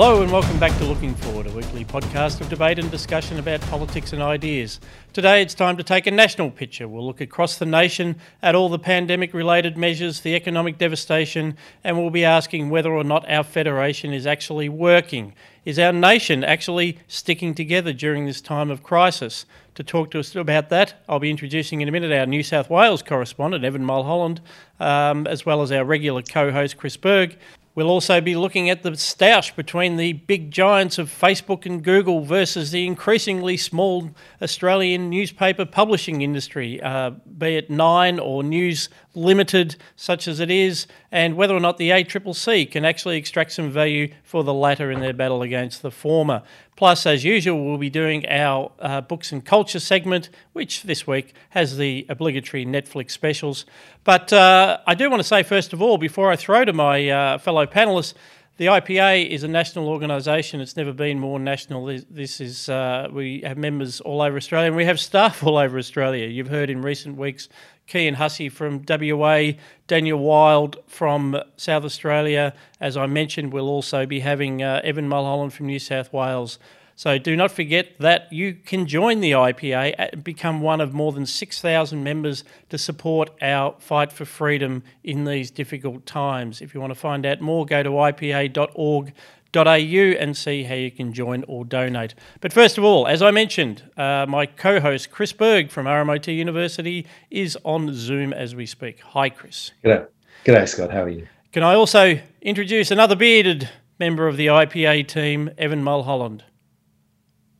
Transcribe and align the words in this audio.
Hello 0.00 0.22
and 0.22 0.30
welcome 0.30 0.60
back 0.60 0.78
to 0.78 0.84
Looking 0.84 1.12
Forward, 1.12 1.48
a 1.48 1.50
weekly 1.50 1.84
podcast 1.84 2.40
of 2.40 2.48
debate 2.48 2.78
and 2.78 2.88
discussion 2.88 3.40
about 3.40 3.60
politics 3.62 4.12
and 4.12 4.22
ideas. 4.22 4.78
Today 5.12 5.42
it's 5.42 5.54
time 5.54 5.76
to 5.76 5.82
take 5.82 6.06
a 6.06 6.12
national 6.12 6.52
picture. 6.52 6.86
We'll 6.86 7.04
look 7.04 7.20
across 7.20 7.58
the 7.58 7.66
nation 7.66 8.14
at 8.40 8.54
all 8.54 8.68
the 8.68 8.78
pandemic 8.78 9.34
related 9.34 9.76
measures, 9.76 10.20
the 10.20 10.36
economic 10.36 10.78
devastation, 10.78 11.56
and 11.82 11.98
we'll 11.98 12.10
be 12.10 12.24
asking 12.24 12.70
whether 12.70 12.92
or 12.92 13.02
not 13.02 13.28
our 13.28 13.42
federation 13.42 14.12
is 14.12 14.24
actually 14.24 14.68
working. 14.68 15.34
Is 15.64 15.80
our 15.80 15.92
nation 15.92 16.44
actually 16.44 17.00
sticking 17.08 17.52
together 17.52 17.92
during 17.92 18.24
this 18.24 18.40
time 18.40 18.70
of 18.70 18.84
crisis? 18.84 19.46
To 19.74 19.82
talk 19.82 20.10
to 20.12 20.20
us 20.20 20.34
about 20.34 20.70
that, 20.70 20.94
I'll 21.08 21.18
be 21.18 21.30
introducing 21.30 21.80
in 21.80 21.88
a 21.88 21.92
minute 21.92 22.10
our 22.10 22.26
New 22.26 22.42
South 22.42 22.70
Wales 22.70 23.02
correspondent, 23.02 23.64
Evan 23.64 23.84
Mulholland, 23.84 24.40
um, 24.80 25.26
as 25.26 25.44
well 25.44 25.60
as 25.60 25.70
our 25.70 25.84
regular 25.84 26.22
co 26.22 26.50
host, 26.50 26.76
Chris 26.76 26.96
Berg. 26.96 27.36
We'll 27.78 27.90
also 27.90 28.20
be 28.20 28.34
looking 28.34 28.68
at 28.70 28.82
the 28.82 28.90
stoush 28.96 29.54
between 29.54 29.98
the 29.98 30.14
big 30.14 30.50
giants 30.50 30.98
of 30.98 31.08
Facebook 31.08 31.64
and 31.64 31.80
Google 31.80 32.22
versus 32.24 32.72
the 32.72 32.84
increasingly 32.84 33.56
small 33.56 34.10
Australian 34.42 35.10
newspaper 35.10 35.64
publishing 35.64 36.22
industry, 36.22 36.82
uh, 36.82 37.10
be 37.10 37.54
it 37.54 37.70
Nine 37.70 38.18
or 38.18 38.42
News 38.42 38.88
Limited, 39.14 39.76
such 39.94 40.26
as 40.26 40.40
it 40.40 40.50
is, 40.50 40.88
and 41.12 41.36
whether 41.36 41.54
or 41.54 41.60
not 41.60 41.76
the 41.76 41.90
ACCC 41.90 42.68
can 42.68 42.84
actually 42.84 43.16
extract 43.16 43.52
some 43.52 43.70
value 43.70 44.12
for 44.24 44.42
the 44.42 44.52
latter 44.52 44.90
in 44.90 44.98
their 44.98 45.12
battle 45.12 45.42
against 45.42 45.82
the 45.82 45.92
former. 45.92 46.42
Plus, 46.78 47.06
as 47.06 47.24
usual, 47.24 47.64
we'll 47.64 47.76
be 47.76 47.90
doing 47.90 48.24
our 48.28 48.70
uh, 48.78 49.00
books 49.00 49.32
and 49.32 49.44
culture 49.44 49.80
segment, 49.80 50.30
which 50.52 50.84
this 50.84 51.08
week 51.08 51.34
has 51.48 51.76
the 51.76 52.06
obligatory 52.08 52.64
Netflix 52.64 53.10
specials. 53.10 53.66
But 54.04 54.32
uh, 54.32 54.78
I 54.86 54.94
do 54.94 55.10
want 55.10 55.18
to 55.18 55.26
say, 55.26 55.42
first 55.42 55.72
of 55.72 55.82
all, 55.82 55.98
before 55.98 56.30
I 56.30 56.36
throw 56.36 56.64
to 56.64 56.72
my 56.72 57.08
uh, 57.08 57.38
fellow 57.38 57.66
panelists, 57.66 58.14
the 58.58 58.66
IPA 58.66 59.28
is 59.28 59.42
a 59.42 59.48
national 59.48 59.88
organisation. 59.88 60.60
It's 60.60 60.76
never 60.76 60.92
been 60.92 61.18
more 61.18 61.40
national. 61.40 61.86
This 62.10 62.40
is 62.40 62.68
uh, 62.68 63.08
we 63.10 63.40
have 63.40 63.58
members 63.58 64.00
all 64.00 64.22
over 64.22 64.36
Australia, 64.36 64.68
and 64.68 64.76
we 64.76 64.84
have 64.84 65.00
staff 65.00 65.42
all 65.44 65.56
over 65.56 65.78
Australia. 65.78 66.28
You've 66.28 66.48
heard 66.48 66.70
in 66.70 66.82
recent 66.82 67.16
weeks 67.16 67.48
Kian 67.88 68.14
Hussey 68.14 68.50
from 68.50 68.84
WA, 68.86 69.52
Daniel 69.86 70.18
Wild 70.18 70.76
from 70.86 71.40
South 71.56 71.84
Australia. 71.84 72.52
As 72.80 72.96
I 72.96 73.06
mentioned, 73.06 73.52
we'll 73.52 73.68
also 73.68 74.04
be 74.04 74.20
having 74.20 74.62
uh, 74.62 74.82
Evan 74.84 75.08
Mulholland 75.08 75.54
from 75.54 75.66
New 75.66 75.78
South 75.78 76.12
Wales. 76.12 76.58
So 76.98 77.16
do 77.16 77.36
not 77.36 77.52
forget 77.52 77.96
that 78.00 78.32
you 78.32 78.54
can 78.54 78.84
join 78.84 79.20
the 79.20 79.30
IPA 79.30 79.94
and 79.96 80.24
become 80.24 80.60
one 80.60 80.80
of 80.80 80.92
more 80.92 81.12
than 81.12 81.26
6,000 81.26 82.02
members 82.02 82.42
to 82.70 82.76
support 82.76 83.30
our 83.40 83.76
fight 83.78 84.10
for 84.10 84.24
freedom 84.24 84.82
in 85.04 85.24
these 85.24 85.52
difficult 85.52 86.06
times. 86.06 86.60
If 86.60 86.74
you 86.74 86.80
want 86.80 86.90
to 86.90 86.98
find 86.98 87.24
out 87.24 87.40
more, 87.40 87.64
go 87.64 87.84
to 87.84 87.90
ipa.org 87.90 89.12
au 89.54 89.62
and 89.62 90.36
see 90.36 90.64
how 90.64 90.74
you 90.74 90.90
can 90.90 91.12
join 91.12 91.44
or 91.46 91.64
donate. 91.64 92.16
But 92.40 92.52
first 92.52 92.78
of 92.78 92.82
all, 92.82 93.06
as 93.06 93.22
I 93.22 93.30
mentioned, 93.30 93.84
uh, 93.96 94.26
my 94.28 94.46
co 94.46 94.80
host 94.80 95.12
Chris 95.12 95.32
Berg 95.32 95.70
from 95.70 95.86
RMIT 95.86 96.34
University 96.34 97.06
is 97.30 97.56
on 97.62 97.94
Zoom 97.94 98.32
as 98.32 98.56
we 98.56 98.66
speak. 98.66 99.02
Hi, 99.02 99.30
Chris. 99.30 99.70
G'day. 99.84 100.08
G'day, 100.44 100.68
Scott. 100.68 100.90
How 100.90 101.04
are 101.04 101.08
you? 101.08 101.28
Can 101.52 101.62
I 101.62 101.74
also 101.74 102.18
introduce 102.42 102.90
another 102.90 103.14
bearded 103.14 103.70
member 104.00 104.26
of 104.26 104.36
the 104.36 104.48
IPA 104.48 105.06
team, 105.06 105.50
Evan 105.58 105.84
Mulholland? 105.84 106.42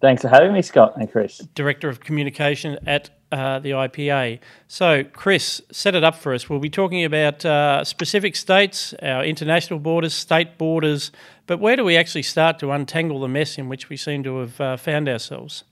Thanks 0.01 0.23
for 0.23 0.29
having 0.29 0.53
me, 0.53 0.63
Scott 0.63 0.95
and 0.97 1.11
Chris. 1.11 1.39
Director 1.55 1.89
of 1.89 2.01
Communication 2.01 2.79
at 2.87 3.11
uh, 3.33 3.59
the 3.59 3.71
IPA. 3.71 4.39
So, 4.69 5.03
Chris, 5.05 5.61
set 5.73 5.95
it 5.95 6.05
up 6.05 6.15
for 6.15 6.33
us. 6.33 6.49
We'll 6.49 6.61
be 6.61 6.71
talking 6.71 7.05
about 7.05 7.45
uh, 7.45 7.85
specific 7.85 8.37
states, 8.37 8.95
our 9.03 9.25
international 9.25 9.81
borders, 9.81 10.15
state 10.15 10.57
borders, 10.57 11.11
but 11.47 11.59
where 11.59 11.77
do 11.77 11.85
we 11.85 11.97
actually 11.97 12.23
start 12.23 12.59
to 12.61 12.71
untangle 12.71 13.21
the 13.21 13.29
mess 13.29 13.59
in 13.59 13.69
which 13.69 13.89
we 13.89 13.97
seem 13.97 14.23
to 14.23 14.39
have 14.39 14.61
uh, 14.61 14.77
found 14.77 15.09
ourselves? 15.09 15.65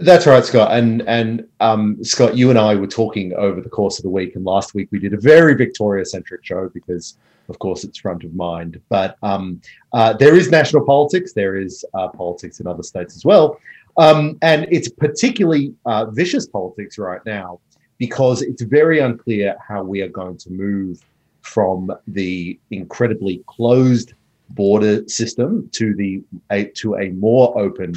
That's 0.00 0.26
right, 0.26 0.44
Scott. 0.44 0.70
And 0.70 1.02
and 1.08 1.48
um, 1.58 2.02
Scott, 2.04 2.36
you 2.36 2.50
and 2.50 2.58
I 2.58 2.76
were 2.76 2.86
talking 2.86 3.34
over 3.34 3.60
the 3.60 3.68
course 3.68 3.98
of 3.98 4.04
the 4.04 4.10
week, 4.10 4.36
and 4.36 4.44
last 4.44 4.74
week 4.74 4.88
we 4.92 5.00
did 5.00 5.12
a 5.12 5.20
very 5.20 5.54
Victoria-centric 5.54 6.44
show 6.44 6.68
because, 6.72 7.18
of 7.48 7.58
course, 7.58 7.82
it's 7.82 7.98
front 7.98 8.22
of 8.22 8.32
mind. 8.34 8.80
But 8.88 9.16
um, 9.24 9.60
uh, 9.92 10.12
there 10.12 10.36
is 10.36 10.50
national 10.50 10.86
politics. 10.86 11.32
There 11.32 11.56
is 11.56 11.84
uh, 11.94 12.08
politics 12.08 12.60
in 12.60 12.68
other 12.68 12.84
states 12.84 13.16
as 13.16 13.24
well, 13.24 13.58
um, 13.96 14.38
and 14.40 14.68
it's 14.70 14.88
particularly 14.88 15.74
uh, 15.84 16.06
vicious 16.06 16.46
politics 16.46 16.96
right 16.96 17.24
now 17.26 17.58
because 17.98 18.42
it's 18.42 18.62
very 18.62 19.00
unclear 19.00 19.56
how 19.66 19.82
we 19.82 20.00
are 20.02 20.08
going 20.08 20.36
to 20.38 20.52
move 20.52 21.04
from 21.40 21.90
the 22.06 22.56
incredibly 22.70 23.42
closed 23.48 24.12
border 24.50 25.06
system 25.08 25.68
to 25.72 25.92
the 25.96 26.22
a, 26.52 26.66
to 26.66 26.94
a 26.96 27.10
more 27.10 27.58
open 27.58 27.94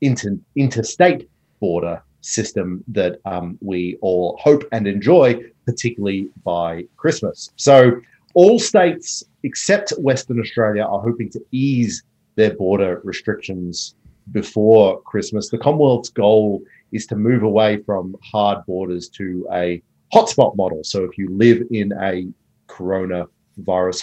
inter, 0.00 0.36
interstate 0.56 1.28
border 1.60 2.02
system 2.20 2.84
that 2.88 3.18
um, 3.24 3.58
we 3.60 3.96
all 4.00 4.38
hope 4.42 4.64
and 4.72 4.86
enjoy, 4.86 5.40
particularly 5.66 6.28
by 6.44 6.84
Christmas. 6.96 7.50
So, 7.56 8.00
all 8.34 8.58
states 8.58 9.24
except 9.42 9.90
Western 9.98 10.38
Australia 10.38 10.82
are 10.82 11.00
hoping 11.00 11.30
to 11.30 11.40
ease 11.50 12.04
their 12.36 12.54
border 12.54 13.00
restrictions 13.02 13.96
before 14.30 15.02
Christmas. 15.02 15.48
The 15.48 15.58
Commonwealth's 15.58 16.10
goal 16.10 16.62
is 16.92 17.06
to 17.06 17.16
move 17.16 17.42
away 17.42 17.82
from 17.82 18.16
hard 18.22 18.64
borders 18.66 19.08
to 19.10 19.48
a 19.52 19.82
hotspot 20.14 20.56
model. 20.56 20.84
So, 20.84 21.04
if 21.04 21.18
you 21.18 21.28
live 21.30 21.62
in 21.70 21.92
a 22.00 22.28
coronavirus 22.68 23.28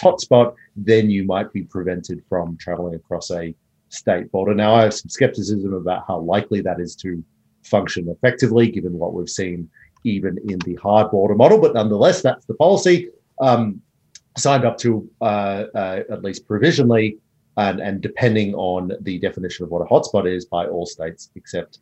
hotspot, 0.00 0.54
then 0.76 1.10
you 1.10 1.24
might 1.24 1.52
be 1.52 1.62
prevented 1.62 2.22
from 2.28 2.56
traveling 2.58 2.94
across 2.94 3.30
a 3.30 3.54
state 3.88 4.30
border. 4.30 4.54
Now, 4.54 4.74
I 4.74 4.82
have 4.82 4.94
some 4.94 5.08
skepticism 5.08 5.72
about 5.72 6.04
how 6.06 6.20
likely 6.20 6.60
that 6.62 6.80
is 6.80 6.94
to 6.96 7.22
function 7.64 8.08
effectively, 8.08 8.70
given 8.70 8.92
what 8.92 9.14
we've 9.14 9.28
seen 9.28 9.68
even 10.04 10.38
in 10.48 10.58
the 10.60 10.74
hard 10.76 11.10
border 11.10 11.34
model. 11.34 11.60
But 11.60 11.74
nonetheless, 11.74 12.22
that's 12.22 12.46
the 12.46 12.54
policy 12.54 13.08
um, 13.40 13.80
signed 14.36 14.64
up 14.64 14.78
to 14.78 15.08
uh, 15.20 15.64
uh, 15.74 16.02
at 16.10 16.22
least 16.22 16.46
provisionally, 16.46 17.18
and, 17.56 17.80
and 17.80 18.00
depending 18.00 18.54
on 18.54 18.92
the 19.00 19.18
definition 19.18 19.64
of 19.64 19.70
what 19.70 19.82
a 19.82 19.84
hotspot 19.84 20.32
is 20.32 20.44
by 20.44 20.66
all 20.66 20.86
states 20.86 21.30
except 21.34 21.80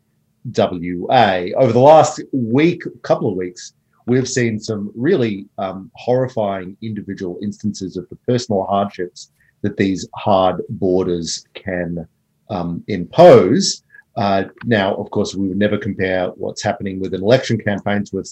WA. 0.56 1.46
Over 1.56 1.72
the 1.72 1.78
last 1.78 2.22
week, 2.32 2.82
couple 3.02 3.28
of 3.28 3.36
weeks, 3.36 3.74
we've 4.06 4.28
seen 4.28 4.58
some 4.58 4.90
really 4.94 5.46
um, 5.58 5.90
horrifying 5.94 6.76
individual 6.82 7.38
instances 7.42 7.96
of 7.96 8.08
the 8.08 8.16
personal 8.16 8.64
hardships 8.64 9.32
that 9.62 9.76
these 9.76 10.08
hard 10.14 10.62
borders 10.68 11.46
can 11.54 12.06
um, 12.50 12.84
impose. 12.88 13.82
Uh, 14.16 14.44
now, 14.64 14.94
of 14.94 15.10
course, 15.10 15.34
we 15.34 15.48
would 15.48 15.58
never 15.58 15.76
compare 15.76 16.28
what's 16.28 16.62
happening 16.62 17.00
with 17.00 17.14
an 17.14 17.22
election 17.22 17.58
campaign 17.58 18.04
to 18.04 18.18
a 18.18 18.22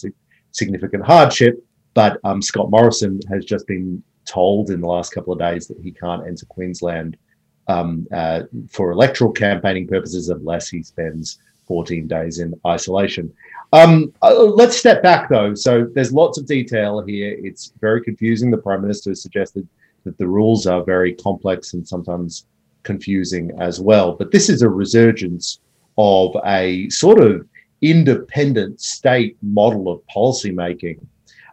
significant 0.53 1.05
hardship, 1.05 1.63
but 1.93 2.19
um, 2.25 2.41
Scott 2.41 2.71
Morrison 2.71 3.21
has 3.31 3.45
just 3.45 3.67
been 3.67 4.03
told 4.25 4.71
in 4.71 4.81
the 4.81 4.87
last 4.87 5.13
couple 5.13 5.33
of 5.33 5.39
days 5.39 5.67
that 5.67 5.79
he 5.83 5.91
can't 5.91 6.27
enter 6.27 6.47
Queensland 6.47 7.17
um, 7.69 8.07
uh, 8.13 8.43
for 8.71 8.91
electoral 8.91 9.33
campaigning 9.33 9.87
purposes 9.87 10.29
unless 10.29 10.69
he 10.69 10.83
spends 10.83 11.39
14 11.67 12.07
days 12.07 12.39
in 12.39 12.55
isolation. 12.67 13.33
Um, 13.73 14.13
uh, 14.23 14.35
let's 14.43 14.77
step 14.77 15.03
back 15.03 15.29
though. 15.29 15.55
So 15.55 15.89
there's 15.95 16.13
lots 16.13 16.39
of 16.39 16.47
detail 16.47 17.03
here. 17.03 17.37
It's 17.43 17.73
very 17.81 18.03
confusing. 18.03 18.51
The 18.51 18.59
Prime 18.59 18.83
Minister 18.83 19.11
has 19.11 19.23
suggested 19.23 19.67
that 20.05 20.19
the 20.19 20.29
rules 20.29 20.67
are 20.67 20.85
very 20.85 21.15
complex 21.15 21.75
and 21.75 21.87
sometimes 21.87 22.47
confusing 22.83 23.51
as 23.59 23.81
well. 23.81 24.13
But 24.15 24.31
this 24.31 24.49
is 24.49 24.63
a 24.63 24.69
resurgence 24.69 25.61
of 25.97 26.37
a 26.45 26.89
sort 26.91 27.21
of 27.21 27.47
independent 27.83 28.81
state 28.81 29.37
model 29.43 29.91
of 29.91 30.01
policymaking 30.15 31.01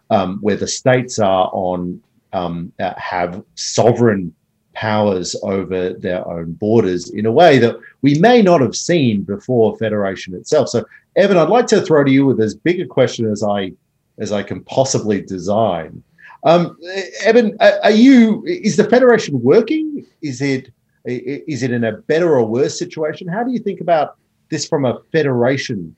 um, 0.09 0.39
where 0.41 0.55
the 0.55 0.67
states 0.67 1.19
are 1.19 1.49
on 1.53 2.01
um, 2.33 2.71
uh, 2.79 2.93
have 2.97 3.43
sovereign 3.55 4.33
powers 4.73 5.35
over 5.43 5.93
their 5.93 6.25
own 6.27 6.53
borders 6.53 7.09
in 7.09 7.25
a 7.25 7.31
way 7.31 7.57
that 7.59 7.77
we 8.01 8.17
may 8.19 8.41
not 8.41 8.61
have 8.61 8.75
seen 8.75 9.21
before 9.21 9.77
federation 9.77 10.33
itself. 10.33 10.69
So, 10.69 10.85
Evan, 11.15 11.37
I'd 11.37 11.49
like 11.49 11.67
to 11.67 11.81
throw 11.81 12.03
to 12.03 12.11
you 12.11 12.25
with 12.25 12.39
as 12.39 12.55
big 12.55 12.79
a 12.79 12.85
question 12.85 13.29
as 13.29 13.43
I 13.43 13.73
as 14.17 14.31
I 14.31 14.43
can 14.43 14.63
possibly 14.63 15.21
design. 15.21 16.03
Um, 16.43 16.77
Evan, 17.23 17.57
are 17.59 17.91
you? 17.91 18.43
Is 18.45 18.75
the 18.75 18.83
federation 18.85 19.41
working? 19.41 20.05
Is 20.21 20.41
it 20.41 20.71
is 21.05 21.63
it 21.63 21.71
in 21.71 21.83
a 21.83 21.93
better 21.93 22.37
or 22.37 22.45
worse 22.45 22.77
situation? 22.77 23.27
How 23.27 23.43
do 23.43 23.51
you 23.51 23.59
think 23.59 23.81
about 23.81 24.17
this 24.49 24.67
from 24.67 24.85
a 24.85 24.99
federation 25.11 25.95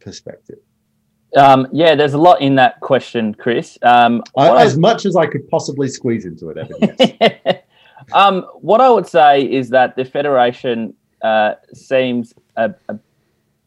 perspective? 0.00 0.58
Um, 1.36 1.66
yeah, 1.72 1.94
there's 1.94 2.14
a 2.14 2.18
lot 2.18 2.40
in 2.40 2.54
that 2.54 2.80
question, 2.80 3.34
Chris. 3.34 3.78
Um, 3.82 4.22
I, 4.36 4.62
as 4.62 4.76
I, 4.76 4.80
much 4.80 5.04
as 5.04 5.16
I 5.16 5.26
could 5.26 5.48
possibly 5.48 5.88
squeeze 5.88 6.24
into 6.24 6.50
it, 6.50 6.56
Evan. 6.56 6.96
Yes. 7.20 7.62
um, 8.14 8.42
what 8.60 8.80
I 8.80 8.88
would 8.88 9.06
say 9.06 9.42
is 9.42 9.68
that 9.70 9.96
the 9.96 10.04
federation 10.04 10.94
uh, 11.22 11.54
seems 11.74 12.32
a, 12.56 12.72
a, 12.88 12.98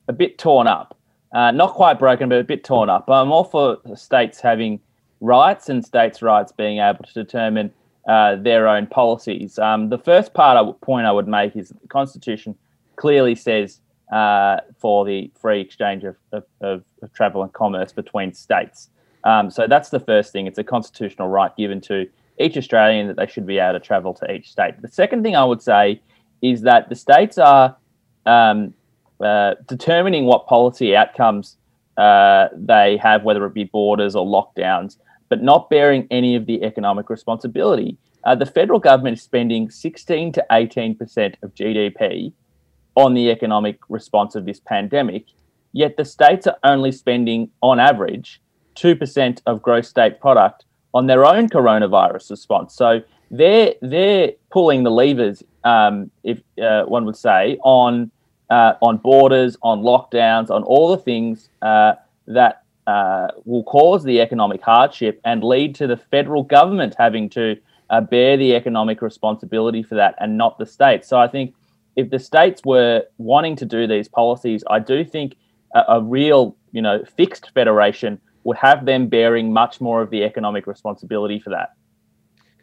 a, 0.07 0.13
bit 0.13 0.38
torn 0.38 0.68
up, 0.68 0.98
uh, 1.33 1.51
not 1.51 1.74
quite 1.74 2.00
broken, 2.00 2.30
but 2.30 2.39
a 2.39 2.44
bit 2.44 2.63
torn 2.63 2.89
up. 2.89 3.10
I'm 3.10 3.31
all 3.31 3.44
for 3.44 3.77
states 3.95 4.39
having 4.39 4.80
rights 5.21 5.69
and 5.69 5.86
states' 5.86 6.21
rights 6.21 6.51
being 6.51 6.80
able 6.80 7.04
to 7.04 7.13
determine 7.13 7.71
uh, 8.07 8.36
their 8.38 8.68
own 8.68 8.88
policies. 8.88 9.60
Um, 9.60 9.89
the 9.89 9.98
first 9.98 10.33
part 10.33 10.81
point 10.81 11.06
I 11.06 11.12
would 11.12 11.27
make 11.27 11.56
is 11.56 11.69
that 11.69 11.81
the 11.81 11.88
Constitution 11.88 12.56
clearly 12.95 13.36
says 13.36 13.81
uh, 14.12 14.57
for 14.80 15.06
the 15.06 15.31
free 15.39 15.62
exchange 15.62 16.04
of, 16.04 16.16
of, 16.31 16.44
of, 16.62 16.83
of, 17.04 17.13
travel 17.13 17.44
and 17.44 17.54
commerce 17.54 17.92
between 17.92 18.33
states. 18.33 18.89
Um, 19.24 19.51
so 19.51 19.68
that's 19.68 19.89
the 19.89 20.00
first 20.00 20.33
thing. 20.33 20.48
It's 20.48 20.57
a 20.57 20.63
constitutional 20.63 21.27
right 21.27 21.56
given 21.56 21.80
to 21.81 22.07
each 22.39 22.57
Australian 22.57 23.07
that 23.07 23.18
they 23.18 23.27
should 23.27 23.45
be 23.45 23.60
able 23.60 23.74
to 23.74 23.86
travel 23.86 24.13
to 24.16 24.31
each 24.31 24.50
state. 24.50 24.81
The 24.81 24.88
second 24.88 25.24
thing 25.24 25.36
I 25.36 25.44
would 25.45 25.62
say 25.62 26.01
is 26.42 26.62
that 26.62 26.89
the 26.89 26.95
states 26.95 27.38
are 27.38 27.75
um, 28.25 28.74
uh, 29.24 29.56
determining 29.68 30.25
what 30.25 30.48
policy 30.48 30.95
outcomes 30.95 31.57
uh, 31.98 32.48
they 32.56 32.98
have, 32.98 33.24
whether 33.24 33.45
it 33.45 33.54
be 33.54 33.66
borders 33.66 34.16
or 34.16 34.25
lockdowns, 34.25 34.98
but 35.30 35.42
not 35.42 35.70
bearing 35.70 36.08
any 36.12 36.36
of 36.36 36.46
the 36.46 36.64
economic 36.64 37.10
responsibility. 37.10 37.98
Uh, 38.24 38.36
the 38.36 38.46
federal 38.46 38.80
government 38.80 39.18
is 39.18 39.24
spending 39.24 39.70
16 39.70 40.34
to 40.34 40.46
18% 40.52 41.36
of 41.42 41.56
GDP 41.56 42.34
on 42.96 43.14
the 43.14 43.30
economic 43.30 43.80
response 43.88 44.36
of 44.36 44.46
this 44.46 44.60
pandemic, 44.60 45.26
yet 45.72 45.96
the 45.96 46.04
states 46.04 46.48
are 46.48 46.58
only 46.64 46.92
spending, 46.92 47.50
on 47.62 47.80
average, 47.80 48.42
2% 48.76 49.42
of 49.46 49.62
gross 49.62 49.88
state 49.88 50.20
product 50.20 50.66
on 50.94 51.08
their 51.08 51.26
own 51.26 51.48
coronavirus 51.48 52.31
response. 52.31 52.76
So 52.76 53.02
they're, 53.31 53.76
they're 53.81 54.34
pulling 54.52 54.84
the 54.84 54.92
levers, 54.92 55.44
um, 55.64 56.12
if 56.24 56.42
uh, 56.62 56.84
one 56.84 57.06
would 57.06 57.18
say, 57.18 57.58
on, 57.64 58.12
uh, 58.50 58.74
on 58.81 58.98
borders, 58.98 59.56
on 59.62 59.81
lockdowns, 59.81 60.50
on 60.50 60.64
all 60.64 60.90
the 60.90 60.98
things 60.98 61.50
uh, 61.62 61.94
that 62.28 62.58
uh, 62.89 63.27
will 63.45 63.63
cause 63.63 64.03
the 64.03 64.19
economic 64.19 64.62
hardship 64.62 65.21
and 65.24 65.44
lead 65.44 65.75
to 65.75 65.86
the 65.86 65.97
federal 65.97 66.44
government 66.44 66.95
having 66.97 67.30
to 67.30 67.56
uh, 67.91 68.01
bear 68.01 68.36
the 68.38 68.56
economic 68.56 69.01
responsibility 69.01 69.83
for 69.83 69.95
that 69.95 70.15
and 70.19 70.38
not 70.44 70.57
the 70.57 70.65
states. 70.65 71.07
So 71.07 71.19
I 71.19 71.27
think 71.27 71.53
if 71.95 72.09
the 72.09 72.19
states 72.19 72.62
were 72.65 73.03
wanting 73.18 73.56
to 73.57 73.65
do 73.65 73.86
these 73.86 74.07
policies, 74.07 74.63
I 74.69 74.80
do 74.80 75.03
think 75.03 75.36
a, 75.75 75.81
a 75.97 76.01
real, 76.01 76.56
you 76.71 76.81
know, 76.81 77.03
fixed 77.18 77.51
federation 77.53 78.19
would 78.44 78.57
have 78.57 78.86
them 78.86 79.07
bearing 79.07 79.53
much 79.53 79.80
more 79.81 80.01
of 80.01 80.09
the 80.09 80.24
economic 80.24 80.65
responsibility 80.65 81.39
for 81.39 81.51
that. 81.51 81.69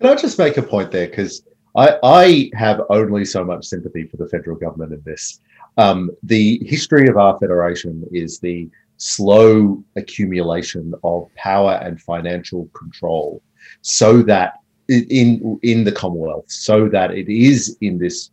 Can 0.01 0.07
I 0.11 0.15
just 0.17 0.39
make 0.39 0.57
a 0.57 0.63
point 0.63 0.91
there? 0.91 1.07
Because 1.07 1.43
I, 1.77 1.99
I 2.03 2.51
have 2.55 2.81
only 2.91 3.25
so 3.25 3.45
much 3.45 3.65
sympathy 3.67 4.05
for 4.11 4.17
the 4.17 4.29
federal 4.29 4.57
government 4.57 4.93
in 4.93 5.03
this. 5.05 5.41
Um, 5.77 6.11
the 6.23 6.61
history 6.65 7.07
of 7.07 7.17
our 7.17 7.39
federation 7.39 8.05
is 8.11 8.41
the 8.41 8.69
slow 8.97 9.83
accumulation 9.97 10.95
of 11.05 11.29
power 11.35 11.81
and 11.83 12.01
financial 12.01 12.67
control 12.75 13.43
so 13.83 14.23
that 14.23 14.55
in 14.89 15.59
in 15.63 15.85
the 15.85 15.93
commonwealth 15.93 16.45
so 16.49 16.89
that 16.89 17.11
it 17.11 17.29
is 17.29 17.77
in 17.81 17.99
this 17.99 18.31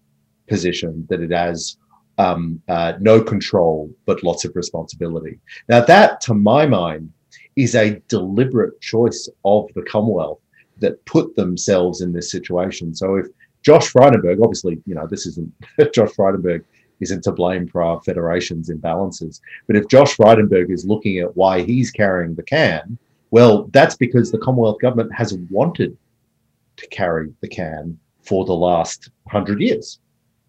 position 0.48 1.06
that 1.10 1.22
it 1.22 1.32
has 1.32 1.78
um, 2.20 2.62
uh, 2.68 2.94
no 3.00 3.22
control 3.22 3.90
but 4.06 4.24
lots 4.24 4.46
of 4.46 4.56
responsibility. 4.56 5.40
Now 5.68 5.84
that 5.86 6.22
to 6.22 6.34
my 6.34 6.66
mind 6.66 7.12
is 7.56 7.76
a 7.76 8.00
deliberate 8.08 8.80
choice 8.82 9.30
of 9.46 9.68
the 9.76 9.82
commonwealth 9.84 10.40
that 10.78 11.04
put 11.06 11.36
themselves 11.36 12.02
in 12.02 12.12
this 12.12 12.30
situation. 12.32 12.94
So 12.94 13.16
if 13.16 13.28
josh 13.64 13.92
frydenberg 13.92 14.44
obviously 14.44 14.78
you 14.86 14.94
know 14.94 15.08
this 15.08 15.26
isn't 15.26 15.52
josh 15.94 16.10
frydenberg 16.10 16.66
isn't 17.00 17.24
to 17.24 17.32
blame 17.32 17.68
for 17.68 17.82
our 17.82 18.02
federation's 18.02 18.70
imbalances. 18.70 19.42
But 19.68 19.76
if 19.76 19.88
Josh 19.88 20.16
Frydenberg 20.16 20.72
is 20.72 20.86
looking 20.86 21.20
at 21.20 21.36
why 21.36 21.62
he's 21.62 21.92
carrying 21.92 22.36
the 22.36 22.44
can, 22.44 22.98
well, 23.32 23.70
that's 23.74 23.96
because 23.96 24.32
the 24.32 24.38
Commonwealth 24.38 24.80
government 24.80 25.14
has 25.14 25.34
wanted 25.50 25.98
to 26.78 26.88
carry 26.88 27.34
the 27.42 27.48
can 27.48 27.98
for 28.22 28.46
the 28.46 28.54
last 28.54 29.10
hundred 29.28 29.62
years. 29.62 30.00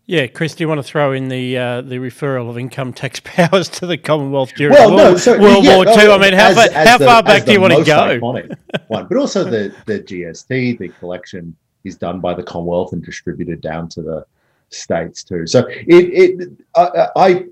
Yeah, 0.06 0.26
Chris, 0.26 0.54
do 0.54 0.62
you 0.62 0.68
want 0.68 0.80
to 0.80 0.82
throw 0.82 1.12
in 1.12 1.28
the 1.28 1.56
uh, 1.56 1.80
the 1.80 1.96
referral 1.96 2.50
of 2.50 2.58
income 2.58 2.92
tax 2.92 3.20
powers 3.24 3.68
to 3.70 3.86
the 3.86 3.96
Commonwealth 3.96 4.52
during 4.54 4.74
well, 4.74 4.94
World, 4.94 5.12
no, 5.12 5.16
so, 5.16 5.40
World 5.40 5.64
yeah, 5.64 5.76
War 5.76 5.86
II? 5.86 6.10
I 6.10 6.18
mean, 6.18 6.34
how, 6.34 6.48
as, 6.48 6.56
far, 6.56 6.64
as 6.64 6.88
how 6.88 6.98
the, 6.98 7.04
far 7.06 7.22
back 7.22 7.44
do 7.46 7.52
you 7.52 7.60
want 7.60 7.74
to 7.74 7.84
go? 7.84 8.18
one, 8.88 9.06
but 9.06 9.16
also 9.16 9.44
the 9.44 9.74
the 9.86 10.00
GST, 10.00 10.78
the 10.78 10.88
collection 11.00 11.56
is 11.84 11.96
done 11.96 12.20
by 12.20 12.34
the 12.34 12.42
Commonwealth 12.42 12.92
and 12.92 13.02
distributed 13.02 13.62
down 13.62 13.88
to 13.90 14.02
the 14.02 14.26
states 14.70 15.22
too. 15.22 15.46
So 15.46 15.66
it, 15.68 16.40
it 16.40 16.50
I, 16.76 17.44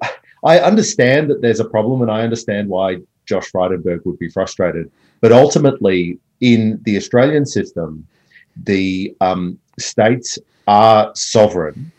I 0.45 0.59
understand 0.59 1.31
that 1.31 1.41
there's 1.41 1.61
a 1.61 1.65
problem, 1.65 2.03
and 2.03 2.11
I 2.11 2.23
understand 2.23 2.69
why 2.69 2.99
Josh 3.27 3.51
Frydenberg 3.51 4.05
would 4.05 4.19
be 4.19 4.29
frustrated. 4.29 4.91
But 5.21 5.33
ultimately, 5.33 6.19
in 6.41 6.81
the 6.83 6.97
Australian 6.97 7.47
system, 7.47 8.07
the 8.65 9.15
um, 9.21 9.59
states 9.79 10.39
are 10.67 11.13
sovereign 11.15 11.93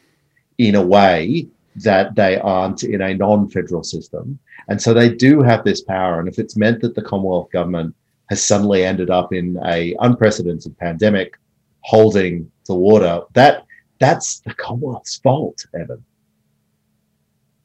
in 0.57 0.75
a 0.75 0.81
way 0.81 1.47
that 1.77 2.15
they 2.15 2.37
aren't 2.39 2.83
in 2.83 3.01
a 3.01 3.15
non-federal 3.15 3.83
system, 3.83 4.37
and 4.67 4.81
so 4.81 4.93
they 4.93 5.09
do 5.09 5.41
have 5.41 5.63
this 5.63 5.81
power. 5.81 6.19
And 6.19 6.27
if 6.27 6.37
it's 6.37 6.57
meant 6.57 6.81
that 6.81 6.95
the 6.95 7.01
Commonwealth 7.01 7.51
government 7.51 7.95
has 8.29 8.43
suddenly 8.43 8.85
ended 8.85 9.09
up 9.09 9.33
in 9.33 9.57
a 9.65 9.95
unprecedented 10.01 10.77
pandemic, 10.77 11.37
holding 11.81 12.49
the 12.67 12.75
water, 12.75 13.21
that 13.33 13.65
that's 13.99 14.39
the 14.39 14.53
Commonwealth's 14.53 15.17
fault, 15.17 15.65
Evan. 15.73 16.03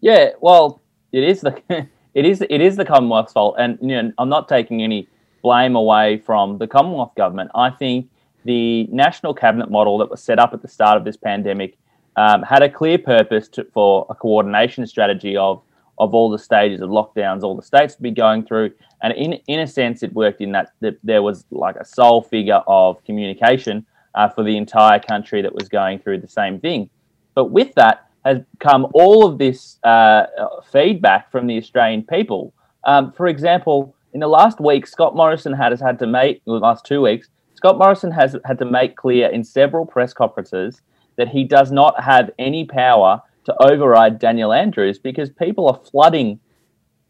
Yeah, 0.01 0.31
well, 0.41 0.81
it 1.13 1.25
is 1.25 1.41
the 1.41 1.61
it 2.15 2.25
is 2.25 2.43
it 2.49 2.61
is 2.61 2.77
the 2.77 2.85
Commonwealth's 2.85 3.33
fault, 3.33 3.57
and 3.59 3.79
you 3.81 3.89
know 3.89 4.13
I'm 4.19 4.29
not 4.29 4.49
taking 4.49 4.83
any 4.83 5.09
blame 5.43 5.77
away 5.77 6.19
from 6.19 6.59
the 6.59 6.67
Commonwealth 6.67 7.15
government. 7.17 7.51
I 7.55 7.71
think 7.71 8.09
the 8.45 8.85
national 8.85 9.35
cabinet 9.35 9.71
model 9.71 9.99
that 9.99 10.11
was 10.11 10.23
set 10.23 10.39
up 10.39 10.55
at 10.55 10.63
the 10.63 10.69
start 10.69 10.97
of 10.97 11.05
this 11.05 11.17
pandemic 11.17 11.77
um, 12.17 12.43
had 12.43 12.63
a 12.63 12.69
clear 12.69 12.99
purpose 12.99 13.49
to, 13.49 13.65
for 13.73 14.07
a 14.11 14.15
coordination 14.15 14.87
strategy 14.87 15.37
of 15.37 15.63
of 16.01 16.15
all 16.15 16.31
the 16.31 16.39
stages 16.39 16.81
of 16.81 16.91
lockdowns, 16.91 17.43
all 17.43 17.57
the 17.57 17.63
states 17.63 17.97
to 17.97 18.03
be 18.03 18.13
going 18.13 18.45
through, 18.45 18.71
and 19.03 19.13
in 19.15 19.33
in 19.49 19.61
a 19.61 19.67
sense, 19.67 20.03
it 20.03 20.13
worked 20.13 20.41
in 20.41 20.53
that, 20.53 20.73
that 20.81 20.97
there 21.03 21.23
was 21.23 21.45
like 21.51 21.77
a 21.77 21.85
sole 21.85 22.23
figure 22.23 22.63
of 22.67 23.03
communication 23.05 23.85
uh, 24.19 24.29
for 24.29 24.43
the 24.43 24.57
entire 24.57 24.99
country 24.99 25.41
that 25.41 25.55
was 25.55 25.69
going 25.69 26.01
through 26.01 26.21
the 26.21 26.29
same 26.29 26.59
thing. 26.59 26.91
But 27.35 27.47
with 27.47 27.73
that 27.77 28.11
has 28.25 28.39
come 28.59 28.89
all 28.93 29.25
of 29.25 29.39
this 29.39 29.79
uh, 29.85 30.25
feedback 30.73 31.31
from 31.31 31.47
the 31.47 31.57
Australian 31.57 32.03
people. 32.03 32.53
Um, 32.85 33.13
for 33.13 33.29
example, 33.29 33.95
in 34.13 34.21
the 34.21 34.27
last 34.27 34.61
week, 34.61 34.89
Scott 34.89 35.15
Morrison 35.15 35.53
has 35.53 35.81
had 35.81 36.01
to 36.01 36.07
make, 36.07 36.45
the 36.45 36.53
last 36.55 36.85
two 36.85 37.01
weeks, 37.01 37.29
Scott 37.55 37.79
Morrison 37.79 38.11
has 38.11 38.37
had 38.45 38.59
to 38.59 38.65
make 38.65 38.97
clear 38.97 39.29
in 39.29 39.45
several 39.45 39.87
press 39.87 40.13
conferences 40.13 40.83
that 41.17 41.29
he 41.29 41.45
does 41.45 41.71
not 41.71 42.03
have 42.03 42.31
any 42.41 42.65
power 42.65 43.23
to 43.45 43.55
override 43.63 44.19
Daniel 44.19 44.53
Andrews 44.53 44.99
because 44.99 45.31
people 45.31 45.69
are 45.69 45.81
flooding 45.91 46.41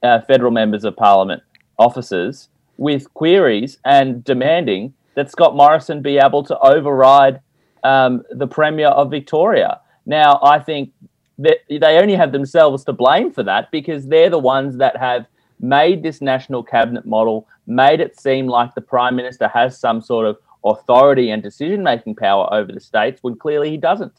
uh, 0.02 0.20
federal 0.20 0.50
members 0.50 0.84
of 0.84 0.94
parliament 0.94 1.42
offices 1.78 2.50
with 2.76 3.12
queries 3.14 3.78
and 3.84 4.22
demanding 4.24 4.92
that 5.18 5.32
Scott 5.32 5.56
Morrison 5.56 6.00
be 6.00 6.16
able 6.16 6.44
to 6.44 6.56
override 6.60 7.40
um, 7.82 8.22
the 8.30 8.46
Premier 8.46 8.86
of 8.86 9.10
Victoria. 9.10 9.80
Now, 10.06 10.38
I 10.44 10.60
think 10.60 10.92
that 11.38 11.56
they 11.68 11.98
only 11.98 12.14
have 12.14 12.30
themselves 12.30 12.84
to 12.84 12.92
blame 12.92 13.32
for 13.32 13.42
that 13.42 13.72
because 13.72 14.06
they're 14.06 14.30
the 14.30 14.38
ones 14.38 14.76
that 14.76 14.96
have 14.96 15.26
made 15.58 16.04
this 16.04 16.20
national 16.20 16.62
cabinet 16.62 17.04
model, 17.04 17.48
made 17.66 17.98
it 18.00 18.20
seem 18.20 18.46
like 18.46 18.76
the 18.76 18.80
Prime 18.80 19.16
Minister 19.16 19.48
has 19.48 19.76
some 19.76 20.00
sort 20.00 20.24
of 20.24 20.38
authority 20.64 21.30
and 21.30 21.42
decision 21.42 21.82
making 21.82 22.14
power 22.14 22.48
over 22.54 22.70
the 22.70 22.78
states 22.78 23.20
when 23.20 23.34
clearly 23.34 23.70
he 23.70 23.76
doesn't. 23.76 24.12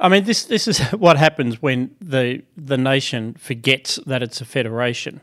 I 0.00 0.08
mean, 0.08 0.22
this 0.22 0.44
this 0.44 0.68
is 0.68 0.78
what 0.92 1.16
happens 1.16 1.60
when 1.60 1.96
the 2.00 2.44
the 2.56 2.78
nation 2.78 3.34
forgets 3.34 3.98
that 4.06 4.22
it's 4.22 4.40
a 4.40 4.44
federation. 4.44 5.22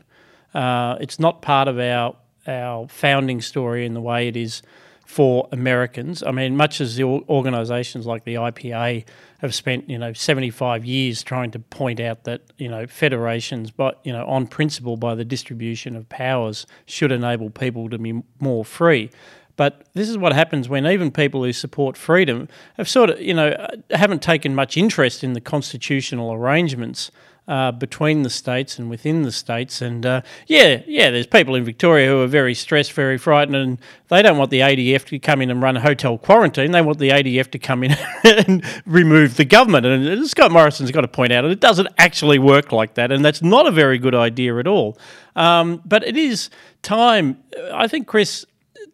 Uh, 0.52 0.98
it's 1.00 1.18
not 1.18 1.40
part 1.40 1.66
of 1.66 1.78
our 1.78 2.16
our 2.46 2.88
founding 2.88 3.40
story 3.40 3.86
and 3.86 3.94
the 3.94 4.00
way 4.00 4.28
it 4.28 4.36
is 4.36 4.62
for 5.10 5.48
Americans. 5.50 6.22
I 6.22 6.30
mean, 6.30 6.56
much 6.56 6.80
as 6.80 6.94
the 6.94 7.02
organisations 7.02 8.06
like 8.06 8.22
the 8.22 8.34
IPA 8.34 9.04
have 9.40 9.52
spent, 9.52 9.90
you 9.90 9.98
know, 9.98 10.12
75 10.12 10.84
years 10.84 11.24
trying 11.24 11.50
to 11.50 11.58
point 11.58 11.98
out 11.98 12.22
that, 12.24 12.42
you 12.58 12.68
know, 12.68 12.86
federations, 12.86 13.72
but, 13.72 13.98
you 14.04 14.12
know, 14.12 14.24
on 14.26 14.46
principle 14.46 14.96
by 14.96 15.16
the 15.16 15.24
distribution 15.24 15.96
of 15.96 16.08
powers 16.08 16.64
should 16.86 17.10
enable 17.10 17.50
people 17.50 17.90
to 17.90 17.98
be 17.98 18.22
more 18.38 18.64
free. 18.64 19.10
But 19.56 19.84
this 19.94 20.08
is 20.08 20.16
what 20.16 20.32
happens 20.32 20.68
when 20.68 20.86
even 20.86 21.10
people 21.10 21.42
who 21.42 21.52
support 21.52 21.96
freedom 21.96 22.48
have 22.76 22.88
sort 22.88 23.10
of, 23.10 23.20
you 23.20 23.34
know, 23.34 23.48
uh, 23.48 23.76
haven't 23.90 24.22
taken 24.22 24.54
much 24.54 24.76
interest 24.76 25.24
in 25.24 25.32
the 25.32 25.40
constitutional 25.40 26.32
arrangements 26.32 27.10
uh, 27.50 27.72
between 27.72 28.22
the 28.22 28.30
states 28.30 28.78
and 28.78 28.88
within 28.88 29.22
the 29.22 29.32
states. 29.32 29.82
And 29.82 30.06
uh, 30.06 30.22
yeah, 30.46 30.82
yeah, 30.86 31.10
there's 31.10 31.26
people 31.26 31.56
in 31.56 31.64
Victoria 31.64 32.06
who 32.06 32.22
are 32.22 32.28
very 32.28 32.54
stressed, 32.54 32.92
very 32.92 33.18
frightened, 33.18 33.56
and 33.56 33.78
they 34.06 34.22
don't 34.22 34.38
want 34.38 34.52
the 34.52 34.60
ADF 34.60 35.04
to 35.06 35.18
come 35.18 35.42
in 35.42 35.50
and 35.50 35.60
run 35.60 35.76
a 35.76 35.80
hotel 35.80 36.16
quarantine. 36.16 36.70
They 36.70 36.80
want 36.80 37.00
the 37.00 37.08
ADF 37.08 37.50
to 37.50 37.58
come 37.58 37.82
in 37.82 37.96
and 38.24 38.64
remove 38.86 39.36
the 39.36 39.44
government. 39.44 39.84
And 39.84 40.28
Scott 40.28 40.52
Morrison's 40.52 40.92
got 40.92 41.00
to 41.00 41.08
point 41.08 41.32
out 41.32 41.42
that 41.42 41.50
it 41.50 41.58
doesn't 41.58 41.88
actually 41.98 42.38
work 42.38 42.70
like 42.70 42.94
that, 42.94 43.10
and 43.10 43.24
that's 43.24 43.42
not 43.42 43.66
a 43.66 43.72
very 43.72 43.98
good 43.98 44.14
idea 44.14 44.56
at 44.56 44.68
all. 44.68 44.96
Um, 45.34 45.82
but 45.84 46.06
it 46.06 46.16
is 46.16 46.50
time. 46.82 47.42
I 47.72 47.88
think, 47.88 48.06
Chris, 48.06 48.46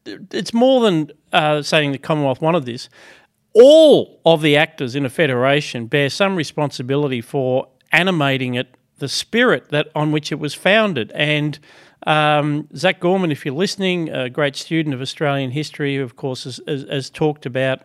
it's 0.07 0.55
more 0.55 0.81
than 0.81 1.11
uh, 1.31 1.61
saying 1.61 1.93
the 1.93 1.99
Commonwealth 1.99 2.41
wanted 2.41 2.65
this. 2.65 2.89
All 3.53 4.19
of 4.25 4.41
the 4.41 4.57
actors 4.57 4.95
in 4.95 5.05
a 5.05 5.11
federation 5.11 5.87
bear 5.89 6.09
some 6.09 6.37
responsibility 6.37 7.21
for 7.21 7.69
animating 7.97 8.55
it, 8.55 8.69
the 8.99 9.09
spirit 9.09 9.71
that 9.71 9.89
on 9.95 10.13
which 10.13 10.31
it 10.33 10.39
was 10.39 10.55
founded, 10.55 11.11
and 11.15 11.59
um, 12.07 12.69
Zach 12.77 13.01
Gorman, 13.01 13.33
if 13.33 13.45
you're 13.45 13.55
listening, 13.55 14.11
a 14.11 14.31
great 14.31 14.55
student 14.55 14.95
of 14.95 15.01
Australian 15.01 15.51
history, 15.51 15.97
of 15.97 16.15
course, 16.15 16.45
has, 16.45 16.61
has, 16.69 16.85
has 16.89 17.11
talked 17.11 17.47
about. 17.47 17.81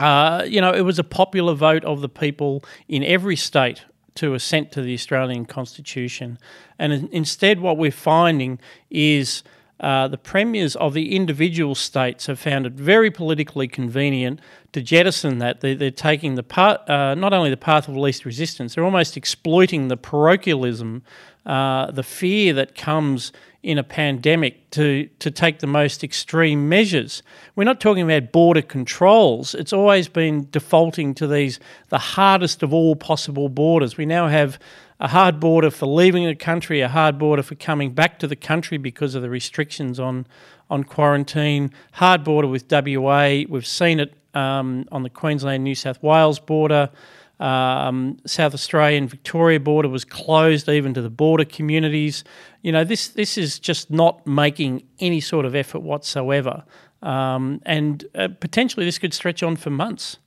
Uh, 0.00 0.44
you 0.46 0.60
know, 0.60 0.72
it 0.72 0.80
was 0.82 0.98
a 0.98 1.04
popular 1.04 1.54
vote 1.54 1.84
of 1.84 2.00
the 2.00 2.08
people 2.08 2.64
in 2.88 3.04
every 3.04 3.36
state 3.36 3.84
to 4.16 4.34
assent 4.34 4.72
to 4.72 4.82
the 4.82 4.94
Australian 4.94 5.44
Constitution. 5.44 6.38
And 6.78 6.92
in, 6.92 7.08
instead, 7.12 7.60
what 7.60 7.78
we're 7.78 7.92
finding 7.92 8.58
is 8.90 9.44
uh, 9.80 10.08
the 10.08 10.18
premiers 10.18 10.74
of 10.76 10.92
the 10.92 11.14
individual 11.14 11.74
states 11.74 12.26
have 12.26 12.38
found 12.38 12.66
it 12.66 12.72
very 12.72 13.10
politically 13.10 13.68
convenient 13.68 14.40
to 14.72 14.82
jettison 14.82 15.38
that. 15.38 15.60
They're, 15.60 15.74
they're 15.74 15.90
taking 15.90 16.34
the 16.34 16.42
part, 16.42 16.88
uh, 16.88 17.14
not 17.14 17.32
only 17.32 17.50
the 17.50 17.56
path 17.56 17.88
of 17.88 17.96
least 17.96 18.24
resistance, 18.24 18.74
they're 18.74 18.84
almost 18.84 19.16
exploiting 19.16 19.88
the 19.88 19.96
parochialism, 19.96 21.02
uh, 21.46 21.90
the 21.92 22.02
fear 22.02 22.52
that 22.54 22.74
comes 22.74 23.32
in 23.62 23.76
a 23.78 23.82
pandemic 23.82 24.70
to, 24.70 25.08
to 25.18 25.30
take 25.30 25.58
the 25.58 25.66
most 25.66 26.04
extreme 26.04 26.68
measures. 26.68 27.22
We're 27.56 27.64
not 27.64 27.80
talking 27.80 28.04
about 28.04 28.32
border 28.32 28.62
controls. 28.62 29.54
It's 29.54 29.72
always 29.72 30.08
been 30.08 30.48
defaulting 30.50 31.14
to 31.14 31.26
these, 31.26 31.58
the 31.88 31.98
hardest 31.98 32.62
of 32.62 32.72
all 32.72 32.94
possible 32.94 33.48
borders. 33.48 33.96
We 33.96 34.06
now 34.06 34.28
have 34.28 34.58
a 35.00 35.08
hard 35.08 35.38
border 35.38 35.70
for 35.70 35.86
leaving 35.86 36.26
the 36.26 36.34
country, 36.34 36.80
a 36.80 36.88
hard 36.88 37.18
border 37.18 37.42
for 37.42 37.54
coming 37.54 37.92
back 37.92 38.18
to 38.18 38.26
the 38.26 38.36
country 38.36 38.78
because 38.78 39.14
of 39.14 39.22
the 39.22 39.30
restrictions 39.30 40.00
on, 40.00 40.26
on 40.70 40.84
quarantine, 40.84 41.70
hard 41.92 42.24
border 42.24 42.48
with 42.48 42.64
WA. 42.70 43.42
We've 43.48 43.66
seen 43.66 44.00
it 44.00 44.14
um, 44.34 44.86
on 44.90 45.02
the 45.02 45.10
Queensland 45.10 45.64
New 45.64 45.74
South 45.74 46.02
Wales 46.02 46.38
border. 46.40 46.90
Um, 47.40 48.18
South 48.26 48.52
Australian 48.52 49.06
Victoria 49.06 49.60
border 49.60 49.88
was 49.88 50.04
closed 50.04 50.68
even 50.68 50.92
to 50.94 51.02
the 51.02 51.10
border 51.10 51.44
communities. 51.44 52.24
You 52.62 52.72
know, 52.72 52.82
this 52.82 53.08
this 53.08 53.38
is 53.38 53.60
just 53.60 53.90
not 53.92 54.26
making 54.26 54.82
any 54.98 55.20
sort 55.20 55.46
of 55.46 55.54
effort 55.54 55.80
whatsoever, 55.80 56.64
um, 57.00 57.60
and 57.64 58.04
uh, 58.16 58.28
potentially 58.40 58.84
this 58.84 58.98
could 58.98 59.14
stretch 59.14 59.44
on 59.44 59.54
for 59.54 59.70
months. 59.70 60.18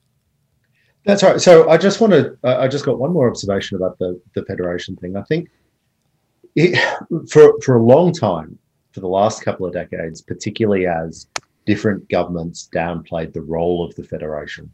That's 1.04 1.22
right. 1.22 1.40
So 1.40 1.68
I 1.68 1.76
just 1.78 2.00
want 2.00 2.12
to. 2.12 2.36
I 2.44 2.68
just 2.68 2.84
got 2.84 2.98
one 2.98 3.12
more 3.12 3.28
observation 3.28 3.76
about 3.76 3.98
the 3.98 4.20
the 4.34 4.44
federation 4.44 4.96
thing. 4.96 5.16
I 5.16 5.22
think 5.22 5.48
it, 6.54 6.78
for 7.28 7.60
for 7.60 7.76
a 7.76 7.82
long 7.82 8.12
time, 8.12 8.58
for 8.92 9.00
the 9.00 9.08
last 9.08 9.42
couple 9.42 9.66
of 9.66 9.72
decades, 9.72 10.22
particularly 10.22 10.86
as 10.86 11.26
different 11.66 12.08
governments 12.08 12.68
downplayed 12.74 13.32
the 13.32 13.40
role 13.40 13.84
of 13.84 13.94
the 13.96 14.04
federation, 14.04 14.70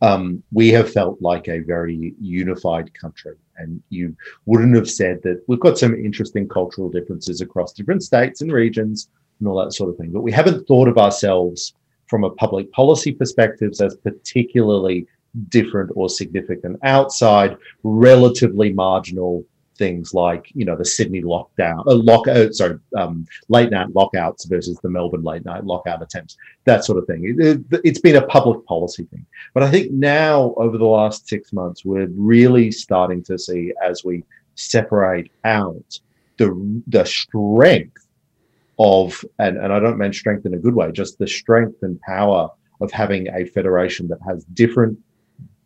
um, 0.00 0.42
we 0.52 0.68
have 0.70 0.92
felt 0.92 1.20
like 1.20 1.48
a 1.48 1.60
very 1.60 2.14
unified 2.20 2.92
country. 2.94 3.36
And 3.56 3.82
you 3.90 4.16
wouldn't 4.46 4.74
have 4.74 4.90
said 4.90 5.22
that 5.22 5.42
we've 5.46 5.60
got 5.60 5.78
some 5.78 5.94
interesting 5.94 6.48
cultural 6.48 6.90
differences 6.90 7.40
across 7.40 7.72
different 7.72 8.02
states 8.02 8.40
and 8.40 8.52
regions 8.52 9.08
and 9.38 9.48
all 9.48 9.62
that 9.62 9.72
sort 9.72 9.90
of 9.90 9.96
thing. 9.96 10.10
But 10.10 10.22
we 10.22 10.32
haven't 10.32 10.66
thought 10.66 10.88
of 10.88 10.98
ourselves 10.98 11.74
from 12.06 12.24
a 12.24 12.30
public 12.30 12.70
policy 12.72 13.12
perspective 13.12 13.72
as 13.80 13.96
particularly 13.96 15.06
different 15.48 15.90
or 15.94 16.08
significant 16.08 16.78
outside 16.82 17.56
relatively 17.82 18.72
marginal 18.72 19.44
things 19.76 20.14
like 20.14 20.50
you 20.54 20.64
know 20.64 20.76
the 20.76 20.84
Sydney 20.84 21.22
lockdown, 21.22 21.84
uh, 21.86 21.94
lock, 21.94 22.28
uh, 22.28 22.52
sorry, 22.52 22.78
um, 22.96 23.26
late 23.48 23.70
night 23.70 23.88
lockouts 23.94 24.44
versus 24.44 24.78
the 24.82 24.88
Melbourne 24.88 25.24
late 25.24 25.44
night 25.44 25.64
lockout 25.64 26.02
attempts, 26.02 26.36
that 26.64 26.84
sort 26.84 26.98
of 26.98 27.06
thing. 27.06 27.20
It, 27.24 27.64
has 27.70 27.80
it, 27.84 28.02
been 28.02 28.16
a 28.16 28.26
public 28.26 28.64
policy 28.66 29.04
thing, 29.04 29.26
but 29.54 29.62
I 29.62 29.70
think 29.70 29.90
now 29.90 30.54
over 30.56 30.78
the 30.78 30.84
last 30.84 31.28
six 31.28 31.52
months, 31.52 31.84
we're 31.84 32.08
really 32.14 32.70
starting 32.70 33.22
to 33.24 33.38
see 33.38 33.72
as 33.82 34.04
we 34.04 34.24
separate 34.54 35.32
out 35.44 35.98
the 36.36 36.48
the 36.86 37.04
strength 37.04 38.06
of 38.78 39.24
and 39.38 39.56
and 39.56 39.72
I 39.72 39.80
don't 39.80 39.98
mean 39.98 40.12
strength 40.12 40.46
in 40.46 40.54
a 40.54 40.58
good 40.58 40.74
way, 40.74 40.92
just 40.92 41.18
the 41.18 41.26
strength 41.26 41.82
and 41.82 42.00
power 42.02 42.48
of 42.80 42.90
having 42.90 43.28
a 43.28 43.46
federation 43.46 44.08
that 44.08 44.18
has 44.26 44.44
different 44.52 44.98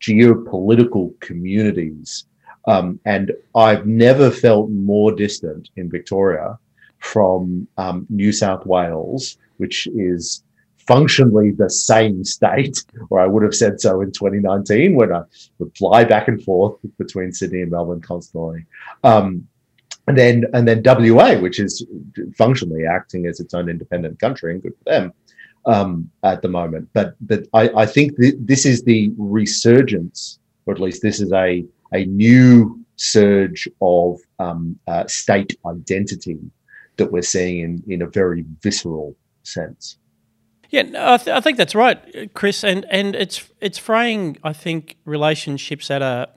geopolitical 0.00 1.18
communities. 1.20 2.26
Um, 2.66 3.00
and 3.04 3.32
I've 3.54 3.86
never 3.86 4.30
felt 4.30 4.70
more 4.70 5.12
distant 5.12 5.70
in 5.76 5.90
Victoria 5.90 6.58
from 6.98 7.68
um, 7.76 8.06
New 8.10 8.32
South 8.32 8.66
Wales, 8.66 9.38
which 9.58 9.86
is 9.88 10.42
functionally 10.76 11.50
the 11.50 11.70
same 11.70 12.24
state, 12.24 12.84
or 13.10 13.20
I 13.20 13.26
would 13.26 13.42
have 13.42 13.54
said 13.54 13.80
so 13.80 14.00
in 14.00 14.12
2019 14.12 14.94
when 14.94 15.12
I 15.12 15.22
would 15.58 15.76
fly 15.76 16.04
back 16.04 16.28
and 16.28 16.42
forth 16.42 16.78
between 16.98 17.32
Sydney 17.32 17.62
and 17.62 17.70
Melbourne 17.70 18.00
constantly. 18.00 18.64
Um, 19.04 19.46
and 20.08 20.16
then 20.16 20.44
and 20.54 20.68
then 20.68 20.82
WA, 20.84 21.36
which 21.36 21.58
is 21.58 21.84
functionally 22.38 22.86
acting 22.86 23.26
as 23.26 23.40
its 23.40 23.54
own 23.54 23.68
independent 23.68 24.20
country, 24.20 24.52
and 24.52 24.62
good 24.62 24.74
for 24.78 24.84
them 24.90 25.12
um, 25.66 26.11
at 26.23 26.42
the 26.42 26.49
moment. 26.49 26.88
But 26.92 27.14
but 27.20 27.46
I, 27.52 27.68
I 27.76 27.87
think 27.87 28.16
th- 28.16 28.35
this 28.38 28.64
is 28.64 28.85
the 28.85 29.12
resurgence, 29.18 30.38
or 30.64 30.75
at 30.75 30.80
least 30.80 31.02
this 31.02 31.20
is 31.20 31.32
a 31.32 31.64
a 31.92 32.04
new 32.06 32.80
surge 32.96 33.68
of 33.80 34.18
um, 34.38 34.78
uh, 34.87 35.06
state 35.06 35.56
identity 35.66 36.38
that 36.96 37.12
we're 37.12 37.23
seeing 37.23 37.61
in 37.61 37.82
in 37.87 38.02
a 38.02 38.06
very 38.06 38.44
visceral 38.62 39.14
sense. 39.42 39.99
Yeah, 40.70 40.82
no, 40.82 41.12
I, 41.12 41.16
th- 41.16 41.37
I, 41.37 41.40
think 41.40 41.58
that's 41.58 41.75
right, 41.75 42.35
Chris, 42.35 42.64
and 42.64 42.85
and 42.90 43.14
it's 43.14 43.49
it's 43.61 43.78
fraying, 43.78 44.38
I 44.42 44.52
think, 44.52 44.96
relationships 45.04 45.90
at 45.90 46.02
a 46.02 46.28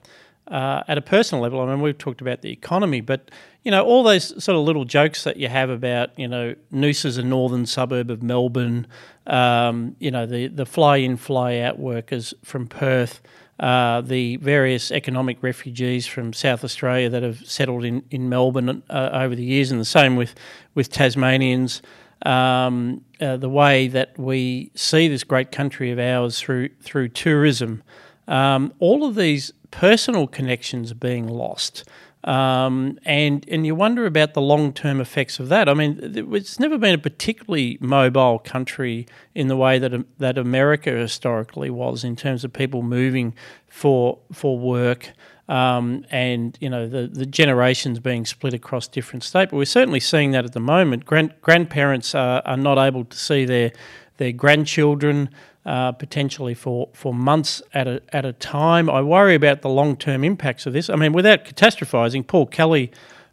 uh, 0.50 0.82
at 0.88 0.98
a 0.98 1.02
personal 1.02 1.42
level. 1.42 1.60
I 1.60 1.66
mean, 1.66 1.80
we've 1.80 1.98
talked 1.98 2.20
about 2.20 2.42
the 2.42 2.50
economy, 2.50 3.00
but 3.00 3.30
you 3.62 3.70
know, 3.70 3.84
all 3.84 4.02
those 4.02 4.42
sort 4.42 4.56
of 4.56 4.64
little 4.64 4.84
jokes 4.84 5.24
that 5.24 5.36
you 5.36 5.48
have 5.48 5.68
about, 5.68 6.18
you 6.18 6.26
know, 6.26 6.54
Noosa's 6.72 7.18
a 7.18 7.22
northern 7.22 7.66
suburb 7.66 8.10
of 8.10 8.22
Melbourne, 8.22 8.86
um, 9.26 9.96
you 9.98 10.10
know, 10.10 10.24
the, 10.24 10.48
the 10.48 10.64
fly 10.64 10.96
in, 10.96 11.16
fly 11.16 11.58
out 11.58 11.78
workers 11.78 12.32
from 12.42 12.66
Perth, 12.66 13.20
uh, 13.58 14.00
the 14.00 14.36
various 14.36 14.90
economic 14.90 15.42
refugees 15.42 16.06
from 16.06 16.32
South 16.32 16.64
Australia 16.64 17.10
that 17.10 17.22
have 17.22 17.44
settled 17.46 17.84
in, 17.84 18.02
in 18.10 18.30
Melbourne 18.30 18.82
uh, 18.88 19.10
over 19.12 19.34
the 19.34 19.44
years, 19.44 19.70
and 19.70 19.78
the 19.78 19.84
same 19.84 20.16
with, 20.16 20.34
with 20.74 20.90
Tasmanians. 20.90 21.82
Um, 22.22 23.02
uh, 23.18 23.38
the 23.38 23.48
way 23.48 23.88
that 23.88 24.18
we 24.18 24.70
see 24.74 25.08
this 25.08 25.24
great 25.24 25.50
country 25.50 25.90
of 25.90 25.98
ours 25.98 26.38
through 26.38 26.68
through 26.82 27.08
tourism, 27.08 27.82
um, 28.28 28.74
all 28.78 29.06
of 29.06 29.14
these 29.14 29.54
personal 29.70 30.26
connections 30.26 30.92
being 30.92 31.26
lost. 31.26 31.88
Um, 32.24 32.98
and 33.04 33.46
and 33.48 33.64
you 33.64 33.74
wonder 33.74 34.04
about 34.04 34.34
the 34.34 34.42
long 34.42 34.74
term 34.74 35.00
effects 35.00 35.40
of 35.40 35.48
that. 35.48 35.68
I 35.68 35.74
mean, 35.74 35.98
it's 36.34 36.60
never 36.60 36.76
been 36.76 36.94
a 36.94 36.98
particularly 36.98 37.78
mobile 37.80 38.38
country 38.38 39.06
in 39.34 39.48
the 39.48 39.56
way 39.56 39.78
that 39.78 40.04
that 40.18 40.36
America 40.36 40.90
historically 40.90 41.70
was 41.70 42.04
in 42.04 42.16
terms 42.16 42.44
of 42.44 42.52
people 42.52 42.82
moving 42.82 43.34
for 43.68 44.18
for 44.32 44.58
work. 44.58 45.12
Um, 45.48 46.04
and 46.12 46.56
you 46.60 46.68
know 46.68 46.88
the, 46.88 47.08
the 47.08 47.26
generations 47.26 47.98
being 47.98 48.24
split 48.24 48.54
across 48.54 48.86
different 48.86 49.24
states, 49.24 49.50
but 49.50 49.56
we're 49.56 49.64
certainly 49.64 49.98
seeing 49.98 50.30
that 50.32 50.44
at 50.44 50.52
the 50.52 50.60
moment. 50.60 51.06
Grand, 51.06 51.34
grandparents 51.40 52.14
are, 52.14 52.40
are 52.44 52.56
not 52.56 52.78
able 52.78 53.04
to 53.06 53.16
see 53.16 53.44
their 53.46 53.72
their 54.18 54.30
grandchildren 54.30 55.30
uh, 55.66 55.92
potentially 55.92 56.54
for, 56.54 56.88
for 56.92 57.12
months 57.12 57.62
at 57.74 57.86
a, 57.86 58.02
at 58.12 58.24
a 58.24 58.32
time. 58.32 58.88
I 58.88 59.02
worry 59.02 59.34
about 59.34 59.62
the 59.62 59.68
long 59.68 59.96
term 59.96 60.24
impacts 60.24 60.66
of 60.66 60.72
this. 60.72 60.88
I 60.88 60.96
mean, 60.96 61.12
without 61.12 61.44
catastrophising, 61.44 62.26
Paul 62.26 62.46
Kelly 62.46 62.90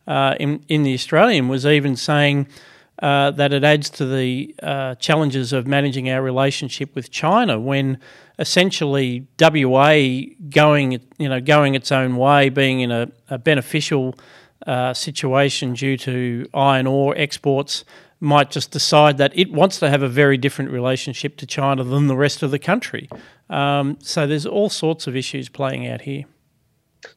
uh, 0.08 0.36
in, 0.40 0.64
in 0.68 0.84
The 0.84 0.94
Australian 0.94 1.48
was 1.48 1.66
even 1.66 1.96
saying 1.96 2.48
uh, 3.00 3.32
that 3.32 3.54
it 3.54 3.64
adds 3.64 3.90
to 3.92 4.06
the 4.06 4.56
uh, 4.62 4.96
challenges 4.96 5.54
of 5.54 5.68
managing 5.68 6.10
our 6.10 6.22
relationship 6.22 6.96
with 6.96 7.12
China 7.12 7.60
when 7.60 8.00
essentially 8.40 9.28
WA 9.40 10.22
going, 10.50 11.00
you 11.18 11.30
know, 11.30 11.40
going 11.40 11.76
its 11.76 11.92
own 11.92 12.18
way, 12.18 12.50
being 12.50 12.80
in 12.80 12.92
a, 12.92 13.08
a 13.30 13.38
beneficial 13.38 14.16
uh, 14.66 14.94
situation 14.94 15.74
due 15.74 15.98
to 15.98 16.48
iron 16.54 16.88
ore 16.88 17.16
exports 17.18 17.86
might 18.20 18.50
just 18.50 18.72
decide 18.72 19.18
that 19.18 19.38
it 19.38 19.52
wants 19.52 19.80
to 19.80 19.90
have 19.90 20.02
a 20.02 20.10
very 20.10 20.38
different 20.38 20.72
relationship 20.72 21.38
to 21.38 21.46
China 21.46 21.84
than 21.84 22.08
the 22.08 22.16
rest 22.16 22.42
of 22.44 22.52
the 22.52 22.60
country. 22.60 23.08
Um, 23.50 23.98
so 24.02 24.26
there's 24.26 24.46
all 24.46 24.70
sorts 24.70 25.08
of 25.08 25.16
issues 25.16 25.50
playing 25.50 25.88
out 25.88 26.02
here. 26.02 26.24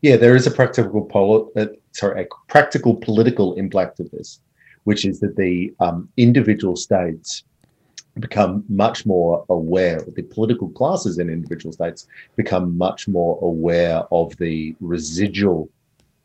Yeah, 0.02 0.16
there 0.16 0.36
is 0.36 0.46
a 0.46 0.50
practical 0.50 1.02
poli- 1.02 1.50
uh, 1.56 1.66
sorry, 1.92 2.22
a 2.22 2.26
practical 2.48 2.94
political 2.96 3.54
impact 3.54 3.98
of 4.00 4.10
this, 4.10 4.40
which 4.84 5.04
is 5.04 5.20
that 5.20 5.36
the 5.36 5.74
um, 5.80 6.08
individual 6.16 6.76
states 6.76 7.44
become 8.18 8.64
much 8.68 9.06
more 9.06 9.44
aware, 9.48 10.00
the 10.14 10.22
political 10.22 10.68
classes 10.70 11.18
in 11.18 11.30
individual 11.30 11.72
states 11.72 12.06
become 12.36 12.76
much 12.76 13.08
more 13.08 13.38
aware 13.42 14.02
of 14.10 14.36
the 14.36 14.74
residual 14.80 15.68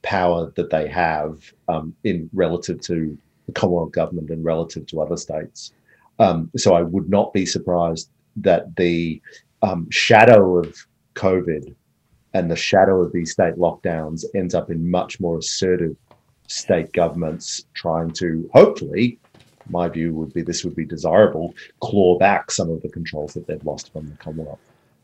power 0.01 0.51
that 0.55 0.69
they 0.69 0.87
have 0.87 1.53
um, 1.67 1.95
in 2.03 2.29
relative 2.33 2.79
to 2.81 3.17
the 3.45 3.51
Commonwealth 3.51 3.91
government 3.91 4.29
and 4.29 4.43
relative 4.43 4.85
to 4.87 5.01
other 5.01 5.17
states. 5.17 5.71
Um, 6.19 6.49
so 6.55 6.73
I 6.73 6.81
would 6.81 7.09
not 7.09 7.33
be 7.33 7.45
surprised 7.45 8.09
that 8.37 8.75
the 8.75 9.21
um, 9.61 9.89
shadow 9.91 10.57
of 10.57 10.75
COVID 11.15 11.75
and 12.33 12.51
the 12.51 12.55
shadow 12.55 13.01
of 13.01 13.13
these 13.13 13.31
state 13.31 13.55
lockdowns 13.55 14.25
ends 14.35 14.53
up 14.53 14.69
in 14.69 14.91
much 14.91 15.19
more 15.19 15.37
assertive 15.37 15.95
state 16.47 16.91
governments 16.93 17.65
trying 17.73 18.11
to 18.11 18.49
hopefully 18.53 19.17
my 19.69 19.87
view 19.87 20.13
would 20.13 20.31
be 20.33 20.43
this 20.43 20.63
would 20.63 20.75
be 20.75 20.85
desirable 20.85 21.55
claw 21.79 22.19
back 22.19 22.51
some 22.51 22.69
of 22.69 22.81
the 22.83 22.89
controls 22.89 23.33
that 23.33 23.47
they've 23.47 23.65
lost 23.65 23.91
from 23.91 24.07
the 24.07 24.15
commonwealth 24.17 24.59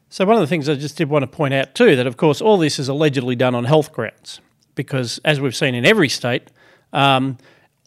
so 0.09 0.23
one 0.23 0.35
of 0.35 0.41
the 0.41 0.47
things 0.47 0.69
i 0.69 0.75
just 0.75 0.97
did 0.97 1.09
want 1.09 1.23
to 1.23 1.27
point 1.27 1.51
out 1.51 1.73
too 1.73 1.95
that 1.95 2.05
of 2.05 2.15
course 2.15 2.41
all 2.41 2.57
this 2.57 2.77
is 2.77 2.87
allegedly 2.87 3.35
done 3.35 3.55
on 3.55 3.63
health 3.63 3.91
grounds 3.91 4.39
because 4.75 5.19
as 5.25 5.41
we've 5.41 5.55
seen 5.55 5.73
in 5.73 5.83
every 5.83 6.09
state 6.09 6.51
um, 6.93 7.37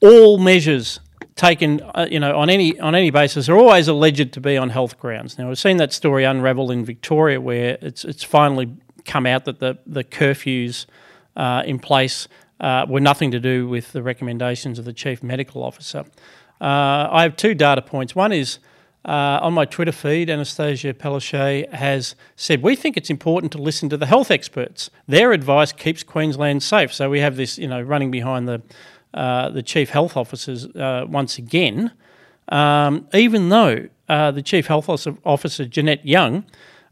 all 0.04 0.38
measures 0.38 1.00
taken, 1.36 1.80
uh, 1.94 2.06
you 2.10 2.20
know, 2.20 2.36
on 2.38 2.50
any 2.50 2.78
on 2.78 2.94
any 2.94 3.10
basis 3.10 3.48
are 3.48 3.56
always 3.56 3.88
alleged 3.88 4.32
to 4.32 4.40
be 4.40 4.56
on 4.56 4.70
health 4.70 4.98
grounds. 4.98 5.38
Now 5.38 5.48
we've 5.48 5.58
seen 5.58 5.78
that 5.78 5.92
story 5.92 6.24
unravel 6.24 6.70
in 6.70 6.84
Victoria, 6.84 7.40
where 7.40 7.78
it's 7.80 8.04
it's 8.04 8.22
finally 8.22 8.76
come 9.04 9.26
out 9.26 9.44
that 9.44 9.60
the 9.60 9.78
the 9.86 10.04
curfews 10.04 10.86
uh, 11.36 11.62
in 11.66 11.78
place 11.78 12.28
uh, 12.60 12.86
were 12.88 13.00
nothing 13.00 13.30
to 13.32 13.40
do 13.40 13.68
with 13.68 13.92
the 13.92 14.02
recommendations 14.02 14.78
of 14.78 14.84
the 14.84 14.92
chief 14.92 15.22
medical 15.22 15.62
officer. 15.62 16.04
Uh, 16.60 17.08
I 17.10 17.22
have 17.22 17.36
two 17.36 17.54
data 17.54 17.82
points. 17.82 18.14
One 18.14 18.32
is. 18.32 18.58
Uh, 19.06 19.38
on 19.42 19.52
my 19.52 19.66
Twitter 19.66 19.92
feed, 19.92 20.30
Annastacia 20.30 20.94
Palaszczuk 20.94 21.70
has 21.74 22.16
said, 22.36 22.62
We 22.62 22.74
think 22.74 22.96
it's 22.96 23.10
important 23.10 23.52
to 23.52 23.58
listen 23.58 23.90
to 23.90 23.98
the 23.98 24.06
health 24.06 24.30
experts. 24.30 24.88
Their 25.06 25.32
advice 25.32 25.72
keeps 25.72 26.02
Queensland 26.02 26.62
safe. 26.62 26.90
So 26.90 27.10
we 27.10 27.20
have 27.20 27.36
this, 27.36 27.58
you 27.58 27.68
know, 27.68 27.82
running 27.82 28.10
behind 28.10 28.48
the 28.48 28.62
uh, 29.14 29.48
the 29.50 29.62
chief 29.62 29.90
health 29.90 30.16
officers 30.16 30.66
uh, 30.66 31.06
once 31.08 31.38
again, 31.38 31.92
um, 32.48 33.08
even 33.14 33.48
though 33.48 33.88
uh, 34.08 34.30
the 34.30 34.42
chief 34.42 34.66
health 34.66 34.88
officer, 34.88 35.64
Jeanette 35.64 36.04
Young, 36.04 36.44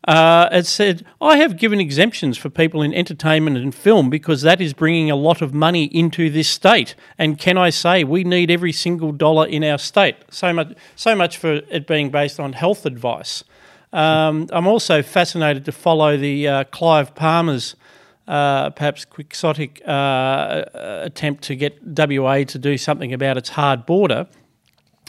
uh, 0.08 0.50
has 0.50 0.68
said, 0.68 1.04
I 1.20 1.36
have 1.36 1.56
given 1.56 1.80
exemptions 1.80 2.36
for 2.36 2.48
people 2.48 2.82
in 2.82 2.92
entertainment 2.92 3.56
and 3.56 3.74
film 3.74 4.10
because 4.10 4.42
that 4.42 4.60
is 4.60 4.72
bringing 4.72 5.10
a 5.10 5.16
lot 5.16 5.42
of 5.42 5.54
money 5.54 5.84
into 5.84 6.30
this 6.30 6.48
state. 6.48 6.94
And 7.18 7.38
can 7.38 7.56
I 7.58 7.70
say, 7.70 8.02
we 8.02 8.24
need 8.24 8.50
every 8.50 8.72
single 8.72 9.12
dollar 9.12 9.46
in 9.46 9.62
our 9.62 9.78
state. 9.78 10.16
So 10.30 10.52
much, 10.52 10.74
so 10.96 11.14
much 11.14 11.36
for 11.38 11.54
it 11.70 11.86
being 11.86 12.10
based 12.10 12.40
on 12.40 12.54
health 12.54 12.84
advice. 12.86 13.44
Um, 13.92 14.48
I'm 14.52 14.66
also 14.66 15.02
fascinated 15.02 15.64
to 15.66 15.72
follow 15.72 16.16
the 16.16 16.48
uh, 16.48 16.64
Clive 16.64 17.14
Palmer's 17.14 17.76
uh, 18.28 18.70
perhaps 18.70 19.04
quixotic 19.04 19.82
uh, 19.86 20.64
attempt 20.74 21.42
to 21.44 21.56
get 21.56 21.78
WA 21.84 22.44
to 22.44 22.58
do 22.58 22.78
something 22.78 23.12
about 23.12 23.36
its 23.36 23.50
hard 23.50 23.84
border, 23.84 24.26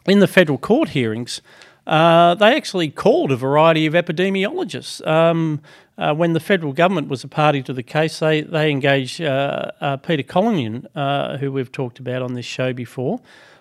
in 0.05 0.19
the 0.19 0.27
federal 0.27 0.57
court 0.57 0.89
hearings, 0.89 1.41
uh, 1.85 2.35
they 2.35 2.55
actually 2.55 2.89
called 2.89 3.31
a 3.31 3.35
variety 3.35 3.85
of 3.85 3.93
epidemiologists. 3.93 5.05
Um, 5.05 5.61
uh, 5.97 6.13
when 6.13 6.33
the 6.33 6.39
federal 6.39 6.73
government 6.73 7.07
was 7.07 7.23
a 7.23 7.27
party 7.27 7.61
to 7.61 7.73
the 7.73 7.83
case, 7.83 8.19
they, 8.19 8.41
they 8.41 8.71
engaged 8.71 9.21
uh, 9.21 9.71
uh, 9.79 9.97
Peter 9.97 10.23
Collignon, 10.23 10.87
who 11.39 11.51
we've 11.51 11.71
talked 11.71 11.99
about 11.99 12.21
on 12.21 12.33
this 12.33 12.45
show 12.45 12.73
before, 12.73 13.19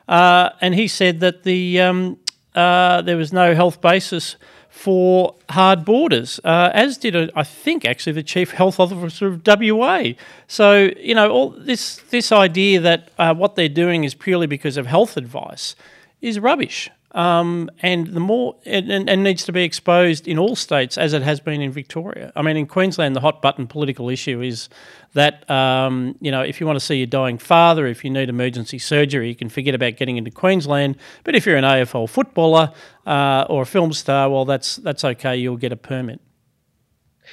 and 0.09 0.75
he 0.75 0.89
said 0.89 1.21
that 1.21 1.43
the 1.43 1.81
um, 1.81 2.17
there 2.55 3.17
was 3.17 3.33
no 3.33 3.55
health 3.55 3.81
basis 3.81 4.37
for 4.83 5.37
hard 5.49 5.85
borders, 5.85 6.41
uh, 6.43 6.71
as 6.75 6.99
did, 6.99 7.15
uh, 7.15 7.29
I 7.37 7.45
think, 7.45 7.85
actually 7.85 8.15
the 8.15 8.23
chief 8.25 8.51
health 8.51 8.81
officer 8.81 9.29
of 9.29 9.43
WA. 9.47 10.15
So 10.49 10.91
you 10.99 11.15
know, 11.15 11.31
all 11.31 11.51
this 11.51 11.99
this 12.11 12.33
idea 12.33 12.81
that 12.81 13.11
uh, 13.17 13.33
what 13.33 13.55
they're 13.55 13.69
doing 13.69 14.03
is 14.03 14.13
purely 14.15 14.49
because 14.49 14.77
of 14.77 14.87
health 14.87 15.17
advice 15.17 15.77
is 16.21 16.41
rubbish. 16.41 16.91
Um, 17.15 17.71
and 17.81 18.07
the 18.07 18.21
more 18.21 18.57
and, 18.65 18.91
and, 19.09 19.23
needs 19.23 19.45
to 19.45 19.53
be 19.53 19.65
exposed 19.65 20.27
in 20.27 20.39
all 20.39 20.57
states 20.57 20.97
as 20.97 21.13
it 21.13 21.21
has 21.23 21.41
been 21.41 21.61
in 21.61 21.71
Victoria. 21.71 22.33
I 22.35 22.41
mean, 22.41 22.57
in 22.57 22.67
Queensland, 22.67 23.15
the 23.15 23.21
hot 23.21 23.43
button 23.43 23.67
political 23.67 24.09
issue 24.09 24.41
is 24.41 24.71
that 25.13 25.49
um, 25.51 26.17
you 26.23 26.31
know 26.31 26.41
if 26.41 26.59
you 26.59 26.67
want 26.67 26.79
to 26.79 26.85
see 26.85 26.97
your 26.97 27.07
dying 27.07 27.37
father, 27.37 27.87
if 27.87 28.03
you 28.03 28.11
need 28.11 28.31
emergency 28.31 28.79
surgery, 28.79 29.29
you 29.29 29.35
can 29.35 29.51
forget 29.51 29.75
about 29.75 29.97
getting 29.97 30.17
into 30.17 30.31
Queensland. 30.31 30.97
But 31.23 31.35
if 31.35 31.45
you're 31.45 31.57
an 31.57 31.65
AFL 31.65 32.09
footballer 32.09 32.73
uh, 33.07 33.45
or 33.47 33.63
a 33.63 33.67
film 33.67 33.93
star, 33.93 34.31
well, 34.31 34.47
that's 34.47 34.77
that's 34.77 35.05
okay. 35.05 35.37
You'll 35.37 35.59
get 35.59 35.73
a 35.73 35.77
permit. 35.77 36.19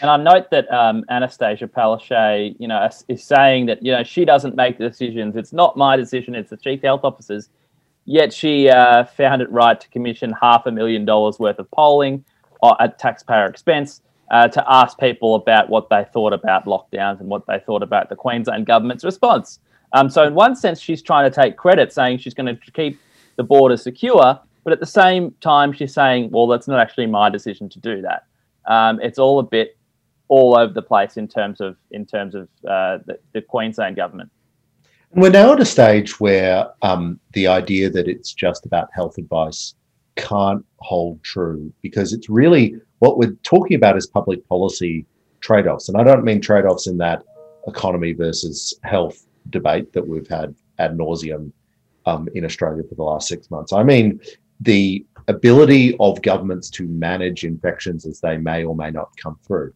And 0.02 0.10
I 0.10 0.18
note 0.18 0.50
that 0.52 0.72
um, 0.74 1.04
Annastacia 1.10 1.68
Palaszczuk, 1.68 2.56
you 2.60 2.68
know, 2.68 2.90
is 3.08 3.24
saying 3.24 3.68
that 3.68 3.82
you 3.82 3.94
know 3.94 4.04
she 4.04 4.26
doesn't 4.26 4.56
make 4.56 4.78
the 4.78 4.90
decisions. 4.90 5.38
It's 5.38 5.54
not 5.54 5.78
my 5.78 5.96
decision. 5.96 6.36
It's 6.36 6.50
the 6.50 6.58
chief 6.58 6.82
health 6.82 7.06
officer's 7.06 7.50
Yet 8.12 8.34
she 8.34 8.68
uh, 8.70 9.06
found 9.06 9.44
it 9.44 9.52
right 9.52 9.80
to 9.80 9.88
commission 9.90 10.34
half 10.42 10.66
a 10.66 10.72
million 10.72 11.06
dollars 11.06 11.38
worth 11.38 11.60
of 11.60 11.70
polling 11.70 12.26
uh, 12.64 12.74
at 12.80 12.98
taxpayer 12.98 13.46
expense 13.46 14.02
uh, 14.32 14.48
to 14.48 14.66
ask 14.68 14.98
people 14.98 15.36
about 15.36 15.70
what 15.70 15.90
they 15.92 16.08
thought 16.12 16.34
about 16.34 16.66
lockdowns 16.66 17.20
and 17.20 17.30
what 17.30 17.46
they 17.46 17.60
thought 17.60 17.84
about 17.84 18.10
the 18.10 18.16
Queensland 18.16 18.66
government's 18.66 19.04
response. 19.04 19.60
Um, 19.94 20.10
so, 20.10 20.24
in 20.24 20.34
one 20.34 20.56
sense, 20.56 20.80
she's 20.80 21.04
trying 21.04 21.30
to 21.30 21.42
take 21.42 21.56
credit, 21.56 21.94
saying 21.94 22.18
she's 22.18 22.34
going 22.34 22.48
to 22.48 22.72
keep 22.72 23.00
the 23.36 23.44
border 23.44 23.78
secure, 23.78 24.40
but 24.64 24.74
at 24.74 24.80
the 24.80 24.88
same 24.88 25.36
time, 25.40 25.72
she's 25.72 25.94
saying, 25.94 26.32
"Well, 26.32 26.48
that's 26.48 26.68
not 26.68 26.80
actually 26.80 27.06
my 27.06 27.30
decision 27.30 27.70
to 27.70 27.80
do 27.80 28.02
that." 28.02 28.24
Um, 28.66 29.00
it's 29.04 29.20
all 29.20 29.38
a 29.38 29.44
bit 29.44 29.78
all 30.30 30.58
over 30.58 30.74
the 30.74 30.82
place 30.82 31.16
in 31.16 31.28
terms 31.28 31.62
of 31.62 31.78
in 31.92 32.08
terms 32.08 32.34
of 32.34 32.48
uh, 32.68 32.98
the, 33.06 33.20
the 33.34 33.42
Queensland 33.44 33.98
government. 33.98 34.32
We're 35.12 35.32
now 35.32 35.54
at 35.54 35.60
a 35.60 35.66
stage 35.66 36.20
where 36.20 36.68
um, 36.84 37.20
the 37.34 37.48
idea 37.48 37.90
that 37.90 38.08
it's 38.08 38.32
just 38.32 38.66
about 38.66 38.90
health 38.94 39.18
advice 39.18 39.74
can't 40.16 40.64
hold 40.78 41.24
true 41.24 41.74
because 41.82 42.14
it's 42.14 42.30
really 42.30 42.76
what 43.00 43.18
we're 43.18 43.36
talking 43.44 43.76
about 43.76 43.98
is 43.98 44.06
public 44.06 44.48
policy 44.48 45.06
trade 45.42 45.66
offs. 45.66 45.90
And 45.90 45.98
I 45.98 46.04
don't 46.04 46.24
mean 46.24 46.42
trade 46.42 46.66
offs 46.66 46.86
in 46.88 46.98
that 46.98 47.24
economy 47.68 48.14
versus 48.14 48.74
health 48.84 49.26
debate 49.50 49.94
that 49.94 50.08
we've 50.08 50.28
had 50.28 50.54
ad 50.78 50.98
nauseum 50.98 51.52
um, 52.06 52.28
in 52.36 52.46
Australia 52.46 52.84
for 52.88 52.96
the 52.96 53.04
last 53.04 53.28
six 53.28 53.50
months. 53.50 53.74
I 53.74 53.82
mean 53.82 54.20
the 54.62 55.06
ability 55.28 55.96
of 56.00 56.22
governments 56.22 56.70
to 56.72 56.88
manage 56.88 57.46
infections 57.46 58.06
as 58.06 58.20
they 58.20 58.38
may 58.38 58.64
or 58.64 58.76
may 58.76 58.92
not 58.92 59.10
come 59.18 59.40
through. 59.46 59.74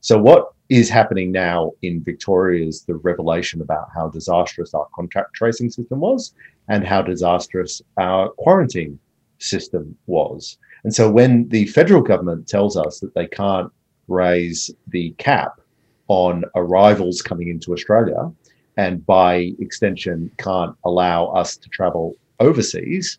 So, 0.00 0.18
what 0.18 0.52
is 0.72 0.88
happening 0.88 1.30
now 1.30 1.70
in 1.82 2.02
Victoria 2.02 2.66
is 2.66 2.84
the 2.84 2.94
revelation 2.94 3.60
about 3.60 3.88
how 3.94 4.08
disastrous 4.08 4.72
our 4.72 4.88
contact 4.94 5.34
tracing 5.34 5.68
system 5.68 6.00
was 6.00 6.32
and 6.68 6.82
how 6.82 7.02
disastrous 7.02 7.82
our 7.98 8.30
quarantine 8.30 8.98
system 9.38 9.94
was. 10.06 10.56
And 10.84 10.94
so 10.94 11.10
when 11.10 11.46
the 11.50 11.66
federal 11.66 12.00
government 12.00 12.48
tells 12.48 12.78
us 12.78 13.00
that 13.00 13.14
they 13.14 13.26
can't 13.26 13.70
raise 14.08 14.70
the 14.88 15.10
cap 15.18 15.60
on 16.08 16.42
arrivals 16.56 17.20
coming 17.20 17.48
into 17.48 17.74
Australia 17.74 18.32
and 18.78 19.04
by 19.04 19.52
extension 19.58 20.30
can't 20.38 20.74
allow 20.86 21.26
us 21.26 21.54
to 21.58 21.68
travel 21.68 22.14
overseas 22.40 23.18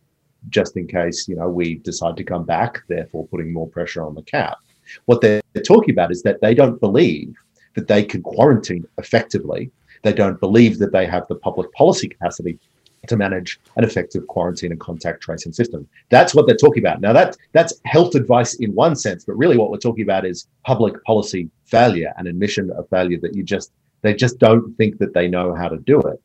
just 0.49 0.75
in 0.75 0.87
case 0.87 1.27
you 1.27 1.35
know 1.35 1.47
we 1.47 1.75
decide 1.75 2.17
to 2.17 2.23
come 2.23 2.43
back 2.43 2.81
therefore 2.89 3.27
putting 3.27 3.53
more 3.53 3.69
pressure 3.69 4.03
on 4.03 4.15
the 4.15 4.23
cap 4.23 4.57
what 5.05 5.21
they're 5.21 5.41
talking 5.63 5.91
about 5.91 6.11
is 6.11 6.23
that 6.23 6.41
they 6.41 6.53
don't 6.53 6.81
believe 6.81 7.33
that 7.75 7.87
they 7.87 8.03
can 8.03 8.21
quarantine 8.21 8.85
effectively. 8.97 9.71
They 10.03 10.13
don't 10.13 10.39
believe 10.39 10.79
that 10.79 10.91
they 10.91 11.05
have 11.05 11.27
the 11.27 11.35
public 11.35 11.71
policy 11.73 12.09
capacity 12.09 12.59
to 13.07 13.17
manage 13.17 13.59
an 13.75 13.83
effective 13.83 14.27
quarantine 14.27 14.71
and 14.71 14.79
contact 14.79 15.21
tracing 15.21 15.51
system. 15.51 15.87
That's 16.09 16.33
what 16.33 16.47
they're 16.47 16.55
talking 16.55 16.83
about. 16.83 17.01
Now 17.01 17.13
that 17.13 17.37
that's 17.51 17.73
health 17.85 18.15
advice 18.15 18.55
in 18.55 18.73
one 18.73 18.95
sense, 18.95 19.25
but 19.25 19.33
really 19.33 19.57
what 19.57 19.71
we're 19.71 19.77
talking 19.77 20.03
about 20.03 20.25
is 20.25 20.47
public 20.63 21.03
policy 21.03 21.49
failure 21.65 22.13
and 22.17 22.27
admission 22.27 22.71
of 22.71 22.87
failure 22.89 23.19
that 23.21 23.35
you 23.35 23.43
just 23.43 23.71
they 24.01 24.13
just 24.13 24.37
don't 24.39 24.75
think 24.75 24.99
that 24.99 25.13
they 25.13 25.27
know 25.27 25.53
how 25.53 25.67
to 25.67 25.77
do 25.77 25.99
it. 26.01 26.21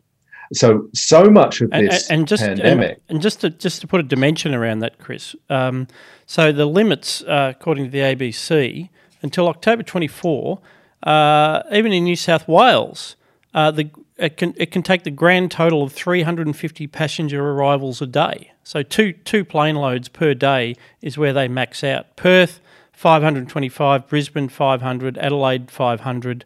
So 0.52 0.88
so 0.94 1.24
much 1.24 1.60
of 1.60 1.70
this 1.70 2.08
and, 2.08 2.20
and 2.20 2.28
just, 2.28 2.42
pandemic, 2.42 2.90
and, 2.90 3.00
and, 3.08 3.22
just 3.22 3.40
to 3.42 3.50
just 3.50 3.80
to 3.82 3.86
put 3.86 4.00
a 4.00 4.04
dimension 4.04 4.54
around 4.54 4.78
that, 4.80 4.98
Chris. 4.98 5.34
Um, 5.50 5.88
so 6.26 6.52
the 6.52 6.66
limits, 6.66 7.22
uh, 7.22 7.52
according 7.54 7.84
to 7.84 7.90
the 7.90 7.98
ABC, 7.98 8.88
until 9.22 9.48
October 9.48 9.82
24, 9.82 10.58
uh, 11.02 11.62
even 11.72 11.92
in 11.92 12.04
New 12.04 12.16
South 12.16 12.48
Wales, 12.48 13.16
uh, 13.54 13.70
the 13.70 13.90
it 14.16 14.36
can 14.36 14.52
it 14.56 14.72
can 14.72 14.82
take 14.82 15.04
the 15.04 15.10
grand 15.10 15.50
total 15.50 15.82
of 15.82 15.92
350 15.92 16.86
passenger 16.88 17.50
arrivals 17.50 18.02
a 18.02 18.06
day. 18.06 18.52
So 18.64 18.82
two 18.82 19.12
two 19.12 19.44
plane 19.44 19.76
loads 19.76 20.08
per 20.08 20.34
day 20.34 20.74
is 21.00 21.16
where 21.16 21.32
they 21.32 21.48
max 21.48 21.84
out. 21.84 22.16
Perth 22.16 22.60
525, 22.92 24.08
Brisbane 24.08 24.48
500, 24.48 25.16
Adelaide 25.18 25.70
500. 25.70 26.44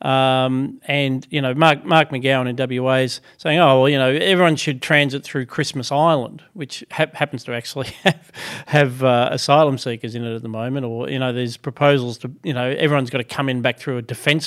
Um, 0.00 0.80
and 0.86 1.26
you 1.30 1.42
know, 1.42 1.54
Mark 1.54 1.84
Mark 1.84 2.10
McGowan 2.10 2.48
in 2.48 2.82
WA 2.82 2.96
is 2.98 3.20
saying, 3.36 3.58
"Oh, 3.58 3.80
well, 3.80 3.88
you 3.88 3.98
know, 3.98 4.10
everyone 4.10 4.56
should 4.56 4.80
transit 4.80 5.24
through 5.24 5.46
Christmas 5.46 5.90
Island, 5.90 6.42
which 6.52 6.84
ha- 6.92 7.06
happens 7.14 7.42
to 7.44 7.52
actually 7.52 7.88
have, 8.04 8.32
have 8.66 9.02
uh, 9.02 9.28
asylum 9.32 9.76
seekers 9.76 10.14
in 10.14 10.24
it 10.24 10.34
at 10.34 10.42
the 10.42 10.48
moment, 10.48 10.86
or 10.86 11.10
you 11.10 11.18
know, 11.18 11.32
there's 11.32 11.56
proposals 11.56 12.18
to, 12.18 12.30
you 12.44 12.52
know, 12.52 12.70
everyone's 12.70 13.10
got 13.10 13.18
to 13.18 13.24
come 13.24 13.48
in 13.48 13.60
back 13.60 13.78
through 13.78 13.96
a 13.96 14.02
defence 14.02 14.46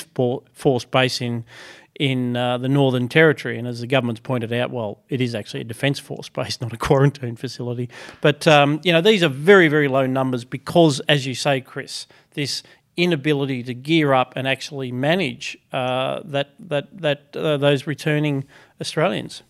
force 0.53 0.85
base 0.85 1.19
in 1.19 1.43
in 2.01 2.35
uh, 2.35 2.57
the 2.57 2.67
Northern 2.67 3.07
Territory. 3.07 3.59
And 3.59 3.67
as 3.67 3.81
the 3.81 3.87
government's 3.87 4.21
pointed 4.21 4.51
out, 4.53 4.71
well, 4.71 5.03
it 5.09 5.21
is 5.21 5.35
actually 5.35 5.61
a 5.61 5.65
defence 5.65 5.99
force 5.99 6.29
base, 6.29 6.59
not 6.61 6.73
a 6.73 6.77
quarantine 6.77 7.35
facility. 7.35 7.89
But, 8.21 8.47
um, 8.47 8.81
you 8.83 8.91
know, 8.91 9.01
these 9.01 9.21
are 9.23 9.29
very, 9.29 9.67
very 9.67 9.87
low 9.87 10.07
numbers 10.07 10.43
because, 10.43 10.99
as 11.01 11.27
you 11.27 11.35
say, 11.35 11.61
Chris, 11.61 12.07
this 12.33 12.63
inability 13.03 13.63
to 13.63 13.73
gear 13.73 14.13
up 14.13 14.33
and 14.35 14.47
actually 14.47 14.91
manage 14.91 15.57
uh, 15.71 16.21
that, 16.25 16.53
that, 16.59 16.85
that, 17.01 17.35
uh, 17.35 17.57
those 17.57 17.87
returning 17.87 18.45
Australians. 18.79 19.43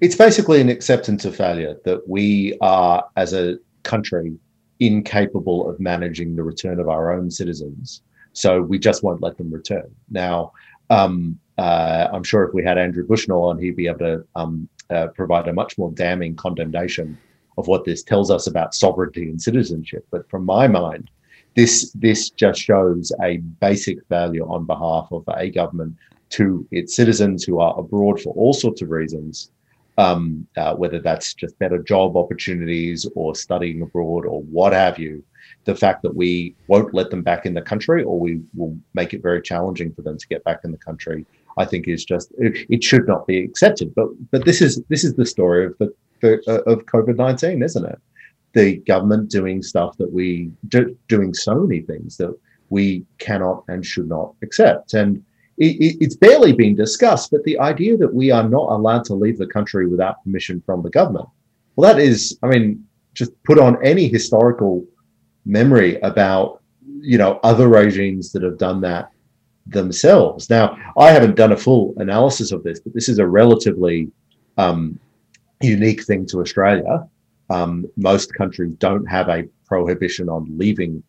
It's 0.00 0.16
basically 0.16 0.60
an 0.60 0.68
acceptance 0.68 1.24
of 1.24 1.34
failure 1.34 1.76
that 1.84 2.08
we 2.08 2.56
are, 2.60 3.04
as 3.16 3.32
a 3.32 3.58
country, 3.82 4.38
incapable 4.78 5.68
of 5.68 5.78
managing 5.80 6.36
the 6.36 6.42
return 6.42 6.80
of 6.80 6.88
our 6.88 7.12
own 7.12 7.30
citizens. 7.30 8.02
So 8.32 8.62
we 8.62 8.78
just 8.78 9.02
won't 9.02 9.22
let 9.22 9.36
them 9.36 9.52
return. 9.52 9.90
Now, 10.08 10.52
um, 10.88 11.38
uh, 11.58 12.08
I'm 12.12 12.22
sure 12.22 12.44
if 12.44 12.54
we 12.54 12.64
had 12.64 12.78
Andrew 12.78 13.06
Bushnell 13.06 13.42
on, 13.42 13.58
he'd 13.58 13.76
be 13.76 13.88
able 13.88 13.98
to 13.98 14.24
um, 14.36 14.68
uh, 14.88 15.08
provide 15.08 15.48
a 15.48 15.52
much 15.52 15.76
more 15.76 15.92
damning 15.92 16.34
condemnation 16.34 17.18
of 17.58 17.66
what 17.66 17.84
this 17.84 18.02
tells 18.02 18.30
us 18.30 18.46
about 18.46 18.74
sovereignty 18.74 19.24
and 19.24 19.42
citizenship. 19.42 20.06
But 20.10 20.28
from 20.30 20.44
my 20.46 20.66
mind, 20.66 21.10
this 21.56 21.92
this 21.92 22.30
just 22.30 22.60
shows 22.60 23.12
a 23.22 23.38
basic 23.60 23.98
failure 24.08 24.44
on 24.44 24.66
behalf 24.66 25.08
of 25.10 25.24
a 25.28 25.50
government 25.50 25.96
to 26.30 26.66
its 26.70 26.94
citizens 26.94 27.44
who 27.44 27.58
are 27.58 27.78
abroad 27.78 28.20
for 28.20 28.32
all 28.34 28.52
sorts 28.52 28.82
of 28.82 28.90
reasons, 28.90 29.50
um, 29.98 30.46
uh, 30.56 30.74
whether 30.76 31.00
that's 31.00 31.34
just 31.34 31.58
better 31.58 31.78
job 31.82 32.16
opportunities 32.16 33.06
or 33.16 33.34
studying 33.34 33.82
abroad 33.82 34.24
or 34.24 34.42
what 34.42 34.72
have 34.72 34.98
you. 34.98 35.24
The 35.64 35.74
fact 35.74 36.02
that 36.02 36.14
we 36.14 36.54
won't 36.68 36.94
let 36.94 37.10
them 37.10 37.22
back 37.22 37.44
in 37.44 37.54
the 37.54 37.62
country 37.62 38.04
or 38.04 38.18
we 38.18 38.40
will 38.54 38.78
make 38.94 39.12
it 39.12 39.22
very 39.22 39.42
challenging 39.42 39.92
for 39.92 40.02
them 40.02 40.16
to 40.16 40.28
get 40.28 40.44
back 40.44 40.60
in 40.64 40.70
the 40.70 40.78
country, 40.78 41.26
I 41.58 41.64
think 41.64 41.88
is 41.88 42.04
just 42.04 42.32
it, 42.38 42.66
it 42.70 42.84
should 42.84 43.06
not 43.08 43.26
be 43.26 43.42
accepted. 43.42 43.94
But 43.94 44.08
but 44.30 44.44
this 44.44 44.62
is 44.62 44.82
this 44.88 45.02
is 45.02 45.14
the 45.14 45.26
story 45.26 45.66
of 45.66 45.76
the, 45.78 45.92
the 46.20 46.40
uh, 46.46 46.70
of 46.70 46.86
COVID 46.86 47.16
nineteen, 47.16 47.62
isn't 47.62 47.84
it? 47.84 47.98
The 48.52 48.76
government 48.78 49.30
doing 49.30 49.62
stuff 49.62 49.96
that 49.98 50.12
we 50.12 50.50
do, 50.68 50.96
doing 51.08 51.34
so 51.34 51.54
many 51.60 51.82
things 51.82 52.16
that 52.16 52.36
we 52.68 53.04
cannot 53.18 53.64
and 53.68 53.84
should 53.84 54.08
not 54.08 54.34
accept 54.42 54.94
and 54.94 55.22
it, 55.60 55.96
it's 56.00 56.16
barely 56.16 56.52
been 56.52 56.74
discussed, 56.74 57.30
but 57.30 57.44
the 57.44 57.58
idea 57.58 57.96
that 57.98 58.12
we 58.12 58.30
are 58.30 58.48
not 58.48 58.70
allowed 58.70 59.04
to 59.04 59.14
leave 59.14 59.38
the 59.38 59.46
country 59.46 59.86
without 59.86 60.24
permission 60.24 60.62
from 60.64 60.82
the 60.82 60.90
government, 60.90 61.28
well, 61.76 61.92
that 61.92 62.00
is, 62.00 62.38
I 62.42 62.48
mean, 62.48 62.84
just 63.14 63.30
put 63.44 63.58
on 63.58 63.82
any 63.84 64.08
historical 64.08 64.84
memory 65.44 66.00
about, 66.00 66.62
you 67.00 67.18
know, 67.18 67.38
other 67.42 67.68
regimes 67.68 68.32
that 68.32 68.42
have 68.42 68.58
done 68.58 68.80
that 68.80 69.10
themselves. 69.66 70.48
Now, 70.48 70.76
I 70.96 71.10
haven't 71.10 71.36
done 71.36 71.52
a 71.52 71.56
full 71.56 71.94
analysis 71.98 72.52
of 72.52 72.62
this, 72.62 72.80
but 72.80 72.94
this 72.94 73.08
is 73.08 73.18
a 73.18 73.26
relatively 73.26 74.10
um, 74.56 74.98
unique 75.60 76.04
thing 76.04 76.24
to 76.26 76.40
Australia. 76.40 77.06
Um, 77.50 77.86
most 77.96 78.32
countries 78.34 78.72
don't 78.78 79.06
have 79.06 79.28
a 79.28 79.42
prohibition 79.66 80.28
on 80.28 80.46
leaving 80.56 81.02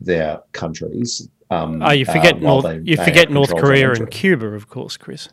their 0.00 0.40
countries. 0.52 1.28
Um, 1.50 1.82
oh, 1.82 1.92
you 1.92 2.04
forget 2.04 2.36
uh, 2.36 2.38
North, 2.38 2.64
they, 2.64 2.80
you 2.82 2.96
forget 2.96 3.30
North 3.30 3.54
Korea 3.54 3.92
and 3.92 4.10
Cuba, 4.10 4.46
of 4.48 4.68
course, 4.68 4.96
Chris. 4.96 5.28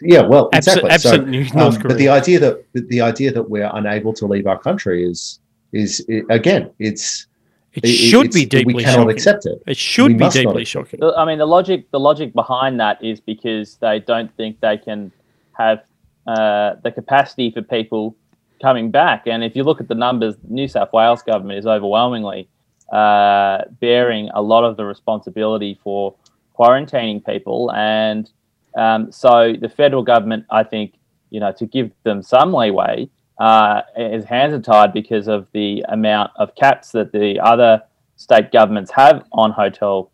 Yeah, 0.00 0.22
well, 0.22 0.48
exactly. 0.52 0.90
Absent, 0.90 1.48
so, 1.50 1.58
North 1.58 1.80
Korea. 1.80 1.82
Um, 1.82 1.82
but 1.88 1.98
the 1.98 2.08
idea 2.08 2.38
that 2.40 2.64
the 2.74 3.00
idea 3.00 3.32
that 3.32 3.48
we're 3.48 3.70
unable 3.72 4.12
to 4.14 4.26
leave 4.26 4.46
our 4.46 4.58
country 4.58 5.04
is 5.04 5.40
is 5.72 6.04
it, 6.08 6.24
again, 6.28 6.70
it's 6.78 7.26
it, 7.74 7.86
should 7.86 8.30
be 8.32 8.44
deeply. 8.44 8.74
We 8.74 8.84
cannot 8.84 9.02
shocking. 9.02 9.10
accept 9.10 9.46
it. 9.46 9.62
It 9.66 9.76
should 9.76 10.12
we 10.12 10.14
be 10.14 10.28
deeply 10.28 10.64
shocking. 10.64 11.00
I 11.02 11.24
mean, 11.24 11.38
the 11.38 11.46
logic 11.46 11.90
the 11.90 12.00
logic 12.00 12.32
behind 12.32 12.78
that 12.80 13.02
is 13.02 13.20
because 13.20 13.76
they 13.76 14.00
don't 14.00 14.34
think 14.36 14.60
they 14.60 14.76
can 14.76 15.10
have 15.52 15.84
uh, 16.26 16.74
the 16.82 16.90
capacity 16.90 17.50
for 17.50 17.62
people 17.62 18.16
coming 18.62 18.90
back. 18.90 19.26
And 19.26 19.42
if 19.42 19.56
you 19.56 19.64
look 19.64 19.80
at 19.80 19.88
the 19.88 19.94
numbers, 19.94 20.36
New 20.48 20.68
South 20.68 20.92
Wales 20.92 21.22
government 21.22 21.58
is 21.58 21.66
overwhelmingly 21.66 22.48
uh, 22.92 23.62
bearing 23.80 24.30
a 24.34 24.40
lot 24.40 24.64
of 24.64 24.76
the 24.76 24.84
responsibility 24.84 25.78
for 25.82 26.14
quarantining 26.58 27.24
people. 27.24 27.72
And 27.72 28.30
um, 28.76 29.10
so 29.10 29.54
the 29.60 29.68
federal 29.68 30.02
government, 30.02 30.46
I 30.50 30.62
think, 30.62 30.94
you 31.30 31.40
know, 31.40 31.52
to 31.52 31.66
give 31.66 31.90
them 32.04 32.22
some 32.22 32.52
leeway, 32.52 33.10
uh, 33.38 33.82
hands 33.96 34.54
are 34.54 34.60
tied 34.60 34.92
because 34.92 35.26
of 35.26 35.48
the 35.52 35.84
amount 35.88 36.30
of 36.36 36.54
caps 36.54 36.92
that 36.92 37.12
the 37.12 37.40
other 37.40 37.82
state 38.16 38.52
governments 38.52 38.90
have 38.92 39.24
on 39.32 39.50
hotel 39.50 40.10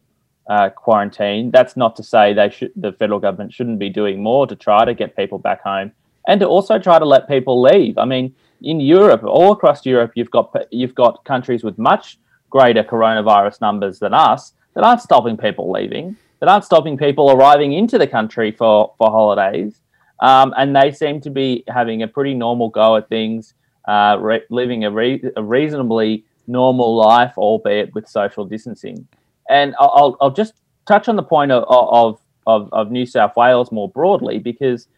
uh, 0.48 0.70
quarantine. 0.70 1.50
That's 1.50 1.76
not 1.76 1.94
to 1.96 2.02
say 2.02 2.32
they 2.32 2.48
should, 2.48 2.72
the 2.76 2.92
federal 2.92 3.20
government 3.20 3.52
shouldn't 3.52 3.78
be 3.78 3.90
doing 3.90 4.22
more 4.22 4.46
to 4.46 4.56
try 4.56 4.84
to 4.84 4.94
get 4.94 5.14
people 5.14 5.38
back 5.38 5.62
home 5.62 5.92
and 6.28 6.38
to 6.40 6.46
also 6.46 6.78
try 6.78 6.98
to 6.98 7.04
let 7.04 7.26
people 7.26 7.60
leave. 7.60 7.98
I 7.98 8.04
mean, 8.04 8.34
in 8.62 8.78
Europe, 8.78 9.24
all 9.24 9.52
across 9.52 9.84
Europe, 9.84 10.12
you've 10.14 10.30
got 10.30 10.54
you've 10.70 10.94
got 10.94 11.24
countries 11.24 11.64
with 11.64 11.76
much 11.78 12.18
greater 12.50 12.84
coronavirus 12.84 13.60
numbers 13.60 13.98
than 13.98 14.14
us 14.14 14.52
that 14.74 14.84
aren't 14.84 15.00
stopping 15.00 15.36
people 15.36 15.72
leaving, 15.72 16.16
that 16.40 16.48
aren't 16.48 16.64
stopping 16.64 16.96
people 16.96 17.30
arriving 17.30 17.72
into 17.72 17.98
the 17.98 18.06
country 18.06 18.52
for, 18.52 18.94
for 18.96 19.10
holidays. 19.10 19.80
Um, 20.20 20.54
and 20.56 20.74
they 20.74 20.92
seem 20.92 21.20
to 21.22 21.30
be 21.30 21.64
having 21.68 22.02
a 22.02 22.08
pretty 22.08 22.34
normal 22.34 22.68
go 22.68 22.96
at 22.96 23.08
things, 23.08 23.54
uh, 23.86 24.16
re- 24.20 24.42
living 24.50 24.84
a, 24.84 24.90
re- 24.90 25.22
a, 25.36 25.42
reasonably 25.42 26.24
normal 26.46 26.96
life, 26.96 27.34
albeit 27.36 27.94
with 27.94 28.08
social 28.08 28.44
distancing. 28.44 29.06
And 29.48 29.74
I'll, 29.78 30.16
I'll 30.20 30.30
just 30.30 30.54
touch 30.86 31.08
on 31.08 31.16
the 31.16 31.22
point 31.22 31.52
of, 31.52 31.64
of, 31.68 32.20
of, 32.46 32.68
of 32.72 32.90
New 32.90 33.06
South 33.06 33.36
Wales 33.36 33.70
more 33.70 33.88
broadly, 33.88 34.38
because 34.38 34.88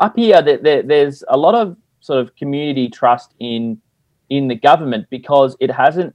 up 0.00 0.16
here 0.16 0.42
there, 0.42 0.82
there's 0.82 1.22
a 1.28 1.36
lot 1.36 1.54
of 1.54 1.76
sort 2.00 2.18
of 2.18 2.34
community 2.36 2.88
trust 2.88 3.34
in 3.38 3.80
in 4.30 4.48
the 4.48 4.54
government 4.54 5.06
because 5.10 5.56
it 5.60 5.70
hasn't 5.70 6.14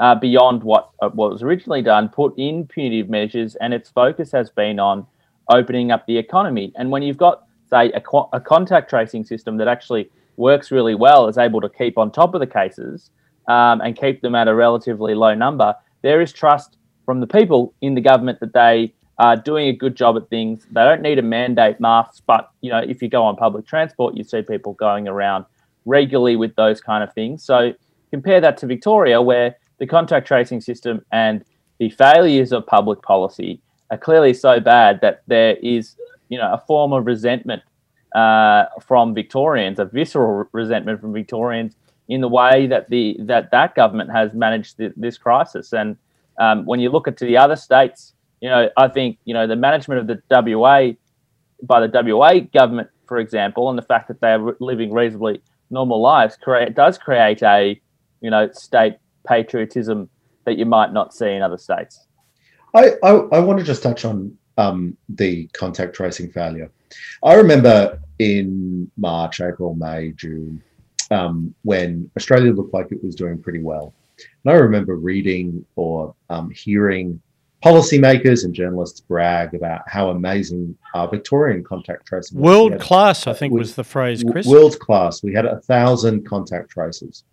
uh, 0.00 0.14
beyond 0.14 0.62
what 0.62 0.90
uh, 1.02 1.08
what 1.10 1.30
was 1.30 1.42
originally 1.42 1.82
done, 1.82 2.08
put 2.08 2.32
in 2.38 2.66
punitive 2.66 3.10
measures, 3.10 3.56
and 3.56 3.74
its 3.74 3.90
focus 3.90 4.32
has 4.32 4.50
been 4.50 4.78
on 4.78 5.06
opening 5.50 5.90
up 5.90 6.06
the 6.06 6.16
economy. 6.16 6.72
And 6.76 6.90
when 6.90 7.02
you've 7.02 7.16
got, 7.16 7.44
say, 7.68 7.90
a, 7.92 8.02
a 8.32 8.40
contact 8.40 8.90
tracing 8.90 9.24
system 9.24 9.56
that 9.58 9.68
actually 9.68 10.10
works 10.36 10.70
really 10.70 10.94
well, 10.94 11.28
is 11.28 11.38
able 11.38 11.60
to 11.60 11.68
keep 11.68 11.98
on 11.98 12.12
top 12.12 12.34
of 12.34 12.40
the 12.40 12.46
cases 12.46 13.10
um, 13.48 13.80
and 13.80 13.98
keep 13.98 14.20
them 14.20 14.34
at 14.34 14.46
a 14.46 14.54
relatively 14.54 15.14
low 15.14 15.34
number, 15.34 15.74
there 16.02 16.20
is 16.20 16.32
trust 16.32 16.76
from 17.04 17.20
the 17.20 17.26
people 17.26 17.74
in 17.80 17.94
the 17.94 18.00
government 18.00 18.38
that 18.40 18.52
they 18.52 18.94
are 19.18 19.36
doing 19.36 19.68
a 19.68 19.72
good 19.72 19.96
job 19.96 20.16
at 20.16 20.28
things. 20.28 20.66
They 20.70 20.82
don't 20.84 21.02
need 21.02 21.16
to 21.16 21.22
mandate 21.22 21.80
masks, 21.80 22.22
but 22.24 22.50
you 22.60 22.70
know, 22.70 22.78
if 22.78 23.02
you 23.02 23.08
go 23.08 23.24
on 23.24 23.36
public 23.36 23.66
transport, 23.66 24.16
you 24.16 24.24
see 24.24 24.42
people 24.42 24.74
going 24.74 25.08
around 25.08 25.44
regularly 25.84 26.36
with 26.36 26.54
those 26.54 26.80
kind 26.80 27.02
of 27.02 27.12
things. 27.14 27.42
So 27.42 27.72
compare 28.10 28.40
that 28.40 28.56
to 28.58 28.66
Victoria, 28.66 29.20
where 29.20 29.56
the 29.78 29.86
contact 29.86 30.26
tracing 30.26 30.60
system 30.60 31.04
and 31.10 31.44
the 31.78 31.90
failures 31.90 32.52
of 32.52 32.66
public 32.66 33.02
policy 33.02 33.60
are 33.90 33.98
clearly 33.98 34.34
so 34.34 34.60
bad 34.60 35.00
that 35.00 35.22
there 35.26 35.56
is, 35.56 35.96
you 36.28 36.38
know, 36.38 36.52
a 36.52 36.58
form 36.58 36.92
of 36.92 37.06
resentment 37.06 37.62
uh, 38.14 38.66
from 38.80 39.14
Victorians, 39.14 39.78
a 39.78 39.84
visceral 39.84 40.48
resentment 40.52 41.00
from 41.00 41.12
Victorians 41.12 41.74
in 42.08 42.20
the 42.20 42.28
way 42.28 42.66
that 42.66 42.88
the 42.88 43.16
that 43.20 43.50
that 43.50 43.74
government 43.74 44.10
has 44.10 44.32
managed 44.32 44.78
the, 44.78 44.92
this 44.96 45.18
crisis. 45.18 45.72
And 45.72 45.96
um, 46.38 46.64
when 46.64 46.80
you 46.80 46.90
look 46.90 47.08
at 47.08 47.16
to 47.18 47.24
the 47.24 47.36
other 47.36 47.56
states, 47.56 48.14
you 48.40 48.48
know, 48.48 48.68
I 48.76 48.88
think 48.88 49.18
you 49.24 49.34
know 49.34 49.46
the 49.46 49.56
management 49.56 50.00
of 50.00 50.06
the 50.06 50.22
WA 50.30 50.92
by 51.62 51.86
the 51.86 52.14
WA 52.14 52.40
government, 52.52 52.88
for 53.06 53.18
example, 53.18 53.68
and 53.68 53.78
the 53.78 53.82
fact 53.82 54.08
that 54.08 54.20
they 54.20 54.32
are 54.32 54.56
living 54.60 54.92
reasonably 54.92 55.42
normal 55.70 56.00
lives, 56.00 56.36
create 56.36 56.74
does 56.74 56.98
create 56.98 57.42
a 57.42 57.80
you 58.20 58.30
know 58.30 58.50
state 58.52 58.96
patriotism 59.26 60.08
that 60.44 60.56
you 60.56 60.66
might 60.66 60.92
not 60.92 61.14
see 61.14 61.30
in 61.30 61.42
other 61.42 61.58
states. 61.58 62.06
I, 62.74 62.92
I, 63.02 63.10
I 63.10 63.38
want 63.40 63.58
to 63.58 63.64
just 63.64 63.82
touch 63.82 64.04
on 64.04 64.36
um, 64.56 64.96
the 65.08 65.46
contact 65.48 65.94
tracing 65.94 66.30
failure. 66.30 66.70
I 67.22 67.34
remember 67.34 68.00
in 68.18 68.90
March, 68.96 69.40
April, 69.40 69.74
May, 69.74 70.12
June, 70.12 70.62
um, 71.10 71.54
when 71.62 72.10
Australia 72.16 72.52
looked 72.52 72.74
like 72.74 72.92
it 72.92 73.02
was 73.02 73.14
doing 73.14 73.40
pretty 73.40 73.60
well. 73.60 73.94
And 74.44 74.52
I 74.52 74.56
remember 74.58 74.96
reading 74.96 75.64
or 75.76 76.14
um, 76.28 76.50
hearing 76.50 77.20
policymakers 77.64 78.44
and 78.44 78.54
journalists 78.54 79.00
brag 79.00 79.54
about 79.54 79.82
how 79.86 80.10
amazing 80.10 80.76
our 80.94 81.08
Victorian 81.08 81.64
contact 81.64 82.06
tracing 82.06 82.38
World 82.38 82.80
class, 82.80 83.26
I 83.26 83.32
think, 83.32 83.52
was 83.52 83.74
the 83.74 83.84
phrase, 83.84 84.24
Chris. 84.30 84.46
World 84.46 84.78
class. 84.78 85.22
We 85.22 85.34
had 85.34 85.46
a 85.46 85.60
thousand 85.60 86.26
contact 86.26 86.70
tracers. 86.70 87.24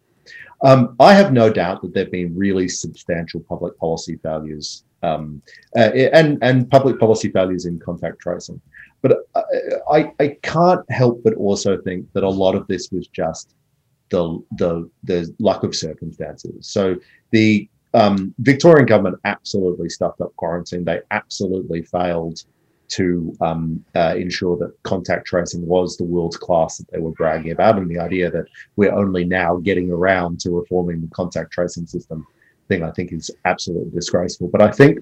Um, 0.64 0.96
I 1.00 1.14
have 1.14 1.32
no 1.34 1.52
doubt 1.52 1.82
that 1.82 1.94
there 1.94 2.06
have 2.06 2.12
been 2.12 2.36
really 2.36 2.68
substantial 2.68 3.42
public 3.42 3.78
policy 3.78 4.18
failures 4.24 4.84
um, 5.04 5.42
uh, 5.78 5.92
and 6.14 6.40
and 6.42 6.70
public 6.70 7.00
policy 7.00 7.30
failures 7.30 7.66
in 7.66 7.80
contact 7.80 8.20
tracing. 8.20 8.60
But 9.02 9.20
uh, 9.36 9.44
I, 9.92 10.12
I 10.20 10.38
can't 10.42 10.90
help 10.90 11.22
but 11.24 11.36
also 11.36 11.80
think 11.82 12.12
that 12.14 12.24
a 12.24 12.30
lot 12.30 12.56
of 12.56 12.66
this 12.68 12.90
was 12.92 13.08
just 13.08 13.54
the 14.10 14.44
the 14.58 14.90
the 15.04 15.34
lack 15.40 15.64
of 15.64 15.76
circumstances. 15.76 16.68
So 16.68 16.96
the 17.32 17.70
um, 17.96 18.34
Victorian 18.40 18.86
government 18.86 19.20
absolutely 19.26 19.90
stuffed 19.90 20.22
up 20.22 20.36
quarantine. 20.36 20.84
They 20.84 21.00
absolutely 21.12 21.82
failed 21.84 22.44
to 22.88 23.36
um, 23.42 23.84
uh, 23.96 24.16
ensure 24.16 24.58
that 24.58 24.72
contact 24.84 25.26
tracing 25.26 25.66
was 25.66 25.98
the 25.98 26.04
world 26.04 26.40
class 26.40 26.78
that 26.78 26.90
they 26.92 27.00
were 27.00 27.12
bragging 27.12 27.52
about, 27.52 27.78
and 27.78 27.90
the 27.90 28.00
idea 28.00 28.30
that 28.30 28.46
we're 28.76 28.94
only 28.94 29.26
now 29.26 29.58
getting 29.58 29.92
around 29.92 30.40
to 30.42 30.52
reforming 30.52 31.02
the 31.02 31.08
contact 31.08 31.52
tracing 31.52 31.88
system 31.88 32.26
thing, 32.68 32.84
I 32.84 32.92
think, 32.92 33.12
is 33.12 33.32
absolutely 33.46 33.92
disgraceful. 33.92 34.50
But 34.50 34.62
I 34.62 34.72
think 34.72 35.00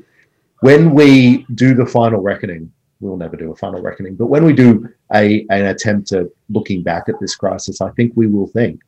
when 0.61 0.93
we 0.93 1.45
do 1.55 1.73
the 1.73 1.85
final 1.85 2.21
reckoning, 2.21 2.71
we'll 3.01 3.17
never 3.17 3.35
do 3.35 3.51
a 3.51 3.55
final 3.55 3.81
reckoning, 3.81 4.15
but 4.15 4.27
when 4.27 4.45
we 4.45 4.53
do 4.53 4.87
a 5.13 5.45
an 5.49 5.65
attempt 5.65 6.13
at 6.13 6.27
looking 6.49 6.83
back 6.83 7.09
at 7.09 7.19
this 7.19 7.35
crisis, 7.35 7.81
I 7.81 7.89
think 7.91 8.13
we 8.15 8.27
will 8.27 8.47
think, 8.47 8.79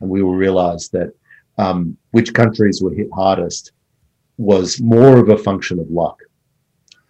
and 0.00 0.10
we 0.10 0.22
will 0.22 0.34
realize 0.34 0.90
that 0.90 1.14
um, 1.58 1.96
which 2.10 2.34
countries 2.34 2.82
were 2.82 2.92
hit 2.92 3.08
hardest 3.14 3.72
was 4.38 4.80
more 4.80 5.18
of 5.18 5.28
a 5.28 5.38
function 5.38 5.78
of 5.78 5.88
luck 5.90 6.18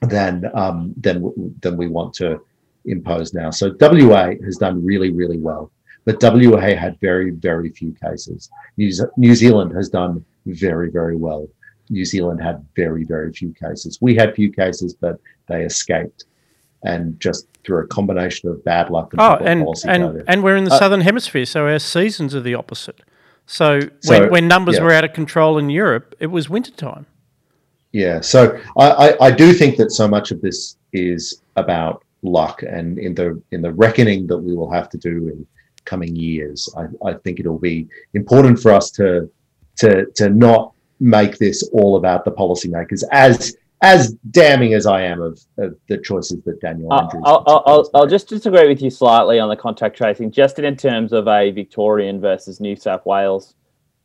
than 0.03 0.51
um, 0.55 0.95
than 1.01 1.33
than 1.61 1.77
we 1.77 1.89
want 1.89 2.15
to 2.15 2.41
impose 2.85 3.33
now. 3.33 3.51
So 3.51 3.75
WA 3.81 4.33
has 4.45 4.57
done 4.59 4.85
really 4.85 5.11
really 5.11 5.39
well, 5.39 5.71
but 6.05 6.23
WA 6.23 6.61
had 6.61 6.99
very 7.01 7.31
very 7.31 7.71
few 7.71 7.93
cases. 7.93 8.51
New, 8.77 8.91
New 9.17 9.35
Zealand 9.35 9.75
has 9.75 9.89
done 9.89 10.25
very 10.47 10.91
very 10.91 11.17
well. 11.17 11.49
New 11.91 12.05
Zealand 12.05 12.43
had 12.43 12.65
very 12.77 13.05
very 13.05 13.33
few 13.33 13.53
cases. 13.55 13.99
We 14.01 14.15
had 14.15 14.35
few 14.35 14.53
cases, 14.53 14.95
but 14.95 15.19
they 15.49 15.63
escaped, 15.65 16.25
and 16.83 17.19
just 17.21 17.47
through 17.65 17.85
a 17.85 17.87
combination 17.87 18.51
of 18.51 18.63
bad 18.65 18.91
luck 18.91 19.13
and 19.13 19.21
oh, 19.21 19.37
and 19.41 19.67
and, 19.87 20.25
and 20.29 20.43
we're 20.43 20.57
in 20.57 20.65
the 20.65 20.73
uh, 20.73 20.79
southern 20.79 21.01
hemisphere, 21.01 21.47
so 21.47 21.67
our 21.67 21.79
seasons 21.79 22.35
are 22.35 22.41
the 22.41 22.55
opposite. 22.55 23.01
So, 23.47 23.81
so 24.01 24.21
when, 24.21 24.31
when 24.31 24.49
numbers 24.49 24.77
yeah. 24.77 24.85
were 24.85 24.93
out 24.93 25.05
of 25.05 25.13
control 25.13 25.59
in 25.59 25.69
Europe, 25.69 26.15
it 26.19 26.27
was 26.27 26.49
wintertime. 26.49 27.07
Yeah, 27.93 28.21
so 28.21 28.61
I, 28.77 28.91
I, 28.91 29.27
I, 29.27 29.31
do 29.31 29.53
think 29.53 29.77
that 29.77 29.93
so 29.93 30.09
much 30.09 30.33
of 30.33 30.41
this 30.41 30.77
is 30.93 31.43
about 31.55 32.03
luck, 32.23 32.65
and 32.65 32.99
in 32.99 33.15
the 33.15 33.41
in 33.53 33.63
the 33.63 33.73
reckoning 33.73 34.27
that 34.27 34.39
we 34.39 34.57
will 34.57 34.71
have 34.71 34.89
to 34.91 34.99
do 34.99 35.29
in 35.29 35.47
coming 35.85 36.17
years, 36.17 36.69
I, 36.77 36.87
I 37.09 37.15
think 37.15 37.39
it'll 37.39 37.59
be 37.59 37.87
important 38.15 38.59
for 38.59 38.73
us 38.73 38.91
to 38.93 39.31
to 39.77 40.07
to 40.17 40.29
not 40.31 40.73
make 40.99 41.39
this 41.39 41.63
all 41.73 41.97
about 41.97 42.25
the 42.25 42.33
policymakers 42.33 43.05
as 43.13 43.57
as 43.85 44.13
damning 44.31 44.73
as 44.73 44.87
I 44.87 45.03
am 45.03 45.21
of, 45.21 45.39
of 45.59 45.77
the 45.91 45.99
choices 45.99 46.43
that 46.45 46.59
Daniel 46.59 46.91
uh, 46.91 47.03
Andrews. 47.03 47.23
I'll, 47.27 47.45
I'll, 47.47 47.91
I'll, 47.93 48.07
just 48.07 48.29
disagree 48.29 48.67
with 48.67 48.81
you 48.81 48.89
slightly 48.89 49.39
on 49.39 49.51
the 49.51 49.57
contact 49.57 49.95
tracing, 49.95 50.31
just 50.31 50.59
in 50.59 50.75
terms 50.75 51.13
of 51.13 51.29
a 51.29 51.51
Victorian 51.51 52.19
versus 52.19 52.61
New 52.61 52.77
South 52.77 53.05
Wales 53.05 53.55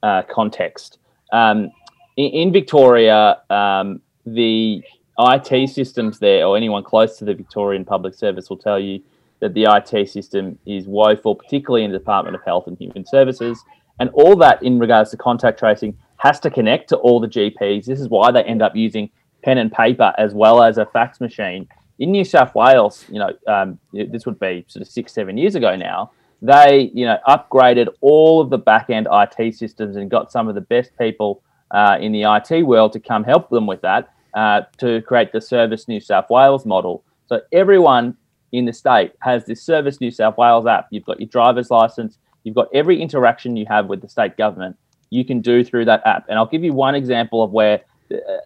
uh, 0.04 0.24
context. 0.24 0.98
Um, 1.32 1.72
in, 2.18 2.26
in 2.32 2.52
Victoria, 2.52 3.42
um, 3.50 4.02
the 4.26 4.84
IT 5.18 5.70
systems 5.70 6.20
there, 6.20 6.46
or 6.46 6.58
anyone 6.58 6.84
close 6.84 7.18
to 7.20 7.24
the 7.24 7.34
Victorian 7.34 7.86
Public 7.86 8.14
Service, 8.14 8.50
will 8.50 8.58
tell 8.58 8.80
you 8.80 9.02
that 9.40 9.54
the 9.54 9.64
IT 9.64 10.10
system 10.10 10.60
is 10.66 10.88
woeful, 10.88 11.36
particularly 11.36 11.86
in 11.86 11.92
the 11.94 12.00
Department 12.00 12.36
of 12.36 12.44
Health 12.44 12.68
and 12.68 12.78
Human 12.78 13.06
Services. 13.06 13.64
And 14.02 14.10
all 14.10 14.36
that 14.38 14.62
in 14.62 14.78
regards 14.78 15.12
to 15.12 15.18
contact 15.18 15.58
tracing 15.58 15.98
has 16.18 16.42
to 16.42 16.50
connect 16.50 16.90
to 16.90 16.98
all 16.98 17.22
the 17.22 17.30
GPs. 17.30 17.86
This 17.86 18.02
is 18.02 18.10
why 18.10 18.30
they 18.32 18.44
end 18.44 18.62
up 18.62 18.76
using 18.76 19.10
pen 19.44 19.58
and 19.58 19.72
paper 19.72 20.14
as 20.18 20.34
well 20.34 20.64
as 20.64 20.78
a 20.78 20.86
fax 20.86 21.20
machine. 21.20 21.68
In 22.00 22.12
New 22.12 22.24
South 22.24 22.56
Wales, 22.56 23.06
you 23.10 23.20
know, 23.20 23.32
um, 23.48 23.80
this 23.92 24.26
would 24.26 24.40
be 24.40 24.66
sort 24.68 24.82
of 24.82 24.88
six, 24.88 25.14
seven 25.14 25.38
years 25.38 25.56
ago 25.56 25.76
now. 25.76 26.12
They, 26.42 26.92
you 26.94 27.06
know, 27.06 27.18
upgraded 27.28 27.90
all 28.00 28.40
of 28.40 28.50
the 28.50 28.58
back 28.58 28.90
end 28.90 29.08
IT 29.12 29.56
systems 29.56 29.98
and 29.98 30.10
got 30.10 30.32
some 30.32 30.48
of 30.48 30.56
the 30.56 30.62
best 30.62 30.98
people 30.98 31.44
uh, 31.72 31.98
in 32.00 32.14
the 32.14 32.24
IT 32.24 32.64
world 32.64 32.94
to 32.94 33.00
come 33.00 33.24
help 33.24 33.50
them 33.50 33.68
with 33.68 33.82
that 33.82 34.14
uh, 34.34 34.62
to 34.78 35.02
create 35.02 35.34
the 35.34 35.42
Service 35.42 35.88
New 35.88 36.00
South 36.00 36.30
Wales 36.30 36.66
model. 36.66 37.04
So 37.28 37.42
everyone 37.52 38.16
in 38.52 38.66
the 38.66 38.74
state 38.74 39.12
has 39.22 39.46
this 39.46 39.62
Service 39.62 40.00
New 40.00 40.12
South 40.12 40.38
Wales 40.38 40.66
app. 40.66 40.88
You've 40.92 41.06
got 41.06 41.20
your 41.20 41.30
driver's 41.30 41.70
license. 41.70 42.18
You've 42.44 42.56
got 42.56 42.68
every 42.74 43.02
interaction 43.02 43.58
you 43.58 43.66
have 43.68 43.88
with 43.88 44.02
the 44.02 44.10
state 44.10 44.38
government 44.38 44.78
you 45.10 45.26
can 45.26 45.42
do 45.42 45.64
through 45.64 45.86
that 45.86 46.06
app. 46.06 46.26
And 46.30 46.38
I'll 46.38 46.46
give 46.46 46.64
you 46.64 46.74
one 46.74 46.96
example 46.96 47.44
of 47.44 47.52
where 47.52 47.82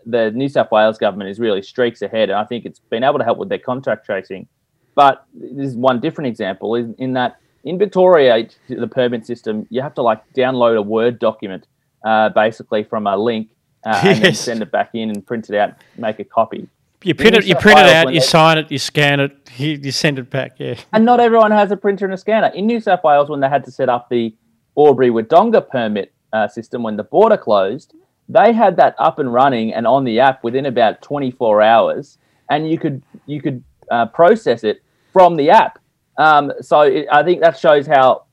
the, 0.06 0.32
New 0.34 0.50
South 0.50 0.72
Wales 0.72 0.98
government 0.98 1.30
is 1.30 1.40
really 1.40 1.62
streaks 1.62 2.02
ahead. 2.02 2.30
And 2.30 2.38
I 2.38 2.46
think 2.46 2.66
it's 2.66 2.80
been 2.80 3.04
able 3.04 3.20
to 3.20 3.24
help 3.24 3.38
with 3.38 3.50
their 3.50 3.60
contact 3.60 4.06
tracing. 4.06 4.48
But 4.96 5.26
this 5.34 5.70
is 5.70 5.76
one 5.76 6.00
different 6.00 6.28
example 6.28 6.76
in, 6.76 6.94
in 6.98 7.14
that 7.14 7.38
in 7.64 7.80
Victoria, 7.80 8.48
the 8.68 8.88
permit 8.88 9.26
system, 9.26 9.66
you 9.70 9.82
have 9.82 9.96
to 9.96 10.02
like 10.02 10.22
download 10.34 10.78
a 10.78 10.82
Word 10.82 11.18
document 11.18 11.66
uh, 12.04 12.30
basically 12.30 12.84
from 12.84 13.08
a 13.08 13.16
link 13.16 13.50
uh, 13.86 14.02
yes. 14.04 14.16
and 14.16 14.26
then 14.26 14.36
send 14.36 14.62
it 14.62 14.72
back 14.72 14.92
in 14.94 15.10
and 15.10 15.26
print 15.26 15.50
it 15.50 15.56
out, 15.56 15.76
make 15.98 16.20
a 16.20 16.24
copy. 16.24 16.68
You 17.04 17.16
print 17.16 17.36
it, 17.36 17.46
you 17.46 17.56
print 17.56 17.80
it 17.80 17.86
out, 17.86 18.14
you 18.14 18.22
sign 18.22 18.58
it, 18.58 18.72
you 18.72 18.78
scan 18.78 19.20
it, 19.20 19.36
you, 19.58 19.80
you 19.82 19.92
send 19.92 20.20
it 20.20 20.30
back. 20.30 20.54
Yeah. 20.58 20.80
And 20.94 21.04
not 21.04 21.20
everyone 21.20 21.52
has 21.52 21.72
a 21.72 21.78
printer 21.78 22.06
and 22.06 22.14
a 22.14 22.18
scanner. 22.18 22.48
In 22.48 22.66
New 22.66 22.80
South 22.80 23.04
Wales, 23.04 23.30
when 23.30 23.42
they 23.42 23.50
had 23.50 23.66
to 23.66 23.72
set 23.72 23.90
up 23.90 24.10
the 24.10 24.34
Albury 24.78 25.10
Wodonga 25.10 25.68
permit 25.68 26.14
uh, 26.32 26.48
system 26.48 26.82
when 26.82 26.96
the 26.96 27.04
border 27.04 27.38
closed, 27.38 27.94
they 28.30 28.54
had 28.54 28.78
that 28.78 28.96
up 28.98 29.20
and 29.20 29.34
running 29.34 29.74
and 29.74 29.86
on 29.86 30.04
the 30.04 30.20
app 30.20 30.44
within 30.44 30.66
about 30.66 31.02
24 31.02 31.62
hours, 31.62 32.18
and 32.50 32.70
you 32.70 32.78
could 32.78 33.04
you 33.26 33.42
could 33.42 33.64
uh, 33.92 34.06
process 34.08 34.64
it 34.64 34.82
from 35.12 35.36
the 35.36 35.50
app. 35.50 35.80
Um, 36.18 36.54
so 36.62 36.82
it, 36.82 37.08
I 37.12 37.24
think 37.24 37.42
that 37.42 37.58
shows 37.58 37.88
how 37.88 38.26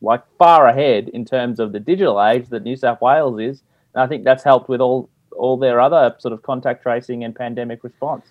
like 0.00 0.22
far 0.38 0.66
ahead 0.66 1.08
in 1.10 1.24
terms 1.24 1.60
of 1.60 1.72
the 1.72 1.80
digital 1.80 2.22
age 2.22 2.48
that 2.48 2.62
New 2.62 2.76
South 2.76 3.00
Wales 3.00 3.38
is. 3.40 3.62
And 3.94 4.02
I 4.02 4.06
think 4.06 4.24
that's 4.24 4.42
helped 4.42 4.68
with 4.68 4.80
all 4.80 5.08
all 5.36 5.56
their 5.56 5.80
other 5.80 6.14
sort 6.18 6.32
of 6.32 6.42
contact 6.42 6.82
tracing 6.82 7.24
and 7.24 7.34
pandemic 7.34 7.82
response. 7.84 8.26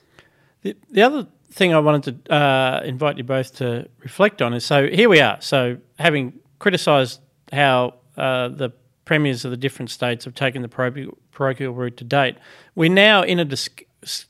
The, 0.62 0.76
the 0.92 1.02
other 1.02 1.28
thing 1.52 1.74
I 1.74 1.80
wanted 1.80 2.26
to 2.26 2.34
uh, 2.34 2.82
invite 2.84 3.18
you 3.18 3.24
both 3.24 3.56
to 3.58 3.88
reflect 4.00 4.42
on 4.42 4.54
is 4.54 4.66
so 4.66 4.88
here 4.88 5.10
we 5.10 5.22
are. 5.22 5.40
So 5.42 5.78
having 5.98 6.34
criticised 6.60 7.22
how 7.52 7.96
uh, 8.18 8.50
the 8.50 8.72
premiers 9.10 9.44
of 9.44 9.50
the 9.50 9.58
different 9.58 9.90
states 9.90 10.24
have 10.26 10.36
taken 10.36 10.62
the 10.62 10.70
parochial, 10.70 11.74
route 11.74 11.98
to 11.98 12.04
date, 12.04 12.36
we're 12.76 12.92
now 12.92 13.24
in 13.24 13.40
a 13.40 13.44
dis- 13.44 13.68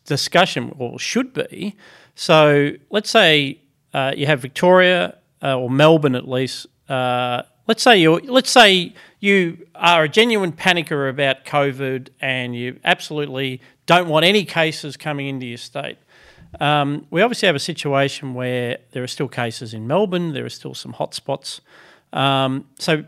discussion, 0.06 0.74
or 0.80 0.98
should 0.98 1.34
be. 1.34 1.76
So 2.16 2.72
let's 2.90 3.10
say 3.10 3.60
uh, 3.94 4.14
you 4.16 4.26
have 4.26 4.40
Victoria 4.40 5.18
uh, 5.44 5.60
or 5.60 5.70
Melbourne 5.70 6.16
at 6.16 6.30
least 6.30 6.66
uh, 6.88 7.42
let's 7.68 7.84
say 7.84 7.98
you 7.98 8.20
let's 8.20 8.50
say 8.50 8.94
you 9.20 9.68
are 9.76 10.04
a 10.04 10.10
genuine 10.10 10.54
panicker 10.54 11.10
about 11.10 11.44
COVID 11.44 12.08
and 12.22 12.56
you 12.56 12.80
absolutely 12.86 13.60
don't 13.86 14.08
want 14.08 14.24
any 14.24 14.46
cases 14.46 14.96
coming 14.96 15.28
into 15.28 15.46
your 15.46 15.58
state. 15.58 15.98
Um, 16.62 17.06
we 17.12 17.22
obviously 17.22 17.48
have 17.48 17.58
a 17.58 17.66
situation 17.74 18.34
where 18.34 18.78
there 18.94 19.04
are 19.04 19.08
still 19.08 19.28
cases 19.28 19.74
in 19.74 19.88
Melbourne. 19.88 20.32
There 20.32 20.46
are 20.46 20.56
still 20.62 20.74
some 20.74 20.94
hotspots. 20.94 21.60
Um, 22.14 22.66
so, 22.80 23.04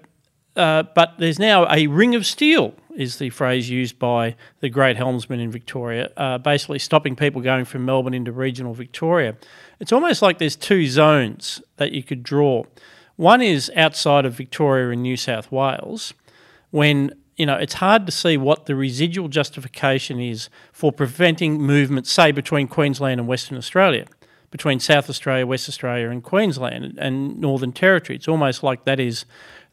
uh, 0.56 0.84
but 0.96 1.16
there's 1.18 1.40
now 1.40 1.68
a 1.72 1.88
ring 1.88 2.16
of 2.16 2.26
steel, 2.26 2.74
is 2.96 3.18
the 3.18 3.30
phrase 3.30 3.70
used 3.70 3.98
by 3.98 4.36
the 4.60 4.70
great 4.70 4.98
helmsman 4.98 5.40
in 5.40 5.50
Victoria, 5.50 6.10
uh, 6.18 6.38
basically 6.38 6.80
stopping 6.80 7.16
people 7.16 7.42
going 7.42 7.66
from 7.66 7.86
Melbourne 7.86 8.14
into 8.14 8.32
regional 8.32 8.74
Victoria. 8.74 9.36
It's 9.80 9.94
almost 9.94 10.22
like 10.22 10.40
there's 10.40 10.56
two 10.56 10.88
zones 10.88 11.62
that 11.78 11.94
you 11.94 12.04
could 12.04 12.24
draw. 12.24 12.64
One 13.16 13.42
is 13.42 13.72
outside 13.76 14.26
of 14.26 14.34
Victoria 14.34 14.90
and 14.90 15.02
New 15.02 15.18
South 15.18 15.52
Wales, 15.52 16.14
when 16.72 17.14
you 17.38 17.46
know 17.46 17.56
it's 17.56 17.76
hard 17.76 18.06
to 18.06 18.12
see 18.12 18.38
what 18.38 18.66
the 18.66 18.76
residual 18.76 19.28
justification 19.28 20.20
is 20.20 20.50
for 20.72 20.92
preventing 20.92 21.62
movement, 21.62 22.08
say 22.08 22.32
between 22.32 22.68
Queensland 22.68 23.20
and 23.20 23.28
Western 23.28 23.58
Australia, 23.58 24.06
between 24.50 24.80
South 24.80 25.10
Australia, 25.10 25.46
West 25.48 25.70
Australia, 25.70 26.10
and 26.10 26.24
Queensland 26.24 26.98
and 26.98 27.40
Northern 27.40 27.72
Territory. 27.72 28.18
It's 28.18 28.28
almost 28.28 28.64
like 28.64 28.86
that 28.86 29.00
is 29.00 29.26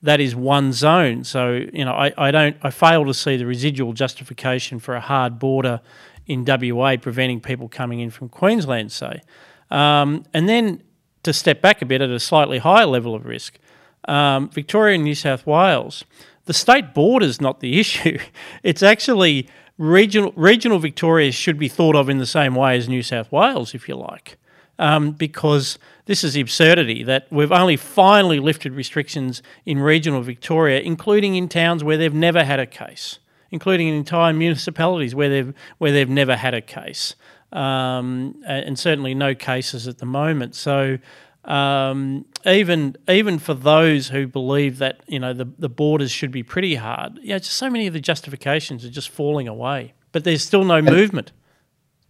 that 0.02 0.20
is 0.20 0.34
one 0.34 0.72
zone. 0.72 1.24
So 1.24 1.64
you 1.72 1.84
know, 1.84 1.92
I, 1.92 2.12
I 2.16 2.30
don't 2.30 2.56
I 2.62 2.70
fail 2.70 3.04
to 3.04 3.14
see 3.14 3.36
the 3.36 3.46
residual 3.46 3.92
justification 3.92 4.78
for 4.78 4.94
a 4.94 5.00
hard 5.00 5.38
border 5.38 5.80
in 6.26 6.44
WA 6.46 6.96
preventing 6.96 7.40
people 7.40 7.68
coming 7.68 8.00
in 8.00 8.10
from 8.10 8.28
Queensland, 8.28 8.92
say. 8.92 9.22
Um, 9.70 10.24
and 10.32 10.48
then 10.48 10.82
to 11.22 11.32
step 11.32 11.60
back 11.60 11.82
a 11.82 11.86
bit 11.86 12.00
at 12.00 12.10
a 12.10 12.20
slightly 12.20 12.58
higher 12.58 12.86
level 12.86 13.14
of 13.14 13.24
risk, 13.26 13.58
um, 14.06 14.48
Victoria 14.50 14.94
and 14.94 15.04
New 15.04 15.14
South 15.14 15.46
Wales, 15.46 16.04
the 16.44 16.54
state 16.54 16.94
border 16.94 17.26
is 17.26 17.40
not 17.40 17.60
the 17.60 17.80
issue. 17.80 18.18
It's 18.62 18.82
actually 18.82 19.48
regional, 19.78 20.32
regional 20.36 20.78
Victoria 20.78 21.32
should 21.32 21.58
be 21.58 21.68
thought 21.68 21.96
of 21.96 22.08
in 22.08 22.18
the 22.18 22.26
same 22.26 22.54
way 22.54 22.76
as 22.76 22.88
New 22.88 23.02
South 23.02 23.32
Wales, 23.32 23.74
if 23.74 23.88
you 23.88 23.96
like. 23.96 24.36
Um, 24.78 25.10
because 25.10 25.78
this 26.08 26.24
is 26.24 26.32
the 26.32 26.40
absurdity 26.40 27.04
that 27.04 27.26
we've 27.30 27.52
only 27.52 27.76
finally 27.76 28.40
lifted 28.40 28.72
restrictions 28.72 29.42
in 29.66 29.78
regional 29.78 30.22
Victoria, 30.22 30.80
including 30.80 31.36
in 31.36 31.50
towns 31.50 31.84
where 31.84 31.98
they've 31.98 32.14
never 32.14 32.44
had 32.44 32.58
a 32.58 32.64
case, 32.64 33.18
including 33.50 33.88
in 33.88 33.94
entire 33.94 34.32
municipalities 34.32 35.14
where 35.14 35.28
they've 35.28 35.54
where 35.76 35.92
they've 35.92 36.08
never 36.08 36.34
had 36.34 36.54
a 36.54 36.62
case 36.62 37.14
um, 37.52 38.42
and 38.46 38.78
certainly 38.78 39.12
no 39.14 39.34
cases 39.34 39.86
at 39.86 39.98
the 39.98 40.06
moment. 40.06 40.54
So 40.54 40.98
um, 41.44 42.24
even 42.46 42.96
even 43.06 43.38
for 43.38 43.52
those 43.52 44.08
who 44.08 44.26
believe 44.26 44.78
that 44.78 45.02
you 45.06 45.18
know 45.18 45.34
the 45.34 45.44
the 45.58 45.68
borders 45.68 46.10
should 46.10 46.30
be 46.30 46.42
pretty 46.42 46.76
hard, 46.76 47.18
yeah, 47.22 47.36
just 47.36 47.52
so 47.52 47.68
many 47.68 47.86
of 47.86 47.92
the 47.92 48.00
justifications 48.00 48.82
are 48.82 48.90
just 48.90 49.10
falling 49.10 49.46
away. 49.46 49.92
But 50.12 50.24
there's 50.24 50.42
still 50.42 50.64
no 50.64 50.76
and 50.76 50.86
movement. 50.86 51.32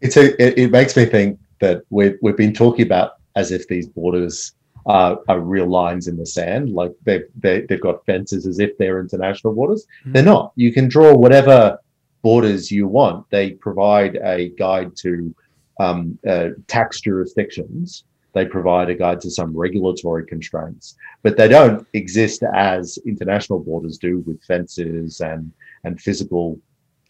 It's 0.01 0.17
a, 0.17 0.41
it, 0.41 0.57
it 0.57 0.71
makes 0.71 0.97
me 0.97 1.05
think 1.05 1.41
that 1.59 1.83
we've 1.91 2.17
we've 2.23 2.37
been 2.37 2.55
talking 2.55 2.87
about 2.87 3.18
as 3.39 3.53
if 3.53 3.63
these 3.69 3.89
borders 3.89 4.53
are, 4.87 5.19
are 5.29 5.41
real 5.41 5.69
lines 5.69 6.09
in 6.09 6.17
the 6.17 6.27
sand, 6.27 6.71
like 6.71 6.93
they've 7.05 7.29
they, 7.45 7.61
they've 7.63 7.81
got 7.89 8.05
fences 8.07 8.47
as 8.47 8.59
if 8.59 8.77
they're 8.79 9.01
international 9.01 9.55
borders. 9.55 9.87
Mm. 10.07 10.13
They're 10.13 10.31
not. 10.35 10.53
You 10.57 10.73
can 10.73 10.89
draw 10.89 11.15
whatever 11.15 11.79
borders 12.23 12.71
you 12.71 12.89
want. 12.89 13.29
They 13.31 13.51
provide 13.67 14.17
a 14.17 14.51
guide 14.65 14.97
to 15.05 15.35
um, 15.79 16.19
uh, 16.27 16.49
tax 16.67 17.01
jurisdictions. 17.01 18.05
They 18.33 18.45
provide 18.45 18.91
a 18.91 18.95
guide 18.95 19.21
to 19.23 19.31
some 19.31 19.57
regulatory 19.57 20.25
constraints, 20.27 20.97
but 21.23 21.37
they 21.37 21.49
don't 21.49 21.87
exist 21.93 22.43
as 22.55 22.99
international 23.07 23.61
borders 23.61 23.99
do 23.99 24.19
with 24.27 24.43
fences 24.45 25.21
and 25.21 25.53
and 25.85 26.01
physical 26.01 26.59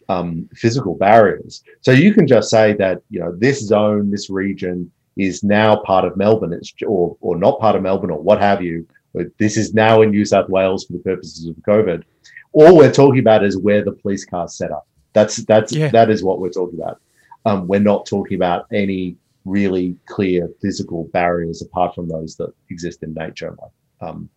um, 0.09 0.49
physical 0.53 0.95
barriers. 0.95 1.63
So 1.81 1.91
you 1.91 2.13
can 2.13 2.27
just 2.27 2.49
say 2.49 2.73
that 2.73 3.01
you 3.09 3.19
know 3.21 3.33
this 3.35 3.59
zone, 3.61 4.11
this 4.11 4.29
region 4.29 4.91
is 5.19 5.43
now 5.43 5.75
part 5.75 6.05
of 6.05 6.15
Melbourne, 6.15 6.53
it's 6.53 6.73
or 6.87 7.17
or 7.19 7.37
not 7.37 7.59
part 7.59 7.75
of 7.75 7.83
Melbourne 7.83 8.09
or 8.09 8.21
what 8.21 8.39
have 8.39 8.63
you. 8.63 8.87
This 9.37 9.57
is 9.57 9.73
now 9.73 10.01
in 10.01 10.11
New 10.11 10.23
South 10.23 10.49
Wales 10.49 10.85
for 10.85 10.93
the 10.93 10.99
purposes 10.99 11.45
of 11.45 11.55
COVID. 11.57 12.03
All 12.53 12.77
we're 12.77 12.91
talking 12.91 13.19
about 13.19 13.43
is 13.43 13.57
where 13.57 13.83
the 13.83 13.91
police 13.91 14.23
cars 14.23 14.55
set 14.55 14.71
up. 14.71 14.87
That's 15.11 15.37
that's 15.37 15.73
yeah. 15.73 15.89
that 15.89 16.09
is 16.09 16.23
what 16.23 16.39
we're 16.39 16.51
talking 16.51 16.79
about. 16.79 17.01
Um, 17.45 17.67
we're 17.67 17.81
not 17.81 18.05
talking 18.05 18.35
about 18.35 18.65
any 18.71 19.17
really 19.43 19.97
clear 20.05 20.49
physical 20.61 21.05
barriers 21.05 21.61
apart 21.61 21.95
from 21.95 22.07
those 22.07 22.35
that 22.37 22.53
exist 22.69 23.03
in 23.03 23.13
nature, 23.13 23.55
like 23.61 24.09
um, 24.09 24.29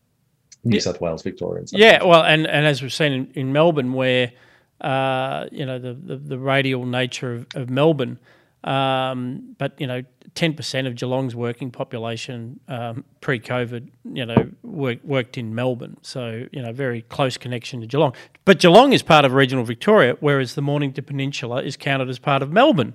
New 0.65 0.77
yeah. 0.77 0.83
South 0.83 1.01
Wales, 1.01 1.23
Victoria. 1.23 1.61
And 1.61 1.73
yeah, 1.73 2.03
well, 2.03 2.25
and, 2.25 2.47
and 2.47 2.67
as 2.67 2.83
we've 2.83 2.93
seen 2.93 3.13
in, 3.13 3.33
in 3.35 3.53
Melbourne, 3.53 3.93
where 3.93 4.33
uh, 4.81 5.47
you 5.53 5.65
know 5.65 5.79
the, 5.79 5.95
the, 5.95 6.17
the 6.17 6.39
radial 6.39 6.87
nature 6.87 7.35
of, 7.35 7.47
of 7.55 7.71
Melbourne, 7.71 8.19
um, 8.65 9.55
but 9.59 9.81
you 9.81 9.87
know, 9.87 10.03
ten 10.35 10.55
percent 10.55 10.87
of 10.87 10.95
Geelong's 10.95 11.35
working 11.35 11.71
population 11.71 12.61
um, 12.69 13.05
pre-COVID, 13.21 13.89
you 14.13 14.27
know, 14.27 14.51
work, 14.63 14.99
worked 15.05 15.37
in 15.39 15.55
Melbourne. 15.55 15.97
So 16.03 16.47
you 16.53 16.63
know, 16.63 16.73
very 16.73 17.03
close 17.03 17.37
connection 17.37 17.81
to 17.81 17.87
Geelong. 17.87 18.15
But 18.45 18.61
Geelong 18.61 18.93
is 18.93 19.03
part 19.03 19.25
of 19.25 19.33
regional 19.33 19.65
Victoria, 19.65 20.17
whereas 20.21 20.55
the 20.55 20.63
Mornington 20.63 21.05
Peninsula 21.05 21.63
is 21.63 21.77
counted 21.77 22.09
as 22.09 22.19
part 22.19 22.43
of 22.43 22.51
Melbourne. 22.51 22.95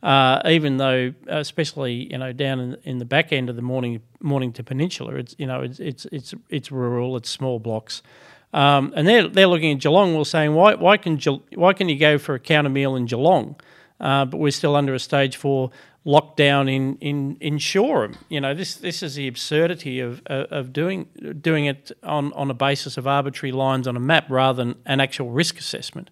Uh, 0.00 0.40
even 0.46 0.76
though, 0.76 1.12
especially 1.26 2.12
you 2.12 2.18
know, 2.18 2.32
down 2.32 2.60
in, 2.60 2.76
in 2.84 2.98
the 2.98 3.04
back 3.04 3.32
end 3.32 3.50
of 3.50 3.56
the 3.56 3.62
morning 3.62 4.00
Mornington 4.20 4.64
Peninsula, 4.64 5.14
it's 5.14 5.34
you 5.38 5.46
know, 5.46 5.62
it's 5.62 5.80
it's 5.80 6.06
it's, 6.12 6.34
it's 6.48 6.70
rural, 6.70 7.16
it's 7.16 7.28
small 7.28 7.58
blocks. 7.58 8.02
Um, 8.52 8.92
and 8.96 9.06
they're, 9.06 9.28
they're 9.28 9.46
looking 9.46 9.72
at 9.72 9.80
Geelong, 9.80 10.14
well, 10.14 10.24
saying, 10.24 10.54
why, 10.54 10.74
why, 10.74 10.96
can, 10.96 11.18
why 11.54 11.74
can 11.74 11.88
you 11.90 11.98
go 11.98 12.16
for 12.16 12.34
a 12.34 12.38
counter 12.38 12.70
meal 12.70 12.96
in 12.96 13.04
Geelong? 13.04 13.56
Uh, 14.00 14.24
but 14.24 14.38
we're 14.38 14.50
still 14.50 14.76
under 14.76 14.94
a 14.94 14.98
stage 14.98 15.36
four 15.36 15.70
lockdown 16.06 16.72
in 16.72 16.96
in 16.96 17.36
in 17.40 17.58
Shoreham. 17.58 18.16
You 18.28 18.40
know, 18.40 18.54
this 18.54 18.76
this 18.76 19.02
is 19.02 19.14
the 19.14 19.28
absurdity 19.28 20.00
of 20.00 20.22
of 20.26 20.72
doing 20.72 21.08
doing 21.40 21.66
it 21.66 21.92
on 22.02 22.32
on 22.32 22.50
a 22.50 22.54
basis 22.54 22.96
of 22.96 23.06
arbitrary 23.06 23.52
lines 23.52 23.86
on 23.86 23.96
a 23.96 24.00
map 24.00 24.26
rather 24.28 24.64
than 24.64 24.76
an 24.86 25.00
actual 25.00 25.30
risk 25.30 25.58
assessment. 25.58 26.10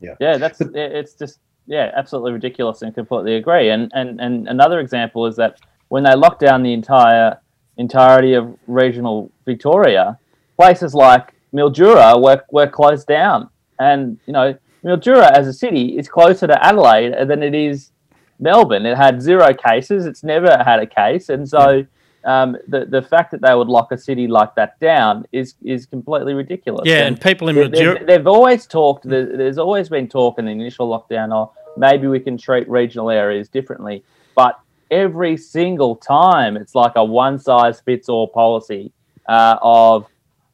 Yeah, 0.00 0.14
yeah, 0.20 0.36
that's 0.36 0.60
it's 0.60 1.14
just 1.14 1.38
yeah, 1.66 1.90
absolutely 1.96 2.32
ridiculous 2.32 2.82
and 2.82 2.94
completely 2.94 3.36
agree. 3.36 3.70
And 3.70 3.90
and 3.94 4.20
and 4.20 4.48
another 4.48 4.80
example 4.80 5.26
is 5.26 5.36
that 5.36 5.60
when 5.88 6.04
they 6.04 6.14
locked 6.14 6.40
down 6.40 6.62
the 6.62 6.72
entire 6.72 7.40
entirety 7.76 8.34
of 8.34 8.56
regional 8.66 9.30
Victoria, 9.44 10.18
places 10.56 10.94
like 10.94 11.32
Mildura 11.54 12.20
were 12.22 12.42
were 12.50 12.66
closed 12.66 13.06
down, 13.06 13.48
and 13.78 14.18
you 14.26 14.32
know 14.32 14.56
Mildura 14.86 15.30
as 15.32 15.48
a 15.48 15.52
city 15.52 15.98
is 15.98 16.08
closer 16.08 16.46
to 16.46 16.64
Adelaide 16.64 17.28
than 17.28 17.42
it 17.42 17.54
is 17.54 17.90
Melbourne. 18.38 18.86
It 18.86 18.96
had 18.96 19.20
zero 19.20 19.52
cases. 19.52 20.06
It's 20.06 20.22
never 20.22 20.62
had 20.64 20.78
a 20.78 20.86
case, 20.86 21.28
and 21.28 21.48
so 21.48 21.84
um, 22.24 22.56
the 22.68 22.86
the 22.86 23.02
fact 23.02 23.32
that 23.32 23.40
they 23.40 23.54
would 23.54 23.66
lock 23.66 23.90
a 23.90 23.98
city 23.98 24.28
like 24.28 24.54
that 24.54 24.78
down 24.78 25.26
is 25.32 25.54
is 25.64 25.86
completely 25.86 26.34
ridiculous. 26.34 26.82
Yeah, 26.84 26.98
and, 26.98 27.16
and 27.16 27.20
people 27.20 27.48
in 27.48 27.56
Mildura, 27.56 28.06
they've 28.06 28.26
always 28.26 28.66
talked. 28.66 29.08
There's 29.08 29.58
always 29.58 29.88
been 29.88 30.08
talk 30.08 30.38
in 30.38 30.44
the 30.44 30.52
initial 30.52 30.88
lockdown. 30.88 31.32
Oh, 31.32 31.52
maybe 31.76 32.06
we 32.06 32.20
can 32.20 32.38
treat 32.38 32.68
regional 32.68 33.10
areas 33.10 33.48
differently, 33.48 34.04
but 34.36 34.60
every 34.90 35.36
single 35.36 35.96
time 35.96 36.56
it's 36.56 36.76
like 36.76 36.92
a 36.94 37.04
one 37.04 37.40
size 37.40 37.80
fits 37.80 38.08
all 38.08 38.28
policy 38.28 38.92
uh, 39.28 39.56
of 39.60 40.06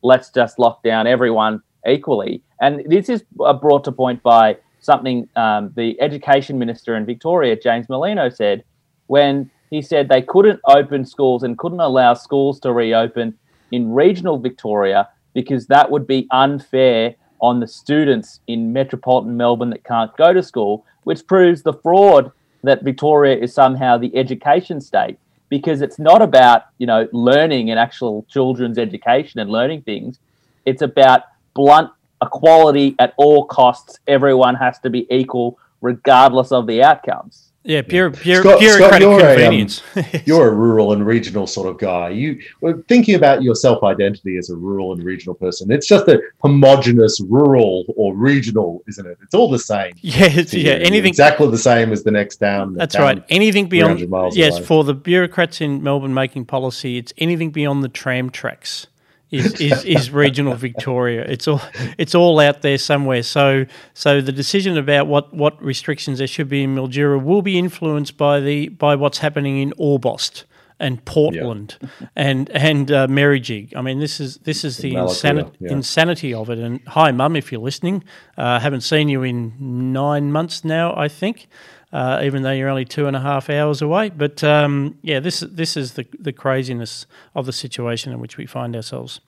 let's 0.02 0.30
just 0.30 0.58
lock 0.58 0.82
down 0.82 1.06
everyone 1.06 1.62
equally. 1.86 2.42
And 2.60 2.82
this 2.86 3.08
is 3.08 3.24
uh, 3.40 3.52
brought 3.52 3.84
to 3.84 3.92
point 3.92 4.22
by 4.22 4.56
something 4.80 5.28
um, 5.36 5.72
the 5.76 6.00
education 6.00 6.58
minister 6.58 6.96
in 6.96 7.06
Victoria, 7.06 7.56
James 7.56 7.86
Merlino, 7.86 8.34
said 8.34 8.64
when 9.06 9.50
he 9.70 9.80
said 9.80 10.08
they 10.08 10.22
couldn't 10.22 10.60
open 10.66 11.04
schools 11.04 11.42
and 11.42 11.56
couldn't 11.56 11.80
allow 11.80 12.14
schools 12.14 12.60
to 12.60 12.72
reopen 12.72 13.36
in 13.70 13.92
regional 13.92 14.38
Victoria 14.38 15.08
because 15.34 15.66
that 15.68 15.90
would 15.90 16.06
be 16.06 16.26
unfair 16.30 17.14
on 17.40 17.58
the 17.58 17.66
students 17.66 18.40
in 18.46 18.72
metropolitan 18.72 19.36
Melbourne 19.36 19.70
that 19.70 19.84
can't 19.84 20.14
go 20.16 20.32
to 20.32 20.42
school, 20.42 20.84
which 21.04 21.26
proves 21.26 21.62
the 21.62 21.72
fraud 21.72 22.30
that 22.62 22.84
Victoria 22.84 23.36
is 23.36 23.52
somehow 23.52 23.98
the 23.98 24.14
education 24.16 24.80
state 24.80 25.18
because 25.48 25.82
it's 25.82 25.98
not 25.98 26.22
about, 26.22 26.64
you 26.78 26.86
know, 26.86 27.08
learning 27.12 27.70
and 27.70 27.78
actual 27.78 28.24
children's 28.28 28.78
education 28.78 29.40
and 29.40 29.50
learning 29.50 29.82
things. 29.82 30.18
It's 30.64 30.82
about 30.82 31.24
blunt 31.54 31.90
equality 32.22 32.94
at 32.98 33.14
all 33.16 33.44
costs. 33.46 33.98
Everyone 34.06 34.54
has 34.54 34.78
to 34.80 34.90
be 34.90 35.06
equal, 35.14 35.58
regardless 35.80 36.52
of 36.52 36.66
the 36.66 36.82
outcomes. 36.82 37.52
Yeah, 37.64 37.82
pure, 37.82 38.10
pure, 38.10 38.42
Scott, 38.42 38.58
bureaucratic 38.58 39.02
Scott, 39.02 39.20
you're 39.20 39.36
convenience. 39.36 39.82
A, 39.96 40.00
um, 40.00 40.22
you're 40.24 40.48
a 40.48 40.52
rural 40.52 40.94
and 40.94 41.06
regional 41.06 41.46
sort 41.46 41.68
of 41.68 41.78
guy. 41.78 42.08
You 42.08 42.42
were 42.60 42.82
thinking 42.88 43.14
about 43.14 43.44
your 43.44 43.54
self-identity 43.54 44.36
as 44.36 44.50
a 44.50 44.56
rural 44.56 44.92
and 44.92 45.04
regional 45.04 45.34
person. 45.36 45.70
It's 45.70 45.86
just 45.86 46.08
a 46.08 46.20
homogenous 46.42 47.20
rural 47.20 47.84
or 47.96 48.16
regional, 48.16 48.82
isn't 48.88 49.06
it? 49.06 49.16
It's 49.22 49.34
all 49.34 49.48
the 49.48 49.58
same. 49.58 49.92
Yeah, 50.02 50.26
yeah. 50.50 50.72
Anything 50.72 51.08
exactly 51.08 51.48
the 51.50 51.56
same 51.58 51.92
as 51.92 52.02
the 52.02 52.10
next 52.10 52.36
town. 52.36 52.74
That's 52.74 52.94
town 52.94 53.02
right. 53.02 53.24
Anything 53.28 53.68
beyond 53.68 54.00
yes, 54.34 54.56
away. 54.56 54.66
for 54.66 54.84
the 54.84 54.94
bureaucrats 54.94 55.60
in 55.60 55.82
Melbourne 55.82 56.12
making 56.12 56.46
policy, 56.46 56.98
it's 56.98 57.12
anything 57.16 57.50
beyond 57.50 57.82
the 57.82 57.88
tram 57.88 58.30
tracks 58.30 58.88
is, 59.32 59.60
is, 59.60 59.84
is 59.84 60.10
regional 60.10 60.54
Victoria. 60.54 61.22
It's 61.22 61.48
all 61.48 61.60
it's 61.98 62.14
all 62.14 62.38
out 62.38 62.62
there 62.62 62.78
somewhere. 62.78 63.22
So 63.22 63.64
so 63.94 64.20
the 64.20 64.32
decision 64.32 64.76
about 64.76 65.06
what, 65.06 65.34
what 65.34 65.60
restrictions 65.62 66.18
there 66.18 66.26
should 66.26 66.48
be 66.48 66.62
in 66.62 66.74
Mildura 66.76 67.20
will 67.20 67.42
be 67.42 67.58
influenced 67.58 68.16
by 68.16 68.40
the 68.40 68.68
by 68.68 68.94
what's 68.94 69.18
happening 69.18 69.58
in 69.58 69.72
Orbost 69.72 70.44
and 70.78 71.02
Portland 71.04 71.78
yeah. 71.80 72.06
and 72.14 72.50
and 72.50 72.90
uh, 72.90 73.06
Merrijig. 73.06 73.74
I 73.74 73.80
mean, 73.80 74.00
this 74.00 74.20
is 74.20 74.36
this 74.38 74.64
is 74.64 74.78
the 74.78 74.96
insanity, 74.96 75.56
yeah. 75.60 75.72
insanity 75.72 76.34
of 76.34 76.50
it. 76.50 76.58
And 76.58 76.80
hi, 76.86 77.10
Mum, 77.12 77.36
if 77.36 77.50
you're 77.50 77.60
listening, 77.60 78.04
uh, 78.36 78.60
haven't 78.60 78.82
seen 78.82 79.08
you 79.08 79.22
in 79.22 79.92
nine 79.92 80.30
months 80.30 80.64
now, 80.64 80.94
I 80.94 81.08
think. 81.08 81.48
Uh, 81.92 82.22
even 82.24 82.42
though 82.42 82.52
you're 82.52 82.70
only 82.70 82.86
two 82.86 83.06
and 83.06 83.14
a 83.14 83.20
half 83.20 83.50
hours 83.50 83.82
away. 83.82 84.08
But 84.08 84.42
um, 84.42 84.96
yeah, 85.02 85.20
this 85.20 85.40
this 85.40 85.76
is 85.76 85.92
the 85.92 86.06
the 86.18 86.32
craziness 86.32 87.06
of 87.34 87.44
the 87.44 87.52
situation 87.52 88.12
in 88.12 88.18
which 88.18 88.38
we 88.38 88.46
find 88.46 88.74
ourselves. 88.74 89.20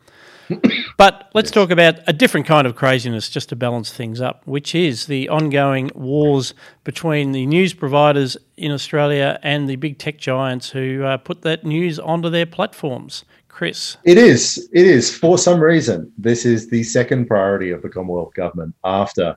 but 0.96 1.30
let's 1.34 1.48
yes. 1.48 1.54
talk 1.54 1.70
about 1.70 1.96
a 2.06 2.12
different 2.12 2.46
kind 2.46 2.66
of 2.66 2.74
craziness 2.74 3.28
just 3.28 3.48
to 3.50 3.56
balance 3.56 3.92
things 3.92 4.20
up, 4.20 4.46
which 4.46 4.74
is 4.74 5.06
the 5.06 5.28
ongoing 5.28 5.90
wars 5.94 6.54
between 6.84 7.32
the 7.32 7.46
news 7.46 7.74
providers 7.74 8.36
in 8.56 8.72
Australia 8.72 9.38
and 9.42 9.68
the 9.68 9.76
big 9.76 9.98
tech 9.98 10.18
giants 10.18 10.70
who 10.70 11.02
uh, 11.04 11.16
put 11.16 11.42
that 11.42 11.64
news 11.64 11.98
onto 11.98 12.30
their 12.30 12.46
platforms. 12.46 13.24
Chris. 13.48 13.96
It 14.02 14.18
is. 14.18 14.68
It 14.72 14.84
is. 14.84 15.16
For 15.16 15.38
some 15.38 15.60
reason, 15.60 16.12
this 16.18 16.44
is 16.44 16.70
the 16.70 16.82
second 16.82 17.26
priority 17.26 17.70
of 17.70 17.82
the 17.82 17.88
Commonwealth 17.88 18.34
Government 18.34 18.74
after 18.82 19.36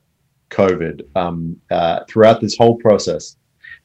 COVID 0.50 1.02
um, 1.16 1.60
uh, 1.72 2.02
throughout 2.10 2.42
this 2.42 2.58
whole 2.58 2.76
process, 2.78 3.38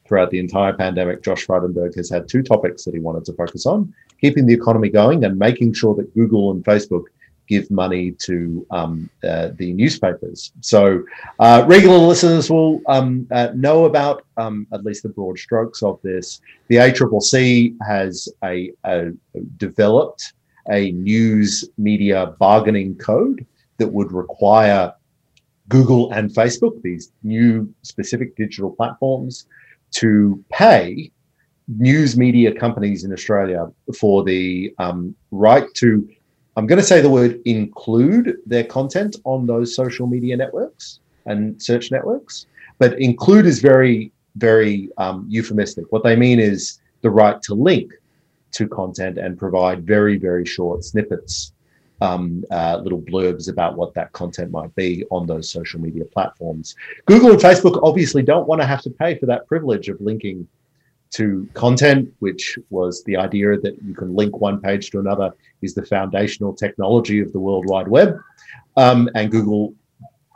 throughout 0.07 0.31
the 0.31 0.39
entire 0.39 0.73
pandemic, 0.73 1.23
Josh 1.23 1.45
Frydenberg 1.45 1.95
has 1.95 2.09
had 2.09 2.27
two 2.27 2.43
topics 2.43 2.83
that 2.85 2.93
he 2.93 2.99
wanted 2.99 3.25
to 3.25 3.33
focus 3.33 3.65
on 3.65 3.93
keeping 4.23 4.45
the 4.45 4.53
economy 4.53 4.89
going 4.89 5.25
and 5.25 5.37
making 5.37 5.73
sure 5.73 5.93
that 5.93 6.13
Google 6.15 6.51
and 6.51 6.63
Facebook 6.63 7.03
give 7.49 7.69
money 7.69 8.11
to 8.11 8.65
um, 8.71 9.09
uh, 9.27 9.49
the 9.57 9.73
newspapers. 9.73 10.53
So, 10.61 11.03
uh, 11.39 11.65
regular 11.67 11.97
listeners 11.97 12.49
will 12.49 12.81
um, 12.87 13.27
uh, 13.31 13.49
know 13.53 13.83
about 13.83 14.25
um, 14.37 14.65
at 14.71 14.85
least 14.85 15.03
the 15.03 15.09
broad 15.09 15.37
strokes 15.37 15.83
of 15.83 15.99
this. 16.03 16.39
The 16.69 16.77
ACCC 16.77 17.75
has 17.85 18.29
a, 18.45 18.71
a 18.85 19.11
developed 19.57 20.31
a 20.69 20.93
news 20.93 21.69
media 21.77 22.33
bargaining 22.39 22.95
code 22.95 23.45
that 23.77 23.89
would 23.89 24.13
require 24.13 24.93
Google 25.69 26.11
and 26.11 26.29
Facebook, 26.31 26.81
these 26.81 27.11
new 27.23 27.73
specific 27.83 28.35
digital 28.35 28.71
platforms, 28.71 29.45
to 29.91 30.43
pay 30.49 31.11
news 31.67 32.17
media 32.17 32.53
companies 32.53 33.03
in 33.03 33.13
Australia 33.13 33.71
for 33.97 34.23
the 34.23 34.73
um, 34.79 35.15
right 35.31 35.65
to, 35.75 36.07
I'm 36.57 36.67
going 36.67 36.79
to 36.79 36.85
say 36.85 36.99
the 36.99 37.09
word 37.09 37.39
include 37.45 38.37
their 38.45 38.63
content 38.63 39.15
on 39.23 39.45
those 39.45 39.75
social 39.75 40.07
media 40.07 40.35
networks 40.35 40.99
and 41.25 41.61
search 41.61 41.91
networks. 41.91 42.45
But 42.79 42.99
include 42.99 43.45
is 43.45 43.59
very 43.59 44.11
very 44.35 44.89
um, 44.97 45.25
euphemistic. 45.29 45.85
What 45.91 46.03
they 46.03 46.15
mean 46.15 46.39
is 46.39 46.79
the 47.01 47.09
right 47.09 47.41
to 47.43 47.53
link 47.53 47.91
to 48.51 48.67
content 48.67 49.17
and 49.17 49.37
provide 49.37 49.85
very, 49.85 50.17
very 50.17 50.45
short 50.45 50.83
snippets, 50.83 51.53
um, 52.01 52.43
uh, 52.51 52.79
little 52.83 53.01
blurbs 53.01 53.49
about 53.49 53.77
what 53.77 53.93
that 53.93 54.11
content 54.11 54.51
might 54.51 54.73
be 54.75 55.05
on 55.09 55.25
those 55.25 55.49
social 55.49 55.79
media 55.79 56.05
platforms. 56.05 56.75
Google 57.05 57.31
and 57.31 57.39
Facebook 57.39 57.79
obviously 57.83 58.23
don't 58.23 58.47
want 58.47 58.61
to 58.61 58.67
have 58.67 58.81
to 58.81 58.89
pay 58.89 59.17
for 59.17 59.25
that 59.27 59.47
privilege 59.47 59.89
of 59.89 59.99
linking 60.01 60.47
to 61.11 61.47
content, 61.53 62.11
which 62.19 62.57
was 62.69 63.03
the 63.03 63.15
idea 63.15 63.57
that 63.57 63.77
you 63.83 63.93
can 63.93 64.15
link 64.15 64.37
one 64.37 64.59
page 64.59 64.89
to 64.91 64.99
another 64.99 65.31
is 65.61 65.75
the 65.75 65.85
foundational 65.85 66.53
technology 66.53 67.19
of 67.19 67.31
the 67.31 67.39
World 67.39 67.67
Wide 67.67 67.87
Web. 67.87 68.19
Um, 68.77 69.09
and 69.13 69.31
Google 69.31 69.75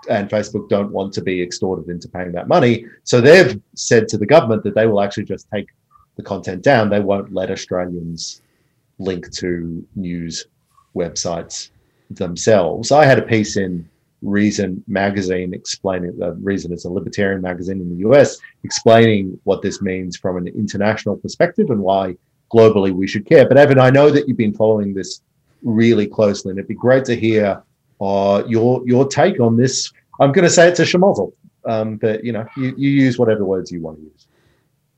and 0.09 0.29
Facebook 0.29 0.69
don't 0.69 0.91
want 0.91 1.13
to 1.13 1.21
be 1.21 1.41
extorted 1.41 1.89
into 1.89 2.07
paying 2.07 2.31
that 2.33 2.47
money. 2.47 2.85
So 3.03 3.19
they've 3.19 3.59
said 3.75 4.07
to 4.09 4.17
the 4.17 4.25
government 4.25 4.63
that 4.63 4.75
they 4.75 4.85
will 4.85 5.01
actually 5.01 5.25
just 5.25 5.47
take 5.51 5.67
the 6.15 6.23
content 6.23 6.63
down. 6.63 6.89
They 6.89 6.99
won't 6.99 7.33
let 7.33 7.51
Australians 7.51 8.41
link 8.99 9.31
to 9.31 9.85
news 9.95 10.45
websites 10.97 11.69
themselves. 12.09 12.91
I 12.91 13.05
had 13.05 13.19
a 13.19 13.23
piece 13.23 13.57
in 13.57 13.87
Reason 14.23 14.83
magazine 14.87 15.53
explaining 15.53 16.17
the 16.17 16.31
Reason 16.33 16.73
is 16.73 16.85
a 16.85 16.89
libertarian 16.89 17.39
magazine 17.39 17.79
in 17.79 17.89
the 17.89 18.09
US, 18.09 18.37
explaining 18.63 19.39
what 19.43 19.61
this 19.61 19.79
means 19.79 20.17
from 20.17 20.37
an 20.37 20.47
international 20.47 21.17
perspective 21.17 21.69
and 21.69 21.81
why 21.81 22.15
globally 22.51 22.91
we 22.91 23.07
should 23.07 23.27
care. 23.27 23.47
But 23.47 23.57
Evan, 23.57 23.79
I 23.79 23.91
know 23.91 24.09
that 24.09 24.27
you've 24.27 24.37
been 24.37 24.55
following 24.55 24.95
this 24.95 25.21
really 25.61 26.07
closely, 26.07 26.49
and 26.49 26.57
it'd 26.57 26.67
be 26.67 26.73
great 26.73 27.05
to 27.05 27.15
hear 27.15 27.61
uh, 28.01 28.43
your 28.47 28.81
your 28.87 29.07
take 29.07 29.39
on 29.39 29.55
this. 29.55 29.91
I'm 30.19 30.31
going 30.31 30.45
to 30.45 30.49
say 30.49 30.67
it's 30.67 30.79
a 30.79 30.83
schmozzle, 30.83 31.33
um, 31.65 31.97
but 31.97 32.23
you 32.23 32.31
know, 32.31 32.45
you, 32.57 32.73
you 32.75 32.89
use 32.89 33.19
whatever 33.19 33.45
words 33.45 33.71
you 33.71 33.81
want 33.81 33.97
to 33.97 34.03
use. 34.03 34.27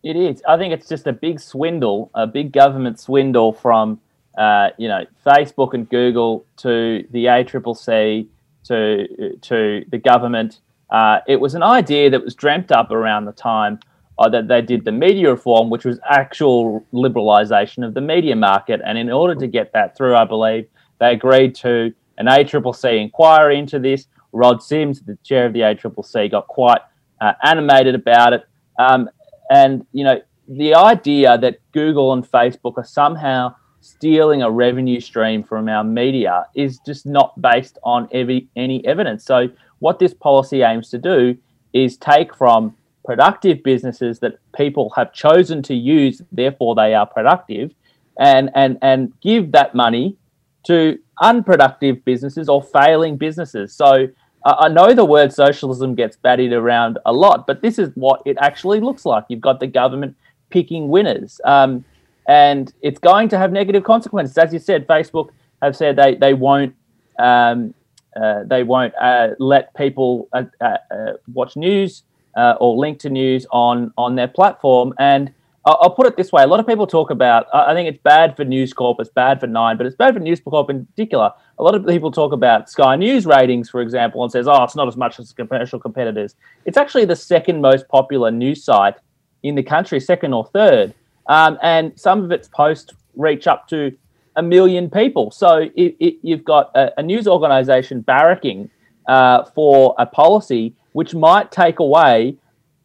It 0.03 0.15
is. 0.15 0.41
I 0.47 0.57
think 0.57 0.73
it's 0.73 0.87
just 0.87 1.07
a 1.07 1.13
big 1.13 1.41
swindle, 1.41 2.09
a 2.13 2.25
big 2.25 2.53
government 2.53 2.99
swindle 2.99 3.51
from 3.51 3.99
uh, 4.37 4.69
you 4.77 4.87
know 4.87 5.05
Facebook 5.25 5.73
and 5.73 5.89
Google 5.89 6.45
to 6.57 7.05
the 7.11 7.25
ACCC 7.25 8.27
to 8.65 9.37
to 9.41 9.85
the 9.89 9.97
government. 9.97 10.59
Uh, 10.89 11.19
it 11.27 11.39
was 11.39 11.53
an 11.53 11.63
idea 11.63 12.09
that 12.09 12.23
was 12.23 12.33
dreamt 12.33 12.71
up 12.71 12.91
around 12.91 13.25
the 13.25 13.31
time 13.31 13.79
uh, 14.19 14.27
that 14.27 14.47
they 14.47 14.61
did 14.61 14.83
the 14.83 14.91
media 14.91 15.31
reform, 15.31 15.69
which 15.69 15.85
was 15.85 15.99
actual 16.09 16.85
liberalisation 16.93 17.85
of 17.85 17.93
the 17.93 18.01
media 18.01 18.35
market. 18.35 18.81
And 18.85 18.97
in 18.97 19.09
order 19.11 19.33
to 19.35 19.47
get 19.47 19.71
that 19.73 19.95
through, 19.95 20.15
I 20.15 20.25
believe 20.25 20.67
they 20.99 21.13
agreed 21.13 21.55
to 21.55 21.93
an 22.17 22.25
ACCC 22.25 23.01
inquiry 23.01 23.57
into 23.57 23.79
this. 23.79 24.07
Rod 24.33 24.61
Sims, 24.61 25.01
the 25.01 25.17
chair 25.23 25.45
of 25.45 25.53
the 25.53 25.61
ACCC, 25.61 26.29
got 26.29 26.47
quite 26.47 26.81
uh, 27.21 27.33
animated 27.43 27.95
about 27.95 28.33
it. 28.33 28.45
Um, 28.77 29.09
and, 29.49 29.85
you 29.93 30.03
know, 30.03 30.21
the 30.47 30.75
idea 30.75 31.37
that 31.37 31.59
Google 31.71 32.11
and 32.13 32.29
Facebook 32.29 32.73
are 32.77 32.83
somehow 32.83 33.55
stealing 33.81 34.41
a 34.41 34.49
revenue 34.49 34.99
stream 34.99 35.43
from 35.43 35.69
our 35.69 35.83
media 35.83 36.45
is 36.55 36.79
just 36.85 37.05
not 37.05 37.39
based 37.41 37.77
on 37.83 38.07
any 38.11 38.85
evidence. 38.85 39.25
So, 39.25 39.49
what 39.79 39.99
this 39.99 40.13
policy 40.13 40.61
aims 40.61 40.89
to 40.89 40.97
do 40.97 41.37
is 41.73 41.97
take 41.97 42.35
from 42.35 42.75
productive 43.05 43.63
businesses 43.63 44.19
that 44.19 44.37
people 44.55 44.91
have 44.95 45.13
chosen 45.13 45.63
to 45.63 45.73
use, 45.73 46.21
therefore 46.31 46.75
they 46.75 46.93
are 46.93 47.05
productive, 47.05 47.73
and, 48.19 48.49
and, 48.53 48.77
and 48.81 49.13
give 49.21 49.51
that 49.53 49.73
money 49.73 50.17
to 50.65 50.99
unproductive 51.21 52.03
businesses 52.05 52.49
or 52.49 52.61
failing 52.61 53.17
businesses. 53.17 53.73
So 53.73 54.07
uh, 54.45 54.55
I 54.59 54.67
know 54.69 54.93
the 54.93 55.05
word 55.05 55.33
socialism 55.33 55.95
gets 55.95 56.17
batted 56.17 56.53
around 56.53 56.97
a 57.05 57.13
lot, 57.13 57.47
but 57.47 57.61
this 57.61 57.79
is 57.79 57.89
what 57.95 58.21
it 58.25 58.37
actually 58.39 58.79
looks 58.79 59.05
like. 59.05 59.25
You've 59.29 59.41
got 59.41 59.59
the 59.59 59.67
government 59.67 60.15
picking 60.49 60.89
winners, 60.89 61.39
um, 61.45 61.83
and 62.29 62.71
it's 62.81 62.99
going 62.99 63.27
to 63.27 63.37
have 63.39 63.51
negative 63.51 63.83
consequences. 63.83 64.37
As 64.37 64.53
you 64.53 64.59
said, 64.59 64.87
Facebook 64.87 65.29
have 65.61 65.75
said 65.75 65.95
they 65.95 66.15
they 66.15 66.33
won't 66.33 66.75
um, 67.17 67.73
uh, 68.15 68.43
they 68.45 68.63
won't 68.63 68.93
uh, 69.01 69.29
let 69.39 69.73
people 69.75 70.29
uh, 70.33 70.43
uh, 70.61 70.77
uh, 70.91 71.13
watch 71.33 71.57
news 71.57 72.03
or 72.35 72.77
link 72.77 72.99
to 72.99 73.09
news 73.09 73.45
on 73.51 73.91
on 73.97 74.15
their 74.15 74.27
platform, 74.27 74.93
and 74.99 75.33
I'll 75.65 75.89
put 75.89 76.05
it 76.05 76.15
this 76.15 76.31
way: 76.31 76.43
a 76.43 76.47
lot 76.47 76.59
of 76.59 76.67
people 76.67 76.85
talk 76.87 77.09
about. 77.09 77.47
I 77.53 77.73
think 77.73 77.89
it's 77.89 78.01
bad 78.01 78.37
for 78.37 78.45
News 78.45 78.73
Corp, 78.73 78.99
it's 78.99 79.09
bad 79.09 79.39
for 79.39 79.47
Nine, 79.47 79.75
but 79.75 79.85
it's 79.87 79.95
bad 79.95 80.13
for 80.13 80.19
News 80.19 80.39
Corp 80.39 80.69
in 80.69 80.85
particular. 80.85 81.31
A 81.57 81.63
lot 81.63 81.75
of 81.75 81.85
people 81.85 82.11
talk 82.11 82.31
about 82.31 82.69
Sky 82.69 82.95
News 82.95 83.25
ratings, 83.25 83.69
for 83.69 83.81
example, 83.81 84.23
and 84.23 84.31
says, 84.31 84.47
"Oh, 84.47 84.63
it's 84.63 84.75
not 84.75 84.87
as 84.87 84.95
much 84.95 85.19
as 85.19 85.33
commercial 85.33 85.79
competitors." 85.79 86.35
It's 86.65 86.77
actually 86.77 87.05
the 87.05 87.15
second 87.15 87.59
most 87.61 87.87
popular 87.89 88.29
news 88.31 88.63
site 88.63 88.95
in 89.41 89.55
the 89.55 89.63
country, 89.63 89.99
second 89.99 90.33
or 90.33 90.45
third, 90.45 90.93
um, 91.29 91.57
and 91.61 91.97
some 91.97 92.23
of 92.23 92.31
its 92.31 92.49
posts 92.49 92.93
reach 93.15 93.47
up 93.47 93.67
to 93.69 93.95
a 94.35 94.43
million 94.43 94.89
people. 94.89 95.31
So 95.31 95.69
it, 95.75 95.95
it, 95.99 96.15
you've 96.21 96.43
got 96.43 96.71
a, 96.75 96.99
a 96.99 97.03
news 97.03 97.27
organisation 97.27 98.03
barracking 98.03 98.69
uh, 99.07 99.45
for 99.55 99.95
a 99.97 100.05
policy 100.05 100.75
which 100.93 101.13
might 101.13 101.51
take 101.51 101.79
away 101.79 102.35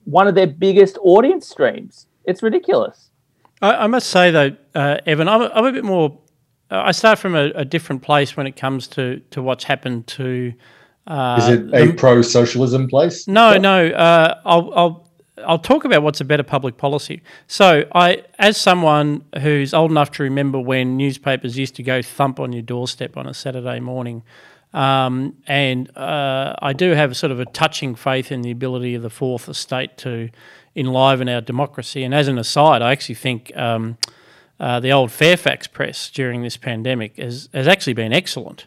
one 0.05 0.29
of 0.29 0.35
their 0.35 0.47
biggest 0.47 0.99
audience 1.01 1.49
streams. 1.49 2.07
It's 2.27 2.43
ridiculous. 2.43 3.11
I, 3.63 3.75
I 3.75 3.87
must 3.87 4.11
say 4.11 4.31
though, 4.31 4.57
uh, 4.75 4.99
Evan, 5.07 5.29
I'm 5.29 5.43
a, 5.43 5.51
I'm 5.55 5.65
a 5.65 5.73
bit 5.73 5.85
more. 5.85 6.19
Uh, 6.71 6.83
I 6.85 6.93
start 6.93 7.19
from 7.19 7.35
a, 7.35 7.51
a, 7.55 7.65
different 7.65 8.03
place 8.03 8.37
when 8.37 8.47
it 8.47 8.57
comes 8.57 8.89
to 8.89 9.21
to 9.31 9.43
what's 9.43 9.65
happened 9.65 10.07
to. 10.09 10.53
Uh, 11.07 11.39
Is 11.41 11.49
it 11.49 11.75
a 11.75 11.93
pro 11.93 12.23
socialism 12.23 12.89
place? 12.89 13.29
No, 13.29 13.57
no. 13.59 13.89
Uh, 13.89 14.41
I'll, 14.47 14.73
I'll 14.75 15.04
I'll 15.45 15.59
talk 15.59 15.85
about 15.85 16.03
what's 16.03 16.21
a 16.21 16.25
better 16.25 16.45
public 16.45 16.77
policy. 16.77 17.21
So, 17.49 17.85
I, 17.93 18.23
as 18.39 18.57
someone 18.57 19.25
who's 19.41 19.75
old 19.75 19.91
enough 19.91 20.13
to 20.13 20.23
remember 20.23 20.61
when 20.61 20.97
newspapers 20.97 21.59
used 21.59 21.75
to 21.77 21.83
go 21.83 22.03
thump 22.03 22.39
on 22.39 22.53
your 22.53 22.63
doorstep 22.63 23.17
on 23.17 23.27
a 23.27 23.35
Saturday 23.35 23.81
morning, 23.81 24.23
um, 24.73 25.37
and 25.47 25.97
uh, 25.97 26.55
I 26.61 26.73
do 26.73 26.93
have 26.93 27.17
sort 27.17 27.33
of 27.33 27.41
a 27.41 27.47
touching 27.47 27.95
faith 27.95 28.31
in 28.31 28.43
the 28.43 28.51
ability 28.51 28.95
of 28.95 29.03
the 29.03 29.11
fourth 29.11 29.49
estate 29.49 29.97
to 29.99 30.31
enliven 30.77 31.29
our 31.29 31.41
democracy. 31.41 32.03
And 32.03 32.15
as 32.15 32.29
an 32.29 32.39
aside, 32.39 32.83
I 32.83 32.93
actually 32.93 33.15
think 33.15 33.57
um, 33.57 33.99
uh, 34.59 34.81
the 34.81 34.93
old 34.93 35.13
Fairfax 35.13 35.67
press 35.67 36.11
during 36.11 36.43
this 36.43 36.57
pandemic 36.57 37.17
has, 37.17 37.49
has 37.55 37.69
actually 37.69 37.93
been 37.93 38.13
excellent. 38.13 38.67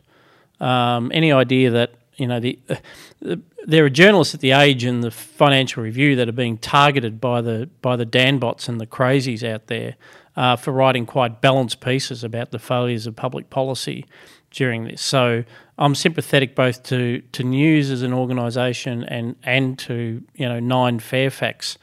Um, 0.59 1.11
any 1.13 1.31
idea 1.31 1.71
that 1.71 1.91
you 2.17 2.27
know 2.27 2.39
the, 2.39 2.59
uh, 2.69 2.75
the, 3.21 3.41
there 3.65 3.85
are 3.85 3.89
journalists 3.89 4.33
at 4.33 4.41
the 4.41 4.51
Age 4.51 4.83
and 4.83 5.03
the 5.03 5.11
Financial 5.11 5.83
Review 5.83 6.15
that 6.15 6.27
are 6.27 6.33
being 6.33 6.57
targeted 6.57 7.21
by 7.21 7.41
the 7.41 7.69
by 7.81 7.95
the 7.95 8.05
Danbots 8.05 8.67
and 8.67 8.81
the 8.81 8.87
crazies 8.87 9.47
out 9.47 9.67
there 9.67 9.95
uh, 10.35 10.55
for 10.55 10.71
writing 10.71 11.05
quite 11.05 11.41
balanced 11.41 11.79
pieces 11.79 12.23
about 12.23 12.51
the 12.51 12.59
failures 12.59 13.07
of 13.07 13.15
public 13.15 13.49
policy 13.49 14.05
during 14.51 14.85
this. 14.85 15.01
So 15.01 15.43
I'm 15.77 15.95
sympathetic 15.95 16.55
both 16.55 16.83
to, 16.83 17.21
to 17.33 17.43
News 17.43 17.91
as 17.91 18.01
an 18.01 18.13
organisation 18.13 19.03
and 19.03 19.35
and 19.43 19.77
to 19.79 20.23
you 20.35 20.47
know 20.47 20.59
Nine 20.59 20.99
Fairfax. 20.99 21.77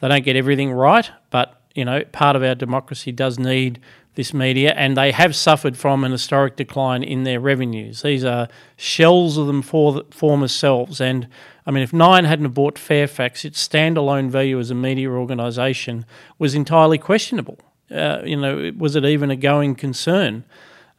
They 0.00 0.08
don't 0.08 0.24
get 0.24 0.36
everything 0.36 0.72
right, 0.72 1.10
but 1.30 1.60
you 1.74 1.84
know 1.84 2.04
part 2.12 2.36
of 2.36 2.42
our 2.42 2.54
democracy 2.54 3.12
does 3.12 3.38
need 3.38 3.80
this 4.18 4.34
media, 4.34 4.74
and 4.76 4.96
they 4.96 5.12
have 5.12 5.36
suffered 5.36 5.76
from 5.76 6.02
an 6.02 6.10
historic 6.10 6.56
decline 6.56 7.04
in 7.04 7.22
their 7.22 7.38
revenues. 7.38 8.02
These 8.02 8.24
are 8.24 8.48
shells 8.76 9.38
of 9.38 9.46
them 9.46 9.62
for 9.62 10.02
former 10.10 10.48
selves, 10.48 11.00
and 11.00 11.28
I 11.64 11.70
mean, 11.70 11.84
if 11.84 11.92
Nine 11.92 12.24
hadn't 12.24 12.48
bought 12.48 12.80
Fairfax, 12.80 13.44
its 13.44 13.66
standalone 13.66 14.28
value 14.28 14.58
as 14.58 14.72
a 14.72 14.74
media 14.74 15.08
organisation 15.10 16.04
was 16.36 16.56
entirely 16.56 16.98
questionable. 16.98 17.60
Uh, 17.92 18.22
you 18.24 18.36
know, 18.36 18.72
was 18.76 18.96
it 18.96 19.04
even 19.04 19.30
a 19.30 19.36
going 19.36 19.76
concern? 19.76 20.42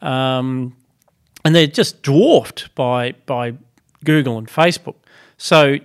Um, 0.02 0.78
and 1.44 1.54
they're 1.54 1.68
just 1.68 2.02
dwarfed 2.02 2.74
by 2.74 3.16
by 3.26 3.56
Google 4.06 4.38
and 4.38 4.48
Facebook. 4.48 4.96
So 5.36 5.80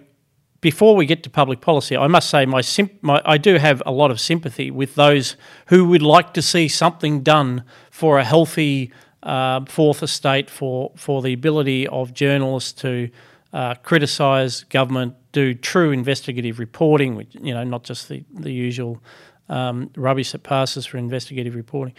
before 0.65 0.97
we 0.97 1.05
get 1.05 1.23
to 1.23 1.29
public 1.29 1.61
policy, 1.61 1.95
I 1.95 2.07
must 2.07 2.31
say 2.31 2.47
my, 2.47 2.63
my, 3.03 3.21
I 3.27 3.37
do 3.37 3.59
have 3.59 3.83
a 3.85 3.93
lot 3.93 4.11
of 4.11 4.19
sympathy 4.19 4.71
with 4.71 4.95
those 4.95 5.37
who 5.67 5.85
would 5.91 6.01
like 6.01 6.33
to 6.33 6.41
see 6.41 6.69
something 6.69 7.23
done 7.23 7.65
for 7.91 8.19
a 8.19 8.25
healthy 8.25 8.91
uh, 9.23 9.67
fourth 9.67 10.03
estate, 10.03 10.49
for 10.49 10.91
for 10.97 11.21
the 11.21 11.35
ability 11.35 11.87
of 11.89 12.15
journalists 12.15 12.73
to 12.81 13.11
uh, 13.53 13.75
criticise 13.75 14.65
government, 14.65 15.15
do 15.33 15.53
true 15.53 15.91
investigative 15.91 16.59
reporting, 16.59 17.15
which 17.15 17.35
you 17.35 17.53
know 17.53 17.63
not 17.63 17.85
just 17.85 18.09
the 18.09 18.25
the 18.33 18.51
usual 18.51 19.03
um, 19.51 19.91
rubbish 19.97 20.33
that 20.33 20.45
passes 20.45 20.87
for 20.87 20.97
investigative 20.97 21.55
reporting, 21.55 21.95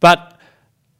but 0.00 0.38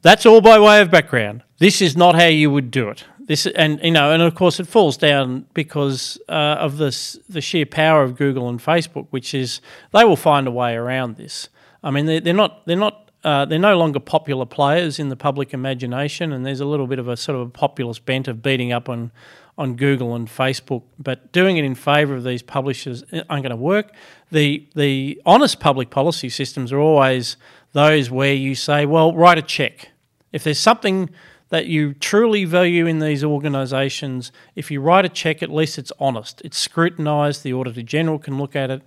that's 0.01 0.25
all 0.25 0.41
by 0.41 0.57
way 0.57 0.81
of 0.81 0.89
background. 0.89 1.43
This 1.59 1.83
is 1.83 1.95
not 1.95 2.15
how 2.15 2.25
you 2.25 2.49
would 2.49 2.71
do 2.71 2.89
it. 2.89 3.05
This 3.27 3.47
and 3.47 3.79
you 3.83 3.91
know, 3.91 4.11
and 4.11 4.21
of 4.21 4.35
course, 4.35 4.59
it 4.59 4.67
falls 4.67 4.97
down 4.97 5.47
because 5.53 6.19
uh, 6.29 6.57
of 6.59 6.77
this 6.77 7.17
the 7.27 7.41
sheer 7.41 7.65
power 7.65 8.03
of 8.03 8.15
Google 8.17 8.49
and 8.49 8.59
Facebook, 8.59 9.07
which 9.09 9.33
is 9.33 9.61
they 9.93 10.03
will 10.03 10.15
find 10.15 10.47
a 10.47 10.51
way 10.51 10.75
around 10.75 11.15
this. 11.15 11.49
I 11.83 11.89
mean, 11.89 12.05
they're, 12.05 12.21
they're 12.21 12.33
not 12.33 12.65
they're 12.67 12.77
not 12.77 13.09
uh, 13.23 13.43
they're 13.45 13.57
no 13.57 13.75
longer 13.77 13.99
popular 13.99 14.45
players 14.45 14.99
in 14.99 15.09
the 15.09 15.15
public 15.15 15.53
imagination, 15.53 16.31
and 16.31 16.45
there's 16.45 16.59
a 16.59 16.65
little 16.65 16.85
bit 16.85 16.99
of 16.99 17.07
a 17.07 17.17
sort 17.17 17.35
of 17.35 17.47
a 17.47 17.49
populist 17.49 18.05
bent 18.05 18.27
of 18.27 18.43
beating 18.43 18.71
up 18.71 18.87
on 18.89 19.11
on 19.57 19.75
Google 19.75 20.15
and 20.15 20.27
Facebook, 20.27 20.83
but 20.99 21.31
doing 21.31 21.57
it 21.57 21.63
in 21.63 21.75
favour 21.75 22.15
of 22.15 22.23
these 22.23 22.43
publishers 22.43 23.03
aren't 23.11 23.43
going 23.43 23.49
to 23.49 23.55
work. 23.55 23.91
The 24.31 24.67
the 24.75 25.19
honest 25.25 25.59
public 25.59 25.89
policy 25.89 26.29
systems 26.29 26.71
are 26.71 26.79
always 26.79 27.37
those 27.71 28.11
where 28.11 28.33
you 28.33 28.53
say, 28.53 28.85
well, 28.85 29.13
write 29.13 29.39
a 29.39 29.41
check. 29.41 29.89
If 30.31 30.43
there's 30.43 30.59
something 30.59 31.09
that 31.49 31.67
you 31.67 31.93
truly 31.93 32.45
value 32.45 32.85
in 32.85 32.99
these 32.99 33.23
organisations, 33.23 34.31
if 34.55 34.71
you 34.71 34.81
write 34.81 35.05
a 35.05 35.09
check, 35.09 35.43
at 35.43 35.49
least 35.49 35.77
it's 35.77 35.91
honest. 35.99 36.41
It's 36.43 36.57
scrutinised. 36.57 37.43
The 37.43 37.53
Auditor 37.53 37.83
General 37.83 38.19
can 38.19 38.37
look 38.37 38.55
at 38.55 38.71
it. 38.71 38.81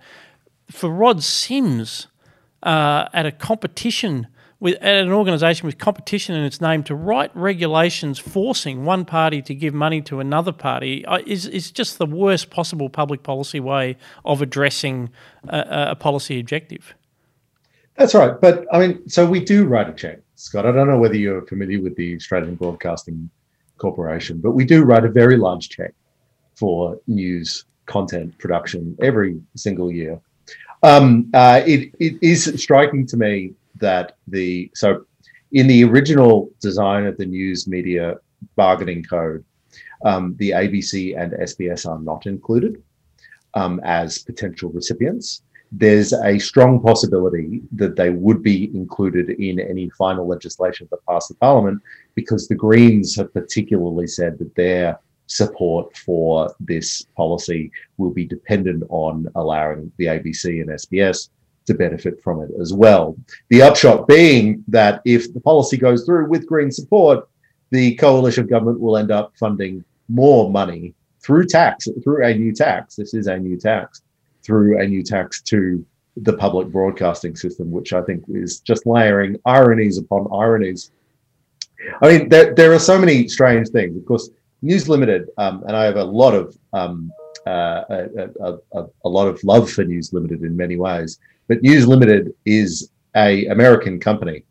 For 0.69 0.89
Rod 0.89 1.23
Sims, 1.23 2.07
uh, 2.63 3.07
at 3.13 3.25
a 3.25 3.31
competition 3.31 4.27
with 4.59 4.75
at 4.81 4.95
an 4.95 5.11
organisation 5.11 5.65
with 5.65 5.77
competition 5.77 6.35
in 6.35 6.43
its 6.43 6.59
name 6.59 6.83
to 6.83 6.95
write 6.95 7.31
regulations 7.35 8.19
forcing 8.19 8.83
one 8.83 9.05
party 9.05 9.41
to 9.41 9.55
give 9.55 9.73
money 9.73 10.01
to 10.01 10.19
another 10.19 10.51
party 10.51 11.05
uh, 11.05 11.19
is 11.25 11.45
is 11.45 11.71
just 11.71 11.97
the 11.97 12.05
worst 12.05 12.49
possible 12.49 12.89
public 12.89 13.23
policy 13.23 13.59
way 13.59 13.95
of 14.25 14.41
addressing 14.41 15.09
a, 15.47 15.89
a 15.91 15.95
policy 15.95 16.39
objective. 16.39 16.93
That's 17.95 18.13
right, 18.13 18.39
but 18.39 18.65
I 18.71 18.79
mean, 18.79 19.07
so 19.09 19.25
we 19.25 19.43
do 19.43 19.65
write 19.65 19.89
a 19.89 19.93
check, 19.93 20.19
Scott. 20.39 20.65
I 20.65 20.71
don't 20.71 20.87
know 20.87 20.97
whether 20.97 21.17
you're 21.17 21.45
familiar 21.45 21.81
with 21.81 21.97
the 21.97 22.15
Australian 22.15 22.55
Broadcasting 22.55 23.29
Corporation, 23.77 24.39
but 24.39 24.51
we 24.51 24.63
do 24.63 24.83
write 24.83 25.03
a 25.03 25.09
very 25.09 25.35
large 25.35 25.67
check 25.67 25.93
for 26.55 26.97
news 27.07 27.65
content 27.87 28.37
production 28.37 28.95
every 29.01 29.41
single 29.57 29.91
year. 29.91 30.21
Um, 30.81 31.29
uh, 31.33 31.61
it, 31.65 31.93
it 31.99 32.17
is 32.21 32.45
striking 32.55 33.05
to 33.07 33.17
me 33.17 33.53
that 33.81 34.15
the 34.29 34.71
so 34.73 35.05
in 35.51 35.67
the 35.67 35.83
original 35.83 36.49
design 36.61 37.05
of 37.05 37.17
the 37.17 37.25
news 37.25 37.67
media 37.67 38.15
bargaining 38.55 39.03
code, 39.03 39.43
um, 40.05 40.37
the 40.37 40.51
ABC 40.51 41.21
and 41.21 41.33
SBS 41.33 41.85
are 41.85 41.99
not 41.99 42.27
included 42.27 42.81
um, 43.55 43.81
as 43.83 44.19
potential 44.19 44.69
recipients. 44.69 45.41
There's 45.71 46.13
a 46.13 46.39
strong 46.39 46.81
possibility 46.81 47.61
that 47.73 47.95
they 47.95 48.09
would 48.09 48.41
be 48.41 48.75
included 48.75 49.29
in 49.29 49.59
any 49.59 49.89
final 49.91 50.27
legislation 50.27 50.87
that 50.89 51.05
passes 51.05 51.29
the 51.29 51.35
parliament 51.35 51.81
because 52.15 52.47
the 52.47 52.55
Greens 52.55 53.15
have 53.15 53.33
particularly 53.33 54.07
said 54.07 54.39
that 54.39 54.55
their 54.55 54.99
support 55.27 55.95
for 55.95 56.53
this 56.59 57.03
policy 57.15 57.71
will 57.97 58.09
be 58.09 58.25
dependent 58.25 58.83
on 58.89 59.27
allowing 59.35 59.91
the 59.97 60.05
ABC 60.05 60.61
and 60.61 60.71
SBS 60.71 61.29
to 61.67 61.75
benefit 61.75 62.19
from 62.23 62.41
it 62.41 62.49
as 62.59 62.73
well. 62.73 63.15
The 63.49 63.61
upshot 63.61 64.07
being 64.07 64.63
that 64.67 65.01
if 65.05 65.31
the 65.33 65.39
policy 65.39 65.77
goes 65.77 66.03
through 66.03 66.27
with 66.27 66.47
Green 66.47 66.71
support, 66.71 67.29
the 67.69 67.93
coalition 67.95 68.47
government 68.47 68.79
will 68.79 68.97
end 68.97 69.11
up 69.11 69.33
funding 69.37 69.83
more 70.07 70.49
money 70.49 70.95
through 71.21 71.45
tax, 71.45 71.87
through 72.03 72.25
a 72.25 72.33
new 72.33 72.51
tax. 72.51 72.95
This 72.95 73.13
is 73.13 73.27
a 73.27 73.37
new 73.37 73.55
tax, 73.55 74.01
through 74.43 74.79
a 74.79 74.87
new 74.87 75.03
tax 75.03 75.41
to 75.43 75.85
the 76.17 76.33
public 76.33 76.67
broadcasting 76.67 77.35
system, 77.35 77.71
which 77.71 77.93
I 77.93 78.01
think 78.01 78.23
is 78.29 78.59
just 78.59 78.85
layering 78.85 79.37
ironies 79.45 79.97
upon 79.97 80.27
ironies. 80.33 80.91
I 82.01 82.09
mean, 82.09 82.29
there, 82.29 82.53
there 82.53 82.73
are 82.73 82.79
so 82.79 82.99
many 82.99 83.27
strange 83.27 83.69
things. 83.69 83.95
Of 83.95 84.05
course, 84.05 84.29
News 84.61 84.89
Limited, 84.89 85.29
um, 85.37 85.63
and 85.67 85.75
I 85.75 85.85
have 85.85 85.95
a 85.95 86.03
lot 86.03 86.33
of 86.33 86.57
um, 86.73 87.11
uh, 87.47 87.83
a, 87.89 88.57
a, 88.73 88.85
a, 89.05 89.09
lot 89.09 89.27
of 89.27 89.41
love 89.43 89.71
for 89.71 89.83
News 89.85 90.11
Limited 90.11 90.43
in 90.43 90.57
many 90.57 90.75
ways. 90.75 91.19
But 91.47 91.61
News 91.61 91.87
Limited 91.87 92.33
is 92.45 92.91
a 93.15 93.45
American 93.45 93.99
company, 93.99 94.43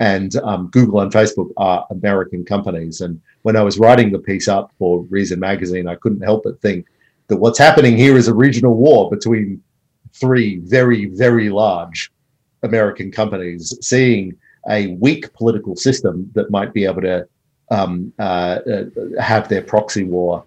and 0.00 0.34
um, 0.36 0.68
Google 0.68 1.00
and 1.00 1.12
Facebook 1.12 1.52
are 1.58 1.86
American 1.90 2.44
companies. 2.44 3.02
And 3.02 3.20
when 3.42 3.56
I 3.56 3.62
was 3.62 3.78
writing 3.78 4.10
the 4.10 4.18
piece 4.18 4.48
up 4.48 4.72
for 4.78 5.02
Reason 5.04 5.38
Magazine, 5.38 5.86
I 5.86 5.96
couldn't 5.96 6.22
help 6.22 6.44
but 6.44 6.60
think 6.62 6.86
that 7.28 7.36
what's 7.36 7.58
happening 7.58 7.96
here 7.96 8.16
is 8.16 8.28
a 8.28 8.34
regional 8.34 8.74
war 8.74 9.10
between 9.10 9.62
three 10.12 10.58
very, 10.58 11.06
very 11.06 11.48
large 11.48 12.12
American 12.62 13.10
companies, 13.10 13.76
seeing 13.80 14.36
a 14.68 14.88
weak 15.00 15.32
political 15.32 15.74
system 15.76 16.30
that 16.34 16.50
might 16.50 16.72
be 16.72 16.84
able 16.84 17.02
to 17.02 17.26
um, 17.70 18.12
uh, 18.18 18.58
uh, 18.70 18.84
have 19.20 19.48
their 19.48 19.62
proxy 19.62 20.04
war 20.04 20.44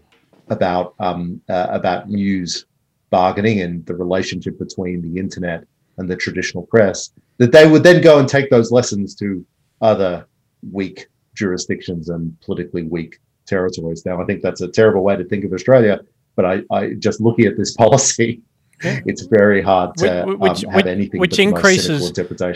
about 0.50 0.94
um, 1.00 1.42
uh, 1.50 1.68
about 1.70 2.10
news 2.10 2.66
bargaining 3.10 3.62
and 3.62 3.86
the 3.86 3.96
relationship 3.96 4.58
between 4.60 5.02
the 5.02 5.20
internet 5.20 5.66
and 5.98 6.10
the 6.10 6.16
traditional 6.16 6.64
press, 6.68 7.12
that 7.38 7.52
they 7.52 7.68
would 7.68 7.84
then 7.84 8.02
go 8.02 8.20
and 8.20 8.28
take 8.28 8.50
those 8.50 8.72
lessons 8.72 9.16
to 9.16 9.46
other 9.82 10.26
weak 10.72 11.08
jurisdictions 11.34 12.10
and 12.10 12.40
politically 12.42 12.84
weak 12.84 13.20
territories. 13.46 14.06
Now, 14.06 14.22
I 14.22 14.26
think 14.26 14.42
that's 14.42 14.62
a 14.62 14.68
terrible 14.68 15.04
way 15.04 15.16
to 15.16 15.24
think 15.24 15.46
of 15.46 15.54
Australia, 15.54 16.00
but 16.36 16.46
I, 16.46 16.62
I 16.72 16.94
just 17.00 17.22
looking 17.22 17.46
at 17.46 17.58
this 17.58 17.74
policy, 17.78 18.42
it's 18.82 19.24
very 19.24 19.62
hard 19.62 19.96
to 19.98 20.26
which, 20.38 20.66
um, 20.66 20.72
have 20.72 20.86
anything 20.86 21.20
which 21.20 21.40
increases 21.40 22.14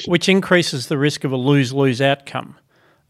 which 0.07 0.27
increases 0.27 0.87
the 0.87 0.97
risk 0.97 1.23
of 1.23 1.31
a 1.31 1.37
lose 1.37 1.73
lose 1.73 2.01
outcome. 2.01 2.55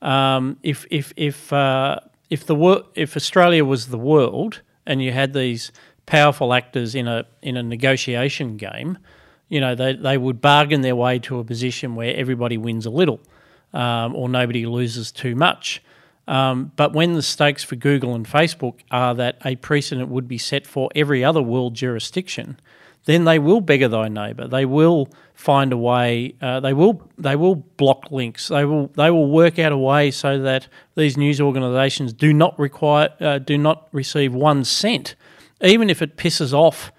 Um, 0.01 0.57
if 0.63 0.86
if 0.91 1.11
if 1.17 1.51
uh, 1.51 1.99
if 2.30 2.45
the 2.45 2.55
wor- 2.55 2.84
if 2.95 3.15
Australia 3.15 3.65
was 3.65 3.88
the 3.88 3.97
world 3.97 4.61
and 4.86 5.01
you 5.01 5.11
had 5.11 5.34
these 5.34 5.72
powerful 6.05 6.53
actors 6.53 6.95
in 6.95 7.07
a 7.07 7.26
in 7.41 7.57
a 7.57 7.63
negotiation 7.63 8.57
game, 8.57 8.97
you 9.49 9.59
know, 9.59 9.76
they, 9.76 9.93
they 9.93 10.17
would 10.17 10.39
bargain 10.39 10.82
their 10.82 10.95
way 10.95 11.20
to 11.20 11.39
a 11.39 11.43
position 11.43 11.95
where 11.95 12.15
everybody 12.15 12.57
wins 12.57 12.86
a 12.86 12.89
little 12.89 13.20
um, 13.74 14.15
or 14.15 14.30
nobody 14.30 14.65
loses 14.65 15.11
too 15.11 15.36
much. 15.36 15.82
Um, 16.30 16.71
but 16.75 16.93
when 16.93 17.13
the 17.13 17.23
stakes 17.23 17.63
for 17.63 17.75
Google 17.75 18.13
and 18.13 18.23
Facebook 18.23 18.82
are 18.91 19.15
that 19.15 19.39
a 19.43 19.55
precedent 19.55 20.09
would 20.09 20.27
be 20.27 20.38
set 20.38 20.67
for 20.67 20.89
every 20.93 21.25
other 21.25 21.41
world 21.41 21.73
jurisdiction, 21.73 22.59
then 23.05 23.23
they 23.23 23.39
will 23.39 23.61
beggar 23.61 23.88
thy 23.88 24.09
neighbour. 24.09 24.47
They 24.47 24.63
will 24.63 25.09
find 25.34 25.73
a 25.73 25.77
way. 25.77 26.36
Uh, 26.39 26.59
they 26.59 26.73
will 26.73 27.01
they 27.17 27.36
will 27.36 27.55
block 27.55 28.11
links. 28.11 28.49
They 28.49 28.63
will 28.63 28.91
they 28.95 29.09
will 29.09 29.27
work 29.27 29.57
out 29.57 29.71
a 29.71 29.77
way 29.77 30.11
so 30.11 30.38
that 30.38 30.67
these 30.95 31.17
news 31.17 31.41
organisations 31.41 32.13
do 32.13 32.32
not 32.32 32.57
require 32.59 33.09
uh, 33.19 33.39
do 33.39 33.57
not 33.57 33.88
receive 33.91 34.32
one 34.32 34.63
cent, 34.63 35.15
even 35.61 35.89
if 35.89 35.99
it 35.99 36.15
pisses 36.15 36.53
off 36.53 36.91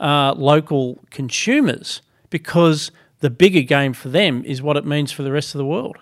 uh, 0.00 0.32
local 0.34 1.04
consumers 1.10 2.00
because 2.30 2.90
the 3.20 3.28
bigger 3.28 3.62
game 3.62 3.92
for 3.92 4.08
them 4.08 4.42
is 4.46 4.62
what 4.62 4.78
it 4.78 4.86
means 4.86 5.12
for 5.12 5.24
the 5.24 5.32
rest 5.32 5.54
of 5.54 5.58
the 5.58 5.66
world. 5.66 5.98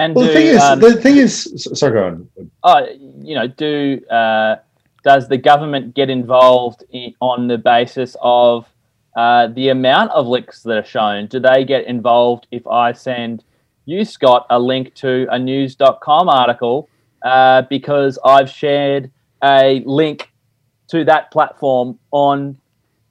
And 0.00 0.14
well, 0.14 0.26
do, 0.26 0.32
the 0.32 0.38
thing 0.38 0.46
is, 0.46 0.62
um, 0.62 0.80
the 0.80 0.96
thing 0.96 1.16
is, 1.18 1.68
sorry, 1.78 1.92
go 1.92 2.06
on. 2.06 2.30
Oh, 2.62 2.88
you 3.20 3.34
know, 3.34 3.46
do 3.46 4.00
uh, 4.10 4.56
does 5.04 5.28
the 5.28 5.36
government 5.36 5.94
get 5.94 6.08
involved 6.08 6.84
in, 6.90 7.14
on 7.20 7.48
the 7.48 7.58
basis 7.58 8.16
of 8.22 8.66
uh, 9.14 9.48
the 9.48 9.68
amount 9.68 10.10
of 10.12 10.26
links 10.26 10.62
that 10.62 10.78
are 10.78 10.84
shown? 10.84 11.26
Do 11.26 11.38
they 11.38 11.66
get 11.66 11.86
involved 11.86 12.46
if 12.50 12.66
I 12.66 12.92
send 12.92 13.44
you, 13.84 14.06
Scott, 14.06 14.46
a 14.48 14.58
link 14.58 14.94
to 14.96 15.26
a 15.30 15.38
news.com 15.38 16.30
article 16.30 16.88
uh, 17.22 17.62
because 17.68 18.18
I've 18.24 18.48
shared 18.48 19.10
a 19.44 19.82
link 19.84 20.30
to 20.88 21.04
that 21.04 21.30
platform 21.30 21.98
on 22.10 22.56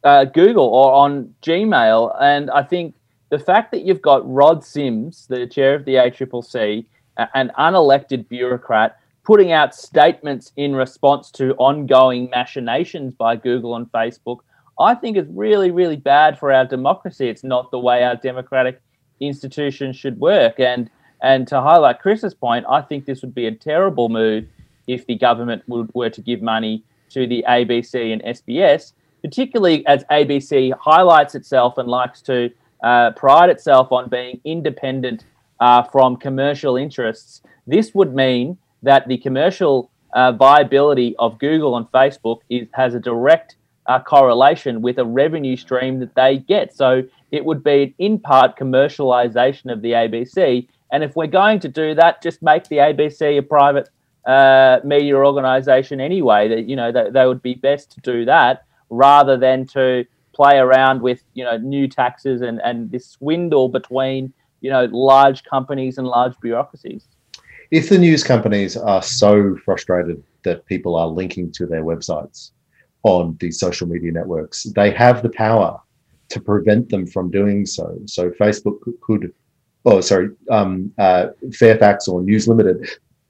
uh, 0.04 0.26
Google 0.26 0.66
or 0.66 0.94
on 0.94 1.36
Gmail. 1.44 2.16
And 2.20 2.50
I 2.50 2.64
think 2.64 2.96
the 3.30 3.40
fact 3.40 3.72
that 3.72 3.82
you've 3.82 4.02
got 4.02 4.30
Rod 4.30 4.64
Sims, 4.64 5.28
the 5.28 5.48
chair 5.48 5.76
of 5.76 5.86
the 5.86 5.96
ACCC, 5.96 6.86
an 7.34 7.52
unelected 7.58 8.28
bureaucrat, 8.28 9.00
putting 9.24 9.52
out 9.52 9.76
statements 9.76 10.52
in 10.58 10.76
response 10.76 11.30
to 11.32 11.54
ongoing 11.56 12.30
machinations 12.30 13.14
by 13.14 13.36
Google 13.36 13.76
and 13.76 13.92
Facebook, 13.92 14.40
I 14.80 14.96
think 14.96 15.18
is 15.18 15.28
really, 15.30 15.72
really 15.72 15.98
bad 15.98 16.40
for 16.40 16.52
our 16.52 16.66
democracy. 16.66 17.28
It's 17.28 17.44
not 17.44 17.70
the 17.70 17.80
way 17.80 18.04
our 18.04 18.16
democratic 18.16 18.82
institutions 19.20 19.96
should 19.96 20.20
work. 20.20 20.60
And 20.60 20.90
and 21.22 21.46
to 21.50 21.60
highlight 21.60 22.00
Chris's 22.00 22.34
point, 22.34 22.66
I 22.70 22.82
think 22.82 23.06
this 23.06 23.22
would 23.22 23.36
be 23.36 23.46
a 23.46 23.52
terrible 23.52 24.08
move 24.08 24.48
if 24.88 25.06
the 25.06 25.16
government 25.16 25.64
would, 25.68 25.94
were 25.94 26.10
to 26.10 26.22
give 26.22 26.42
money 26.42 26.82
to 27.10 27.28
the 27.28 27.44
ABC 27.46 28.14
and 28.14 28.24
SBS 28.24 28.94
particularly 29.22 29.86
as 29.88 30.04
ABC 30.06 30.74
highlights 30.80 31.36
itself 31.36 31.78
and 31.78 31.88
likes 31.88 32.22
to 32.24 32.50
uh, 32.84 33.12
pride 33.12 33.50
itself 33.50 33.92
on 33.92 34.10
being 34.10 34.40
independent 34.46 35.26
uh, 35.60 35.84
from 35.84 36.16
commercial 36.16 36.78
interests. 36.78 37.42
This 37.68 37.94
would 37.94 38.16
mean 38.16 38.58
that 38.84 39.08
the 39.08 39.18
commercial 39.18 39.92
uh, 40.14 40.32
viability 40.32 41.16
of 41.18 41.38
Google 41.40 41.78
and 41.78 41.86
Facebook 41.92 42.40
is, 42.50 42.68
has 42.74 42.96
a 42.96 43.00
direct 43.00 43.56
uh, 43.86 44.00
correlation 44.00 44.82
with 44.82 45.00
a 45.00 45.06
revenue 45.06 45.58
stream 45.58 46.00
that 46.00 46.16
they 46.16 46.38
get. 46.38 46.76
So 46.76 47.04
it 47.32 47.44
would 47.44 47.64
be 47.64 47.84
an 47.84 47.94
in 47.98 48.20
part 48.20 48.58
commercialization 48.58 49.72
of 49.72 49.82
the 49.82 49.92
ABC. 49.92 50.68
And 50.92 51.04
if 51.04 51.16
we're 51.16 51.28
going 51.28 51.60
to 51.62 51.68
do 51.68 51.94
that, 51.96 52.22
just 52.22 52.42
make 52.42 52.66
the 52.66 52.78
ABC 52.78 53.38
a 53.38 53.42
private 53.42 53.90
uh, 54.26 54.80
media 54.84 55.16
organization 55.16 56.00
anyway. 56.00 56.48
That 56.48 56.68
you 56.68 56.76
know 56.76 56.92
they 56.92 57.26
would 57.26 57.42
be 57.42 57.56
best 57.56 57.92
to 57.92 58.02
do 58.02 58.26
that 58.26 58.66
rather 58.90 59.38
than 59.38 59.66
to 59.68 60.06
play 60.40 60.58
around 60.58 61.02
with 61.02 61.22
you 61.34 61.44
know 61.44 61.58
new 61.58 61.86
taxes 61.86 62.42
and 62.42 62.62
and 62.64 62.90
this 62.92 63.06
swindle 63.16 63.68
between 63.68 64.32
you 64.62 64.70
know 64.74 64.86
large 64.92 65.44
companies 65.44 65.98
and 65.98 66.08
large 66.08 66.36
bureaucracies. 66.42 67.04
if 67.72 67.90
the 67.90 67.98
news 67.98 68.24
companies 68.24 68.78
are 68.78 69.04
so 69.04 69.32
frustrated 69.66 70.24
that 70.46 70.66
people 70.66 70.94
are 70.96 71.08
linking 71.08 71.52
to 71.58 71.66
their 71.72 71.84
websites 71.92 72.52
on 73.04 73.38
these 73.42 73.60
social 73.60 73.88
media 73.94 74.12
networks, 74.20 74.64
they 74.80 74.92
have 74.92 75.22
the 75.22 75.34
power 75.48 75.72
to 76.30 76.40
prevent 76.40 76.90
them 76.90 77.06
from 77.14 77.30
doing 77.40 77.66
so. 77.66 77.86
So 78.06 78.32
Facebook 78.44 78.80
could, 79.02 79.34
oh 79.86 80.00
sorry, 80.02 80.30
um, 80.58 80.92
uh, 80.98 81.28
Fairfax 81.60 82.08
or 82.08 82.22
News 82.22 82.48
Limited, 82.48 82.78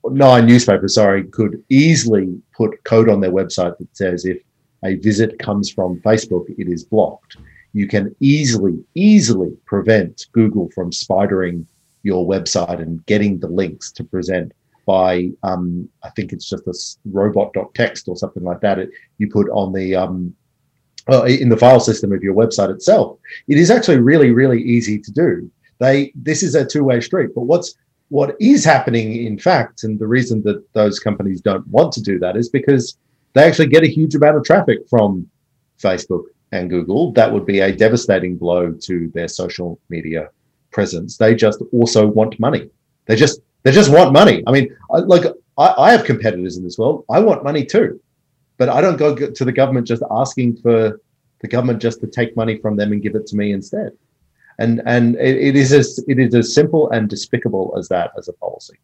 nine 0.05 0.45
newspapers, 0.45 0.95
sorry, 0.95 1.23
could 1.37 1.63
easily 1.69 2.27
put 2.59 2.83
code 2.83 3.09
on 3.09 3.19
their 3.21 3.31
website 3.39 3.77
that 3.79 3.97
says 4.01 4.25
if 4.25 4.39
a 4.83 4.95
visit 4.95 5.39
comes 5.39 5.69
from 5.71 5.99
Facebook, 6.01 6.45
it 6.57 6.67
is 6.67 6.83
blocked. 6.83 7.37
You 7.73 7.87
can 7.87 8.15
easily, 8.19 8.83
easily 8.95 9.51
prevent 9.65 10.25
Google 10.31 10.69
from 10.73 10.91
spidering 10.91 11.65
your 12.03 12.27
website 12.27 12.81
and 12.81 13.05
getting 13.05 13.39
the 13.39 13.47
links 13.47 13.91
to 13.91 14.03
present 14.03 14.53
by 14.85 15.29
um, 15.43 15.87
I 16.01 16.09
think 16.09 16.33
it's 16.33 16.49
just 16.49 16.65
a 16.65 16.73
robot.txt 17.11 18.07
or 18.07 18.15
something 18.15 18.43
like 18.43 18.61
that. 18.61 18.79
It, 18.79 18.89
you 19.19 19.29
put 19.29 19.47
on 19.49 19.71
the 19.71 19.95
um, 19.95 20.35
uh, 21.07 21.25
in 21.25 21.49
the 21.49 21.57
file 21.57 21.79
system 21.79 22.11
of 22.11 22.23
your 22.23 22.33
website 22.33 22.73
itself. 22.73 23.19
It 23.47 23.57
is 23.57 23.69
actually 23.69 23.99
really, 23.99 24.31
really 24.31 24.61
easy 24.61 24.97
to 24.97 25.11
do. 25.11 25.51
They 25.79 26.11
this 26.15 26.41
is 26.41 26.55
a 26.55 26.65
two-way 26.65 27.01
street. 27.01 27.35
But 27.35 27.41
what's 27.43 27.75
what 28.09 28.35
is 28.39 28.65
happening, 28.65 29.25
in 29.25 29.37
fact, 29.37 29.83
and 29.83 29.99
the 29.99 30.07
reason 30.07 30.41
that 30.43 30.63
those 30.73 30.99
companies 30.99 31.41
don't 31.41 31.67
want 31.67 31.93
to 31.93 32.01
do 32.01 32.17
that 32.19 32.35
is 32.35 32.49
because 32.49 32.97
they 33.33 33.43
actually 33.43 33.67
get 33.67 33.83
a 33.83 33.87
huge 33.87 34.15
amount 34.15 34.37
of 34.37 34.43
traffic 34.43 34.79
from 34.89 35.29
Facebook 35.81 36.25
and 36.51 36.69
Google. 36.69 37.11
That 37.13 37.31
would 37.31 37.45
be 37.45 37.59
a 37.59 37.75
devastating 37.75 38.37
blow 38.37 38.71
to 38.71 39.09
their 39.13 39.27
social 39.27 39.79
media 39.89 40.29
presence. 40.71 41.17
They 41.17 41.35
just 41.35 41.61
also 41.71 42.07
want 42.07 42.39
money. 42.39 42.69
They 43.05 43.15
just 43.15 43.41
they 43.63 43.71
just 43.71 43.91
want 43.91 44.13
money. 44.13 44.43
I 44.47 44.51
mean, 44.51 44.75
I, 44.91 44.99
like 44.99 45.25
I, 45.57 45.73
I 45.77 45.91
have 45.91 46.05
competitors 46.05 46.57
in 46.57 46.63
this 46.63 46.77
world. 46.77 47.05
I 47.09 47.19
want 47.19 47.43
money 47.43 47.65
too, 47.65 47.99
but 48.57 48.69
I 48.69 48.81
don't 48.81 48.97
go 48.97 49.15
to 49.15 49.45
the 49.45 49.51
government 49.51 49.87
just 49.87 50.03
asking 50.11 50.57
for 50.57 50.99
the 51.41 51.47
government 51.47 51.81
just 51.81 52.01
to 52.01 52.07
take 52.07 52.35
money 52.35 52.57
from 52.57 52.75
them 52.75 52.91
and 52.91 53.01
give 53.01 53.15
it 53.15 53.27
to 53.27 53.35
me 53.35 53.51
instead. 53.51 53.91
And 54.59 54.81
and 54.85 55.15
it, 55.15 55.37
it 55.37 55.55
is 55.55 55.71
as 55.71 56.03
it 56.07 56.19
is 56.19 56.35
as 56.35 56.53
simple 56.53 56.89
and 56.91 57.09
despicable 57.09 57.73
as 57.77 57.87
that 57.89 58.11
as 58.17 58.27
a 58.27 58.33
policy. 58.33 58.77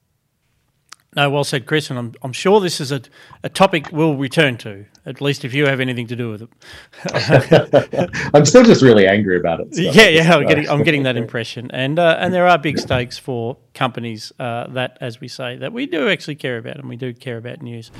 No, 1.16 1.30
well 1.30 1.46
said, 1.46 1.66
Chris, 1.66 1.90
and 1.90 1.98
I'm, 1.98 2.14
I'm 2.24 2.34
sure 2.34 2.60
this 2.60 2.82
is 2.82 2.92
a, 2.92 3.02
a 3.42 3.48
topic 3.48 3.88
we'll 3.92 4.18
return 4.18 4.58
to, 4.58 4.86
at 5.06 5.22
least 5.22 5.46
if 5.46 5.54
you 5.54 5.66
have 5.66 5.80
anything 5.80 6.08
to 6.08 6.16
do 6.16 6.30
with 6.30 6.42
it. 6.42 8.30
I'm 8.34 8.46
still 8.46 8.64
just 8.64 8.82
really 8.82 9.08
angry 9.08 9.38
about 9.38 9.62
it. 9.62 9.76
So. 9.76 9.82
Yeah, 9.96 10.10
yeah, 10.10 10.36
I'm 10.36 10.46
getting, 10.46 10.70
I'm 10.70 10.84
getting 10.84 11.04
that 11.04 11.16
impression. 11.16 11.72
And, 11.72 12.00
uh, 12.00 12.18
and 12.20 12.34
there 12.34 12.48
are 12.48 12.58
big 12.58 12.78
stakes 12.78 13.18
for 13.18 13.56
companies 13.74 14.34
uh, 14.40 14.68
that, 14.72 14.98
as 15.00 15.22
we 15.22 15.30
say, 15.30 15.56
that 15.58 15.72
we 15.72 15.86
do 15.86 16.10
actually 16.10 16.36
care 16.36 16.58
about, 16.58 16.78
and 16.78 16.90
we 16.90 16.98
do 16.98 17.14
care 17.14 17.38
about 17.38 17.62
news. 17.62 17.92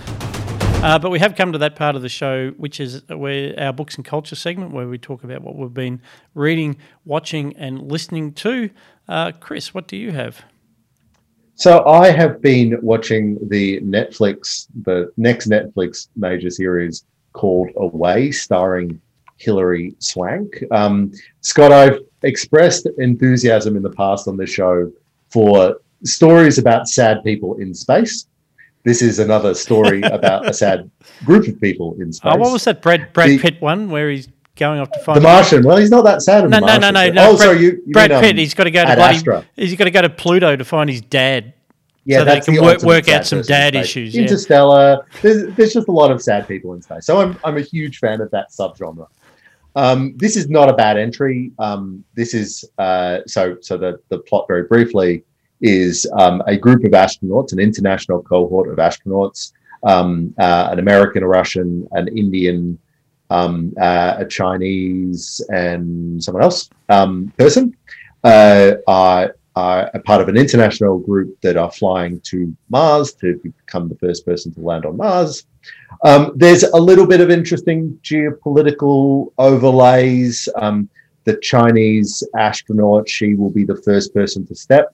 Uh, 0.84 1.00
but 1.00 1.10
we 1.10 1.20
have 1.20 1.36
come 1.36 1.54
to 1.54 1.58
that 1.58 1.76
part 1.78 1.96
of 1.96 2.02
the 2.02 2.10
show, 2.10 2.52
which 2.58 2.82
is 2.82 3.02
where 3.08 3.58
our 3.58 3.72
books 3.72 3.96
and 3.96 4.04
culture 4.04 4.36
segment, 4.36 4.72
where 4.72 4.88
we 4.90 4.98
talk 4.98 5.24
about 5.24 5.42
what 5.42 5.56
we've 5.56 5.74
been 5.74 6.02
reading, 6.34 6.76
watching, 7.06 7.56
and 7.56 7.90
listening 7.90 8.34
to. 8.34 8.70
Uh, 9.08 9.32
Chris, 9.32 9.74
what 9.74 9.88
do 9.88 9.96
you 9.96 10.12
have? 10.12 10.44
So 11.56 11.86
I 11.86 12.12
have 12.12 12.42
been 12.42 12.78
watching 12.82 13.38
the 13.48 13.80
Netflix, 13.80 14.68
the 14.84 15.12
next 15.16 15.50
Netflix 15.50 16.10
major 16.18 16.50
series 16.50 17.06
called 17.32 17.70
Away, 17.78 18.32
starring 18.32 19.00
Hilary 19.38 19.96
Swank. 20.00 20.62
Um, 20.72 21.14
Scott, 21.40 21.72
I've 21.72 22.00
expressed 22.24 22.88
enthusiasm 22.98 23.78
in 23.78 23.84
the 23.84 23.90
past 23.90 24.28
on 24.28 24.36
this 24.36 24.50
show 24.50 24.92
for 25.30 25.78
stories 26.04 26.58
about 26.58 26.90
sad 26.90 27.24
people 27.24 27.56
in 27.56 27.74
space. 27.74 28.28
This 28.84 29.02
is 29.02 29.20
another 29.20 29.54
story 29.54 30.02
about 30.02 30.48
a 30.48 30.54
sad 30.54 30.92
group 31.26 31.48
of 31.48 31.60
people 31.62 31.96
in 32.02 32.12
space. 32.12 32.34
Oh, 32.36 32.38
what 32.38 32.52
was 32.52 32.66
that 32.66 32.82
Brad 32.82 33.14
Brad 33.14 33.30
the, 33.30 33.40
Pitt 33.40 33.62
one 33.62 33.90
where 33.90 34.10
he's 34.10 34.28
going 34.56 34.80
off 34.80 34.92
to 34.92 35.00
find 35.00 35.18
the 35.18 35.22
Martian. 35.22 35.64
Well, 35.64 35.78
he's 35.78 35.92
not 35.92 36.04
that 36.04 36.22
sad. 36.22 36.50
No, 36.50 36.60
no, 36.60 36.78
no, 36.78 36.92
no, 36.92 37.10
no. 37.10 37.30
Oh, 37.30 37.38
Brad, 37.38 37.40
sorry, 37.40 37.60
you, 37.60 37.84
you 37.86 37.94
Brad 37.94 38.12
mean, 38.12 38.20
Pitt. 38.22 38.32
Um, 38.32 38.38
he's 38.38 38.54
got 38.54 38.64
to 38.66 38.72
go 38.72 38.86
to 38.86 38.96
bloody, 38.96 39.16
Astra. 39.16 39.46
He's 39.56 39.76
got 39.76 39.86
to 39.86 39.92
go 39.92 40.02
to 40.02 40.10
Pluto 40.10 40.56
to 40.56 40.66
find 40.66 40.90
his 40.90 41.02
dad. 41.02 41.54
Yeah, 42.08 42.20
so 42.20 42.26
they 42.26 42.40
can 42.40 42.64
work, 42.64 42.84
work 42.84 43.10
out 43.10 43.26
some 43.26 43.42
dad 43.42 43.76
issues. 43.76 44.16
Interstellar. 44.16 45.04
Yeah. 45.16 45.20
There's, 45.22 45.56
there's 45.56 45.74
just 45.74 45.88
a 45.88 45.92
lot 45.92 46.12
of 46.12 46.22
sad 46.22 46.48
people 46.48 46.74
in 46.74 46.82
space. 46.82 47.06
So 47.06 47.20
I'm 47.20 47.38
I'm 47.44 47.58
a 47.58 47.62
huge 47.62 47.98
fan 47.98 48.22
of 48.22 48.30
that 48.32 48.52
subgenre. 48.52 49.08
Um, 49.76 50.14
this 50.16 50.38
is 50.38 50.48
not 50.48 50.70
a 50.70 50.74
bad 50.74 50.98
entry. 50.98 51.52
Um, 51.58 52.04
this 52.14 52.36
is 52.36 52.64
uh, 52.78 53.20
so 53.26 53.58
so 53.62 53.76
the 53.78 54.00
the 54.10 54.20
plot 54.20 54.46
very 54.48 54.64
briefly 54.64 55.24
is 55.62 56.08
um, 56.18 56.44
a 56.46 56.56
group 56.56 56.84
of 56.84 56.92
astronauts, 56.92 57.54
an 57.54 57.60
international 57.60 58.22
cohort 58.22 58.70
of 58.70 58.78
astronauts, 58.78 59.54
um, 59.84 60.34
uh, 60.38 60.70
an 60.72 60.78
American, 60.78 61.24
a 61.24 61.28
Russian, 61.28 61.88
an 61.94 62.08
Indian, 62.10 62.78
um, 63.36 63.74
uh, 63.80 64.16
a 64.24 64.26
Chinese, 64.26 65.42
and 65.50 66.24
someone 66.24 66.44
else 66.44 66.70
um, 66.90 67.32
person 67.38 67.76
uh, 68.24 68.74
are, 68.88 69.36
are 69.56 69.92
a 69.94 70.00
part 70.00 70.22
of 70.22 70.28
an 70.30 70.38
international 70.38 71.00
group 71.00 71.30
that 71.42 71.58
are 71.58 71.72
flying 71.72 72.20
to 72.22 72.56
Mars 72.70 73.14
to 73.22 73.28
become 73.44 73.90
the 73.90 74.00
first 74.04 74.26
person 74.26 74.54
to 74.54 74.62
land 74.62 74.86
on 74.86 74.96
Mars. 74.98 75.46
Um, 76.04 76.32
there's 76.36 76.64
a 76.64 76.82
little 76.90 77.08
bit 77.08 77.22
of 77.22 77.30
interesting 77.30 78.00
geopolitical 78.04 79.32
overlays. 79.38 80.48
Um, 80.56 80.90
the 81.26 81.38
Chinese 81.38 82.24
astronaut, 82.38 83.10
she 83.10 83.34
will 83.34 83.50
be 83.50 83.66
the 83.66 83.82
first 83.88 84.14
person 84.14 84.46
to 84.48 84.56
step 84.56 84.94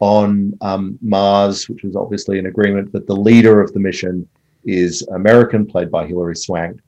on 0.00 0.56
um, 0.62 0.98
Mars, 1.02 1.68
which 1.68 1.84
is 1.84 1.94
obviously 1.94 2.38
an 2.38 2.46
agreement, 2.46 2.90
but 2.92 3.06
the 3.06 3.20
leader 3.28 3.60
of 3.60 3.72
the 3.72 3.80
mission 3.80 4.26
is 4.64 5.02
American, 5.20 5.66
played 5.66 5.90
by 5.90 6.06
Hilary 6.06 6.36
Swank. 6.36 6.80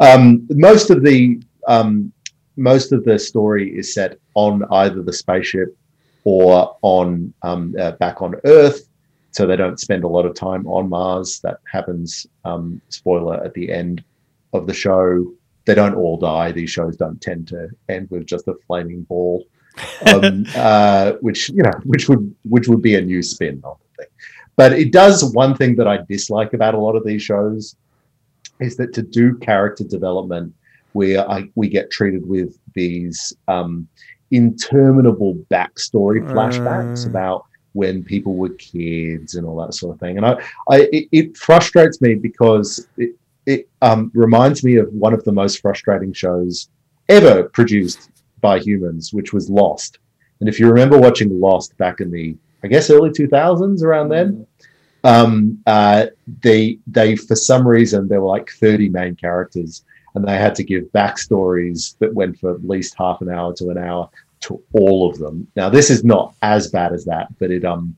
Um, 0.00 0.46
most 0.50 0.90
of 0.90 1.02
the 1.02 1.40
um, 1.66 2.12
most 2.56 2.92
of 2.92 3.04
the 3.04 3.18
story 3.18 3.76
is 3.76 3.92
set 3.92 4.18
on 4.34 4.64
either 4.70 5.02
the 5.02 5.12
spaceship 5.12 5.76
or 6.24 6.76
on 6.82 7.32
um, 7.42 7.74
uh, 7.78 7.92
back 7.92 8.22
on 8.22 8.34
Earth, 8.44 8.88
so 9.30 9.46
they 9.46 9.56
don't 9.56 9.78
spend 9.78 10.04
a 10.04 10.08
lot 10.08 10.26
of 10.26 10.34
time 10.34 10.66
on 10.66 10.88
Mars. 10.88 11.40
That 11.40 11.58
happens. 11.70 12.26
Um, 12.44 12.80
spoiler 12.88 13.42
at 13.44 13.54
the 13.54 13.70
end 13.72 14.02
of 14.52 14.66
the 14.66 14.74
show. 14.74 15.32
They 15.66 15.74
don't 15.74 15.94
all 15.94 16.16
die. 16.16 16.52
These 16.52 16.70
shows 16.70 16.96
don't 16.96 17.20
tend 17.20 17.48
to 17.48 17.68
end 17.88 18.08
with 18.10 18.26
just 18.26 18.46
a 18.46 18.54
flaming 18.66 19.02
ball, 19.02 19.44
um, 20.12 20.46
uh, 20.56 21.12
which 21.20 21.48
you 21.50 21.62
know, 21.62 21.72
which 21.84 22.08
would 22.08 22.34
which 22.48 22.68
would 22.68 22.82
be 22.82 22.94
a 22.94 23.00
new 23.00 23.22
spin 23.22 23.60
on 23.64 23.76
the 23.80 24.04
thing. 24.04 24.12
But 24.56 24.72
it 24.72 24.90
does 24.92 25.32
one 25.34 25.54
thing 25.54 25.76
that 25.76 25.86
I 25.86 25.98
dislike 26.08 26.54
about 26.54 26.74
a 26.74 26.78
lot 26.78 26.96
of 26.96 27.04
these 27.04 27.22
shows 27.22 27.76
is 28.60 28.76
that 28.76 28.92
to 28.94 29.02
do 29.02 29.36
character 29.38 29.84
development 29.84 30.54
where 30.92 31.28
I, 31.30 31.50
we 31.54 31.68
get 31.68 31.90
treated 31.90 32.26
with 32.26 32.58
these 32.74 33.34
um, 33.48 33.86
interminable 34.30 35.34
backstory 35.50 36.20
flashbacks 36.32 37.06
uh. 37.06 37.10
about 37.10 37.44
when 37.72 38.02
people 38.02 38.34
were 38.34 38.48
kids 38.50 39.34
and 39.34 39.46
all 39.46 39.56
that 39.58 39.74
sort 39.74 39.94
of 39.94 40.00
thing. 40.00 40.16
And 40.16 40.24
I, 40.24 40.42
I 40.70 40.88
it, 40.92 41.08
it 41.12 41.36
frustrates 41.36 42.00
me 42.00 42.14
because 42.14 42.88
it, 42.96 43.14
it 43.44 43.68
um, 43.82 44.10
reminds 44.14 44.64
me 44.64 44.76
of 44.76 44.88
one 44.92 45.12
of 45.12 45.22
the 45.24 45.32
most 45.32 45.60
frustrating 45.60 46.12
shows 46.14 46.70
ever 47.10 47.44
produced 47.50 48.10
by 48.40 48.58
humans, 48.58 49.12
which 49.12 49.32
was 49.32 49.50
Lost. 49.50 49.98
And 50.40 50.48
if 50.48 50.58
you 50.58 50.68
remember 50.68 50.98
watching 50.98 51.40
Lost 51.40 51.76
back 51.76 52.00
in 52.00 52.10
the, 52.10 52.36
I 52.64 52.68
guess, 52.68 52.90
early 52.90 53.10
2000s, 53.10 53.82
around 53.82 54.08
then, 54.08 54.46
um, 55.06 55.62
uh, 55.66 56.06
they 56.42 56.78
they 56.88 57.14
for 57.14 57.36
some 57.36 57.66
reason 57.66 58.08
there 58.08 58.20
were 58.20 58.28
like 58.28 58.50
30 58.50 58.88
main 58.88 59.14
characters 59.14 59.84
and 60.14 60.26
they 60.26 60.36
had 60.36 60.54
to 60.56 60.64
give 60.64 60.84
backstories 60.92 61.96
that 61.98 62.12
went 62.12 62.38
for 62.40 62.52
at 62.54 62.66
least 62.66 62.96
half 62.98 63.20
an 63.20 63.30
hour 63.30 63.54
to 63.54 63.70
an 63.70 63.78
hour 63.78 64.10
to 64.40 64.60
all 64.72 65.08
of 65.08 65.18
them. 65.18 65.46
Now 65.54 65.68
this 65.68 65.90
is 65.90 66.02
not 66.02 66.34
as 66.42 66.70
bad 66.70 66.92
as 66.92 67.04
that 67.04 67.28
but 67.38 67.50
it 67.50 67.64
um 67.64 67.96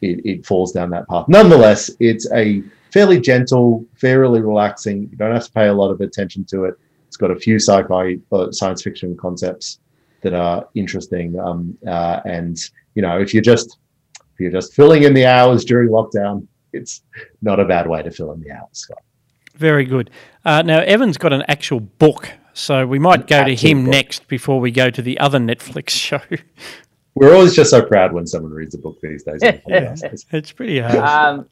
it, 0.00 0.20
it 0.24 0.46
falls 0.46 0.72
down 0.72 0.90
that 0.90 1.08
path. 1.08 1.26
Nonetheless 1.28 1.90
it's 2.00 2.30
a 2.32 2.62
fairly 2.92 3.20
gentle 3.20 3.84
fairly 3.94 4.40
relaxing 4.40 5.02
you 5.10 5.16
don't 5.16 5.32
have 5.32 5.46
to 5.46 5.52
pay 5.52 5.68
a 5.68 5.74
lot 5.74 5.90
of 5.90 6.00
attention 6.00 6.44
to 6.46 6.64
it. 6.64 6.74
It's 7.06 7.16
got 7.16 7.30
a 7.30 7.36
few 7.36 7.56
sci-fi 7.56 8.18
uh, 8.32 8.50
science 8.50 8.82
fiction 8.82 9.16
concepts 9.16 9.78
that 10.22 10.34
are 10.34 10.68
interesting 10.74 11.38
um, 11.38 11.78
uh, 11.86 12.20
and 12.24 12.58
you 12.96 13.02
know 13.02 13.20
if 13.20 13.32
you're 13.32 13.50
just 13.54 13.78
you're 14.40 14.52
just 14.52 14.74
filling 14.74 15.02
in 15.02 15.14
the 15.14 15.26
hours 15.26 15.64
during 15.64 15.88
lockdown, 15.88 16.46
it's 16.72 17.02
not 17.42 17.60
a 17.60 17.64
bad 17.64 17.88
way 17.88 18.02
to 18.02 18.10
fill 18.10 18.32
in 18.32 18.40
the 18.40 18.50
hours, 18.50 18.68
Scott. 18.72 19.02
Very 19.54 19.84
good. 19.84 20.10
Uh, 20.44 20.62
now, 20.62 20.80
Evan's 20.80 21.18
got 21.18 21.32
an 21.32 21.42
actual 21.48 21.80
book, 21.80 22.30
so 22.52 22.86
we 22.86 22.98
might 22.98 23.26
go 23.26 23.44
to 23.44 23.54
him 23.54 23.84
book. 23.84 23.92
next 23.92 24.28
before 24.28 24.60
we 24.60 24.70
go 24.70 24.90
to 24.90 25.02
the 25.02 25.18
other 25.18 25.38
Netflix 25.38 25.90
show. 25.90 26.20
We're 27.14 27.34
always 27.34 27.54
just 27.54 27.70
so 27.70 27.82
proud 27.82 28.12
when 28.12 28.26
someone 28.26 28.52
reads 28.52 28.74
a 28.74 28.78
book 28.78 29.00
these 29.02 29.24
days. 29.24 29.40
it's 30.30 30.52
pretty 30.52 30.78
hard. 30.78 30.96
Um, 30.96 31.48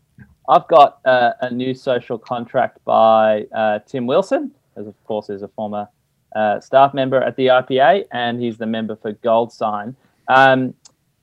I've 0.48 0.68
got 0.68 1.00
uh, 1.04 1.32
a 1.40 1.50
new 1.50 1.74
social 1.74 2.18
contract 2.18 2.78
by 2.84 3.46
uh, 3.52 3.80
Tim 3.80 4.06
Wilson, 4.06 4.52
as 4.76 4.86
of 4.86 4.94
course 5.04 5.28
is 5.28 5.42
a 5.42 5.48
former 5.48 5.88
uh, 6.36 6.60
staff 6.60 6.94
member 6.94 7.20
at 7.20 7.34
the 7.36 7.46
IPA, 7.46 8.04
and 8.12 8.40
he's 8.40 8.58
the 8.58 8.66
member 8.66 8.94
for 8.94 9.12
Goldstein. 9.12 9.96
Um, 10.28 10.74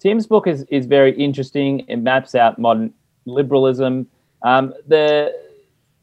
Tim's 0.03 0.27
book 0.27 0.47
is, 0.47 0.65
is 0.69 0.85
very 0.85 1.13
interesting. 1.17 1.85
It 1.87 1.95
maps 1.95 2.35
out 2.35 2.59
modern 2.59 2.93
liberalism. 3.25 4.05
Um, 4.41 4.73
the 4.85 5.33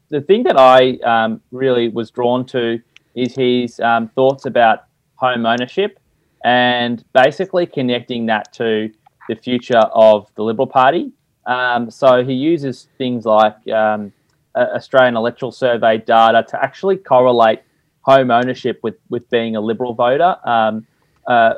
the 0.09 0.21
thing 0.21 0.41
that 0.43 0.57
I 0.57 0.97
um, 1.13 1.39
really 1.51 1.87
was 1.87 2.09
drawn 2.09 2.43
to 2.47 2.81
is 3.13 3.35
his 3.35 3.79
um, 3.79 4.07
thoughts 4.09 4.47
about 4.47 4.85
home 5.15 5.45
ownership 5.45 5.99
and 6.43 7.05
basically 7.13 7.67
connecting 7.67 8.25
that 8.25 8.51
to 8.53 8.91
the 9.29 9.35
future 9.35 9.83
of 9.93 10.27
the 10.33 10.43
Liberal 10.43 10.67
Party. 10.67 11.11
Um, 11.45 11.91
so 11.91 12.23
he 12.23 12.33
uses 12.33 12.87
things 12.97 13.25
like 13.25 13.55
um, 13.69 14.11
Australian 14.55 15.15
Electoral 15.15 15.51
Survey 15.51 15.99
data 15.99 16.43
to 16.49 16.61
actually 16.61 16.97
correlate 16.97 17.61
home 18.01 18.31
ownership 18.31 18.79
with, 18.81 18.95
with 19.09 19.29
being 19.29 19.55
a 19.55 19.61
Liberal 19.61 19.93
voter. 19.93 20.35
Um, 20.43 20.87
uh, 21.27 21.53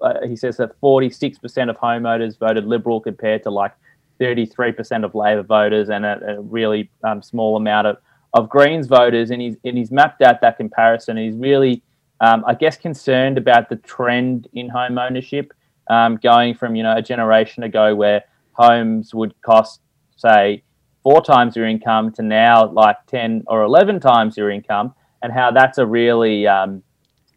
uh, 0.00 0.26
he 0.26 0.36
says 0.36 0.56
that 0.58 0.78
46% 0.80 1.70
of 1.70 1.76
homeowners 1.76 2.38
voted 2.38 2.66
Liberal 2.66 3.00
compared 3.00 3.42
to 3.44 3.50
like 3.50 3.72
33% 4.20 5.04
of 5.04 5.14
Labor 5.14 5.42
voters 5.42 5.88
and 5.88 6.04
a, 6.04 6.36
a 6.36 6.40
really 6.40 6.90
um, 7.02 7.22
small 7.22 7.56
amount 7.56 7.86
of, 7.86 7.96
of 8.32 8.48
Greens 8.48 8.86
voters. 8.86 9.30
And 9.30 9.40
he's, 9.40 9.56
and 9.64 9.76
he's 9.76 9.90
mapped 9.90 10.22
out 10.22 10.40
that 10.40 10.56
comparison. 10.56 11.16
he's 11.16 11.36
really, 11.36 11.82
um, 12.20 12.44
I 12.46 12.54
guess, 12.54 12.76
concerned 12.76 13.38
about 13.38 13.68
the 13.68 13.76
trend 13.76 14.48
in 14.52 14.68
home 14.68 14.98
ownership 14.98 15.52
um, 15.88 16.16
going 16.16 16.54
from, 16.54 16.76
you 16.76 16.82
know, 16.82 16.96
a 16.96 17.02
generation 17.02 17.62
ago 17.62 17.94
where 17.94 18.24
homes 18.52 19.14
would 19.14 19.34
cost, 19.42 19.80
say, 20.16 20.62
four 21.02 21.22
times 21.22 21.56
your 21.56 21.66
income 21.66 22.12
to 22.12 22.22
now 22.22 22.66
like 22.66 22.96
10 23.06 23.44
or 23.46 23.62
11 23.62 24.00
times 24.00 24.36
your 24.36 24.50
income 24.50 24.94
and 25.22 25.32
how 25.32 25.50
that's 25.50 25.78
a 25.78 25.86
really 25.86 26.46
um, 26.46 26.82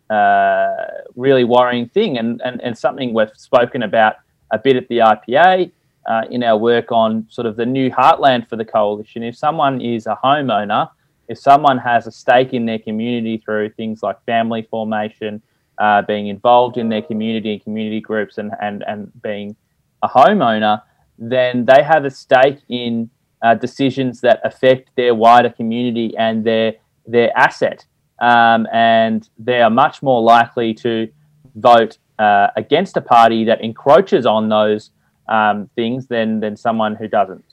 uh, 0.09 0.75
really 1.15 1.43
worrying 1.43 1.87
thing 1.89 2.17
and, 2.17 2.41
and, 2.43 2.61
and 2.61 2.77
something 2.77 3.13
we've 3.13 3.31
spoken 3.35 3.83
about 3.83 4.15
a 4.51 4.59
bit 4.59 4.75
at 4.75 4.87
the 4.87 4.99
IPA 4.99 5.71
uh, 6.07 6.21
in 6.31 6.43
our 6.43 6.57
work 6.57 6.91
on 6.91 7.25
sort 7.29 7.45
of 7.45 7.55
the 7.57 7.65
new 7.65 7.89
heartland 7.91 8.47
for 8.47 8.55
the 8.55 8.65
coalition. 8.65 9.23
If 9.23 9.35
someone 9.35 9.81
is 9.81 10.07
a 10.07 10.17
homeowner, 10.23 10.89
if 11.27 11.37
someone 11.37 11.77
has 11.79 12.07
a 12.07 12.11
stake 12.11 12.53
in 12.53 12.65
their 12.65 12.79
community 12.79 13.37
through 13.37 13.71
things 13.71 14.01
like 14.01 14.23
family 14.25 14.65
formation, 14.69 15.41
uh, 15.77 16.01
being 16.01 16.27
involved 16.27 16.77
in 16.77 16.89
their 16.89 17.01
community 17.01 17.53
and 17.53 17.63
community 17.63 17.99
groups, 17.99 18.37
and, 18.37 18.51
and, 18.61 18.83
and 18.87 19.11
being 19.21 19.55
a 20.01 20.07
homeowner, 20.07 20.81
then 21.19 21.65
they 21.65 21.83
have 21.83 22.05
a 22.05 22.09
stake 22.09 22.59
in 22.69 23.09
uh, 23.41 23.53
decisions 23.55 24.21
that 24.21 24.39
affect 24.43 24.89
their 24.95 25.13
wider 25.13 25.49
community 25.49 26.15
and 26.17 26.43
their 26.43 26.73
their 27.07 27.35
asset, 27.37 27.85
um, 28.19 28.67
and 28.71 29.29
they 29.37 29.61
are 29.61 29.69
much 29.69 30.01
more 30.01 30.21
likely 30.21 30.73
to 30.75 31.09
vote 31.55 31.97
uh, 32.19 32.47
against 32.55 32.97
a 32.97 33.01
party 33.01 33.43
that 33.45 33.61
encroaches 33.61 34.25
on 34.25 34.49
those 34.49 34.91
um, 35.27 35.69
things 35.75 36.07
than 36.07 36.39
than 36.39 36.55
someone 36.55 36.95
who 36.95 37.07
doesn't. 37.07 37.43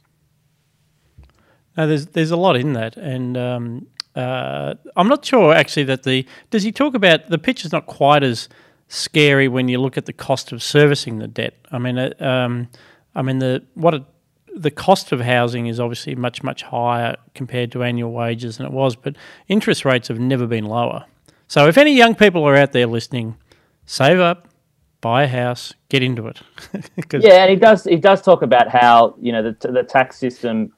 No, 1.76 1.86
there's 1.86 2.06
there's 2.06 2.30
a 2.30 2.36
lot 2.36 2.56
in 2.56 2.72
that, 2.74 2.96
and 2.96 3.36
um, 3.36 3.86
uh, 4.14 4.74
I'm 4.96 5.08
not 5.08 5.24
sure 5.24 5.52
actually 5.52 5.84
that 5.84 6.04
the 6.04 6.26
does 6.50 6.62
he 6.62 6.72
talk 6.72 6.94
about 6.94 7.28
the 7.28 7.38
picture's 7.38 7.72
not 7.72 7.86
quite 7.86 8.22
as 8.22 8.48
scary 8.88 9.48
when 9.48 9.68
you 9.68 9.80
look 9.80 9.96
at 9.96 10.06
the 10.06 10.12
cost 10.12 10.52
of 10.52 10.62
servicing 10.62 11.18
the 11.18 11.26
debt. 11.26 11.54
I 11.72 11.78
mean, 11.78 11.98
uh, 11.98 12.12
um, 12.20 12.68
I 13.14 13.22
mean 13.22 13.38
the 13.38 13.64
what 13.74 13.94
it 13.94 14.02
the 14.56 14.70
cost 14.70 15.12
of 15.12 15.20
housing 15.20 15.66
is 15.66 15.80
obviously 15.80 16.14
much, 16.14 16.42
much 16.42 16.62
higher 16.62 17.16
compared 17.34 17.72
to 17.72 17.82
annual 17.82 18.12
wages 18.12 18.58
than 18.58 18.66
it 18.66 18.72
was, 18.72 18.96
but 18.96 19.16
interest 19.48 19.84
rates 19.84 20.08
have 20.08 20.20
never 20.20 20.46
been 20.46 20.64
lower. 20.64 21.04
So 21.48 21.66
if 21.68 21.76
any 21.76 21.94
young 21.94 22.14
people 22.14 22.44
are 22.44 22.56
out 22.56 22.72
there 22.72 22.86
listening, 22.86 23.36
save 23.86 24.20
up, 24.20 24.48
buy 25.00 25.24
a 25.24 25.28
house, 25.28 25.74
get 25.88 26.02
into 26.02 26.26
it. 26.28 26.40
yeah, 27.12 27.42
and 27.42 27.50
he 27.50 27.56
does. 27.56 27.84
He 27.84 27.96
does 27.96 28.22
talk 28.22 28.42
about 28.42 28.68
how 28.68 29.14
you 29.20 29.32
know 29.32 29.42
the 29.42 29.68
the 29.68 29.82
tax 29.82 30.16
system 30.16 30.72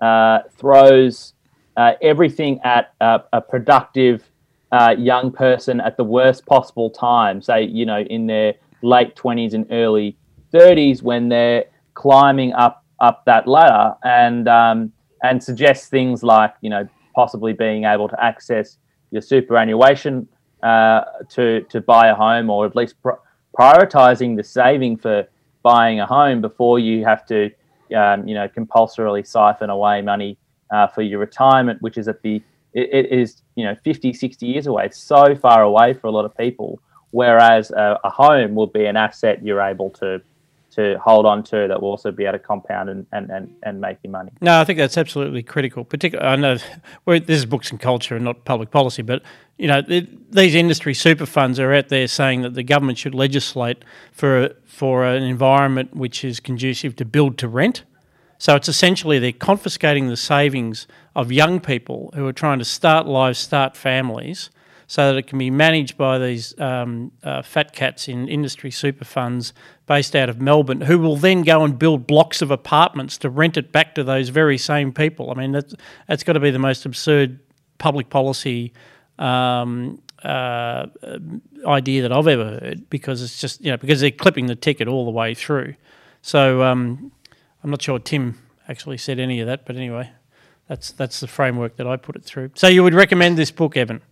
uh, 0.00 0.40
throws 0.56 1.32
uh, 1.76 1.92
everything 2.02 2.60
at 2.64 2.92
a, 3.00 3.22
a 3.32 3.40
productive 3.40 4.24
uh, 4.72 4.94
young 4.98 5.32
person 5.32 5.80
at 5.80 5.96
the 5.96 6.04
worst 6.04 6.44
possible 6.46 6.90
time. 6.90 7.40
Say 7.40 7.62
you 7.64 7.86
know 7.86 8.00
in 8.00 8.26
their 8.26 8.54
late 8.82 9.16
twenties 9.16 9.54
and 9.54 9.66
early 9.70 10.16
thirties 10.52 11.02
when 11.02 11.28
they're 11.28 11.64
climbing 11.94 12.52
up 12.52 12.84
up 13.00 13.24
that 13.24 13.46
ladder 13.46 13.94
and 14.04 14.48
um, 14.48 14.92
and 15.22 15.42
suggests 15.42 15.88
things 15.88 16.22
like 16.22 16.54
you 16.60 16.70
know 16.70 16.88
possibly 17.14 17.52
being 17.52 17.84
able 17.84 18.08
to 18.08 18.22
access 18.22 18.78
your 19.10 19.22
superannuation 19.22 20.28
uh, 20.62 21.02
to 21.28 21.62
to 21.62 21.80
buy 21.80 22.08
a 22.08 22.14
home 22.14 22.50
or 22.50 22.66
at 22.66 22.76
least 22.76 23.00
pr- 23.02 23.20
prioritizing 23.58 24.36
the 24.36 24.44
saving 24.44 24.96
for 24.96 25.26
buying 25.62 26.00
a 26.00 26.06
home 26.06 26.40
before 26.40 26.78
you 26.78 27.04
have 27.04 27.26
to 27.26 27.50
um, 27.96 28.26
you 28.26 28.34
know 28.34 28.48
compulsorily 28.48 29.22
siphon 29.22 29.70
away 29.70 30.00
money 30.00 30.38
uh, 30.70 30.86
for 30.86 31.02
your 31.02 31.18
retirement 31.18 31.80
which 31.82 31.98
is 31.98 32.08
at 32.08 32.22
the 32.22 32.42
it, 32.72 32.88
it 32.92 33.12
is 33.12 33.42
you 33.56 33.64
know 33.64 33.74
50 33.82 34.12
60 34.12 34.46
years 34.46 34.66
away. 34.66 34.86
It's 34.86 34.98
so 34.98 35.34
far 35.34 35.62
away 35.62 35.94
for 35.94 36.06
a 36.06 36.10
lot 36.10 36.24
of 36.24 36.36
people 36.36 36.80
whereas 37.10 37.70
a, 37.72 37.98
a 38.04 38.10
home 38.10 38.54
will 38.54 38.68
be 38.68 38.84
an 38.84 38.96
asset 38.96 39.44
you're 39.44 39.60
able 39.60 39.90
to 39.90 40.22
to 40.72 40.98
hold 40.98 41.26
on 41.26 41.42
to 41.44 41.66
that 41.68 41.80
will 41.80 41.90
also 41.90 42.10
be 42.10 42.24
able 42.24 42.32
to 42.32 42.38
compound 42.38 42.88
and, 42.88 43.06
and, 43.12 43.30
and, 43.30 43.54
and 43.62 43.80
make 43.80 43.98
you 44.02 44.10
money. 44.10 44.30
No, 44.40 44.60
I 44.60 44.64
think 44.64 44.78
that's 44.78 44.96
absolutely 44.96 45.42
critical. 45.42 45.84
Particularly, 45.84 46.30
I 46.30 46.36
know 46.36 46.56
this 47.06 47.38
is 47.38 47.46
books 47.46 47.70
and 47.70 47.80
culture 47.80 48.16
and 48.16 48.24
not 48.24 48.44
public 48.44 48.70
policy, 48.70 49.02
but 49.02 49.22
you 49.58 49.68
know 49.68 49.82
these 49.82 50.54
industry 50.54 50.94
super 50.94 51.26
funds 51.26 51.58
are 51.58 51.72
out 51.72 51.88
there 51.88 52.08
saying 52.08 52.42
that 52.42 52.54
the 52.54 52.62
government 52.62 52.98
should 52.98 53.14
legislate 53.14 53.84
for 54.12 54.54
for 54.64 55.04
an 55.04 55.22
environment 55.22 55.94
which 55.94 56.24
is 56.24 56.40
conducive 56.40 56.96
to 56.96 57.04
build 57.04 57.38
to 57.38 57.48
rent. 57.48 57.84
So 58.38 58.56
it's 58.56 58.68
essentially 58.68 59.18
they're 59.18 59.32
confiscating 59.32 60.08
the 60.08 60.16
savings 60.16 60.86
of 61.14 61.30
young 61.30 61.60
people 61.60 62.10
who 62.14 62.26
are 62.26 62.32
trying 62.32 62.58
to 62.58 62.64
start 62.64 63.06
lives, 63.06 63.38
start 63.38 63.76
families 63.76 64.48
so 64.90 65.12
that 65.12 65.16
it 65.16 65.28
can 65.28 65.38
be 65.38 65.50
managed 65.50 65.96
by 65.96 66.18
these 66.18 66.52
um, 66.58 67.12
uh, 67.22 67.42
fat 67.42 67.72
cats 67.72 68.08
in 68.08 68.26
industry 68.26 68.72
super 68.72 69.04
funds 69.04 69.52
based 69.86 70.16
out 70.16 70.28
of 70.28 70.40
Melbourne, 70.40 70.80
who 70.80 70.98
will 70.98 71.14
then 71.14 71.42
go 71.42 71.62
and 71.62 71.78
build 71.78 72.08
blocks 72.08 72.42
of 72.42 72.50
apartments 72.50 73.16
to 73.18 73.30
rent 73.30 73.56
it 73.56 73.70
back 73.70 73.94
to 73.94 74.02
those 74.02 74.30
very 74.30 74.58
same 74.58 74.92
people. 74.92 75.30
I 75.30 75.34
mean, 75.34 75.52
that's, 75.52 75.76
that's 76.08 76.24
got 76.24 76.32
to 76.32 76.40
be 76.40 76.50
the 76.50 76.58
most 76.58 76.86
absurd 76.86 77.38
public 77.78 78.10
policy 78.10 78.72
um, 79.20 80.02
uh, 80.24 80.86
idea 81.64 82.02
that 82.02 82.10
I've 82.10 82.26
ever 82.26 82.58
heard 82.58 82.90
because 82.90 83.22
it's 83.22 83.40
just, 83.40 83.64
you 83.64 83.70
know, 83.70 83.76
because 83.76 84.00
they're 84.00 84.10
clipping 84.10 84.46
the 84.46 84.56
ticket 84.56 84.88
all 84.88 85.04
the 85.04 85.12
way 85.12 85.34
through. 85.34 85.76
So 86.20 86.64
um, 86.64 87.12
I'm 87.62 87.70
not 87.70 87.80
sure 87.80 88.00
Tim 88.00 88.40
actually 88.68 88.98
said 88.98 89.20
any 89.20 89.38
of 89.38 89.46
that, 89.46 89.66
but 89.66 89.76
anyway, 89.76 90.10
that's 90.66 90.90
that's 90.90 91.20
the 91.20 91.28
framework 91.28 91.76
that 91.76 91.86
I 91.86 91.96
put 91.96 92.16
it 92.16 92.24
through. 92.24 92.50
So 92.56 92.66
you 92.66 92.82
would 92.82 92.94
recommend 92.94 93.38
this 93.38 93.52
book, 93.52 93.76
Evan? 93.76 94.02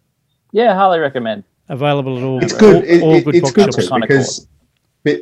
Yeah, 0.52 0.74
highly 0.74 0.98
recommend. 0.98 1.44
Available 1.68 2.18
at 2.18 2.24
all. 2.24 2.42
It's 2.42 2.54
good. 2.54 3.02
All, 3.02 3.14
all 3.14 3.20
good 3.20 3.34
it's 3.34 3.52
good 3.52 3.72
too, 3.72 3.88
because 4.00 4.48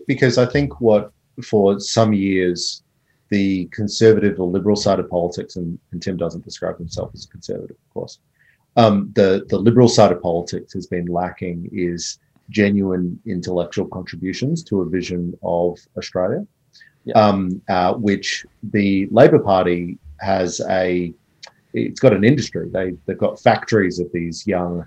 because 0.06 0.38
I 0.38 0.46
think 0.46 0.80
what 0.80 1.12
for 1.42 1.78
some 1.80 2.12
years 2.12 2.82
the 3.30 3.66
conservative 3.72 4.38
or 4.38 4.46
liberal 4.46 4.76
side 4.76 5.00
of 5.00 5.10
politics, 5.10 5.56
and, 5.56 5.78
and 5.90 6.00
Tim 6.00 6.16
doesn't 6.16 6.44
describe 6.44 6.78
himself 6.78 7.10
as 7.14 7.24
a 7.24 7.28
conservative, 7.28 7.76
of 7.76 7.94
course. 7.94 8.20
Um, 8.76 9.10
the 9.14 9.44
the 9.48 9.58
liberal 9.58 9.88
side 9.88 10.12
of 10.12 10.22
politics 10.22 10.72
has 10.74 10.86
been 10.86 11.06
lacking 11.06 11.68
is 11.72 12.18
genuine 12.50 13.18
intellectual 13.26 13.86
contributions 13.86 14.62
to 14.64 14.82
a 14.82 14.88
vision 14.88 15.36
of 15.42 15.78
Australia, 15.96 16.46
yeah. 17.04 17.14
um, 17.14 17.60
uh, 17.68 17.94
which 17.94 18.46
the 18.62 19.08
Labor 19.10 19.38
Party 19.38 19.98
has 20.20 20.60
a. 20.70 21.12
It's 21.74 22.00
got 22.00 22.12
an 22.12 22.24
industry. 22.24 22.68
They 22.70 22.94
they've 23.06 23.18
got 23.18 23.40
factories 23.40 23.98
of 23.98 24.10
these 24.12 24.46
young 24.46 24.86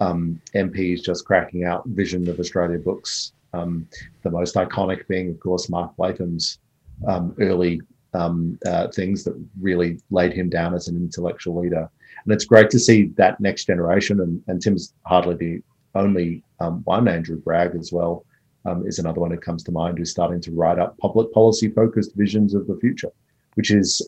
um, 0.00 0.40
MPs 0.54 1.02
just 1.02 1.24
cracking 1.24 1.64
out 1.64 1.86
Vision 1.86 2.28
of 2.28 2.38
Australia 2.38 2.78
books. 2.78 3.32
Um, 3.52 3.88
the 4.22 4.30
most 4.30 4.56
iconic 4.56 5.06
being, 5.06 5.30
of 5.30 5.38
course, 5.40 5.68
Mark 5.68 5.92
Latham's 5.98 6.58
um, 7.06 7.34
early 7.38 7.80
um, 8.12 8.58
uh, 8.66 8.88
things 8.88 9.24
that 9.24 9.40
really 9.60 10.00
laid 10.10 10.32
him 10.32 10.48
down 10.48 10.74
as 10.74 10.88
an 10.88 10.96
intellectual 10.96 11.60
leader. 11.60 11.88
And 12.24 12.32
it's 12.32 12.44
great 12.44 12.70
to 12.70 12.78
see 12.78 13.06
that 13.16 13.40
next 13.40 13.66
generation. 13.66 14.20
And, 14.20 14.42
and 14.48 14.60
Tim's 14.60 14.94
hardly 15.04 15.34
the 15.34 15.62
only 15.94 16.42
um, 16.60 16.82
one. 16.84 17.06
Andrew 17.08 17.36
Bragg 17.36 17.76
as 17.76 17.92
well 17.92 18.24
um, 18.64 18.86
is 18.86 18.98
another 18.98 19.20
one 19.20 19.30
who 19.30 19.36
comes 19.36 19.62
to 19.64 19.72
mind 19.72 19.98
who's 19.98 20.10
starting 20.10 20.40
to 20.42 20.52
write 20.52 20.78
up 20.78 20.98
public 20.98 21.32
policy 21.32 21.68
focused 21.68 22.14
visions 22.14 22.54
of 22.54 22.66
the 22.66 22.76
future, 22.80 23.10
which 23.54 23.70
is 23.70 24.02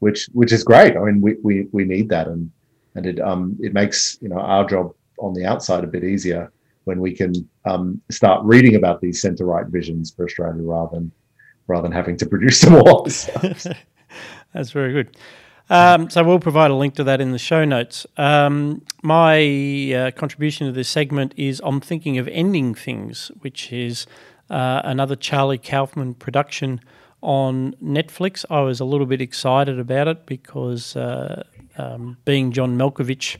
which 0.00 0.28
which 0.32 0.52
is 0.52 0.64
great. 0.64 0.96
I 0.96 1.00
mean, 1.00 1.20
we 1.20 1.36
we, 1.42 1.68
we 1.72 1.84
need 1.84 2.08
that 2.10 2.28
and 2.28 2.50
and 2.94 3.06
it 3.06 3.20
um 3.20 3.56
it 3.60 3.72
makes 3.72 4.18
you 4.20 4.28
know 4.28 4.38
our 4.38 4.64
job 4.66 4.92
on 5.18 5.34
the 5.34 5.44
outside 5.44 5.84
a 5.84 5.86
bit 5.86 6.04
easier 6.04 6.52
when 6.84 7.00
we 7.00 7.14
can 7.14 7.32
um, 7.66 8.00
start 8.10 8.42
reading 8.44 8.74
about 8.74 9.00
these 9.02 9.20
centre 9.20 9.44
right 9.44 9.66
visions 9.66 10.10
for 10.10 10.24
Australia 10.24 10.62
rather 10.62 10.96
than 10.96 11.12
rather 11.66 11.82
than 11.82 11.92
having 11.92 12.16
to 12.16 12.26
produce 12.26 12.62
them 12.62 12.76
all. 12.76 13.02
That's 14.54 14.70
very 14.70 14.92
good. 14.94 15.16
Um, 15.70 16.08
so 16.08 16.24
we'll 16.24 16.40
provide 16.40 16.70
a 16.70 16.74
link 16.74 16.94
to 16.94 17.04
that 17.04 17.20
in 17.20 17.32
the 17.32 17.38
show 17.38 17.66
notes. 17.66 18.06
Um, 18.16 18.82
my 19.02 19.92
uh, 19.92 20.10
contribution 20.12 20.66
to 20.66 20.72
this 20.72 20.88
segment 20.88 21.34
is 21.36 21.60
I'm 21.62 21.80
thinking 21.80 22.16
of 22.16 22.26
ending 22.28 22.74
things, 22.74 23.30
which 23.40 23.70
is 23.70 24.06
uh, 24.48 24.80
another 24.84 25.14
Charlie 25.14 25.58
Kaufman 25.58 26.14
production 26.14 26.80
on 27.20 27.74
Netflix. 27.82 28.44
I 28.50 28.60
was 28.60 28.80
a 28.80 28.84
little 28.84 29.06
bit 29.06 29.20
excited 29.20 29.78
about 29.78 30.08
it 30.08 30.26
because 30.26 30.96
uh, 30.96 31.42
um, 31.76 32.16
being 32.24 32.52
John 32.52 32.76
Malkovich 32.76 33.38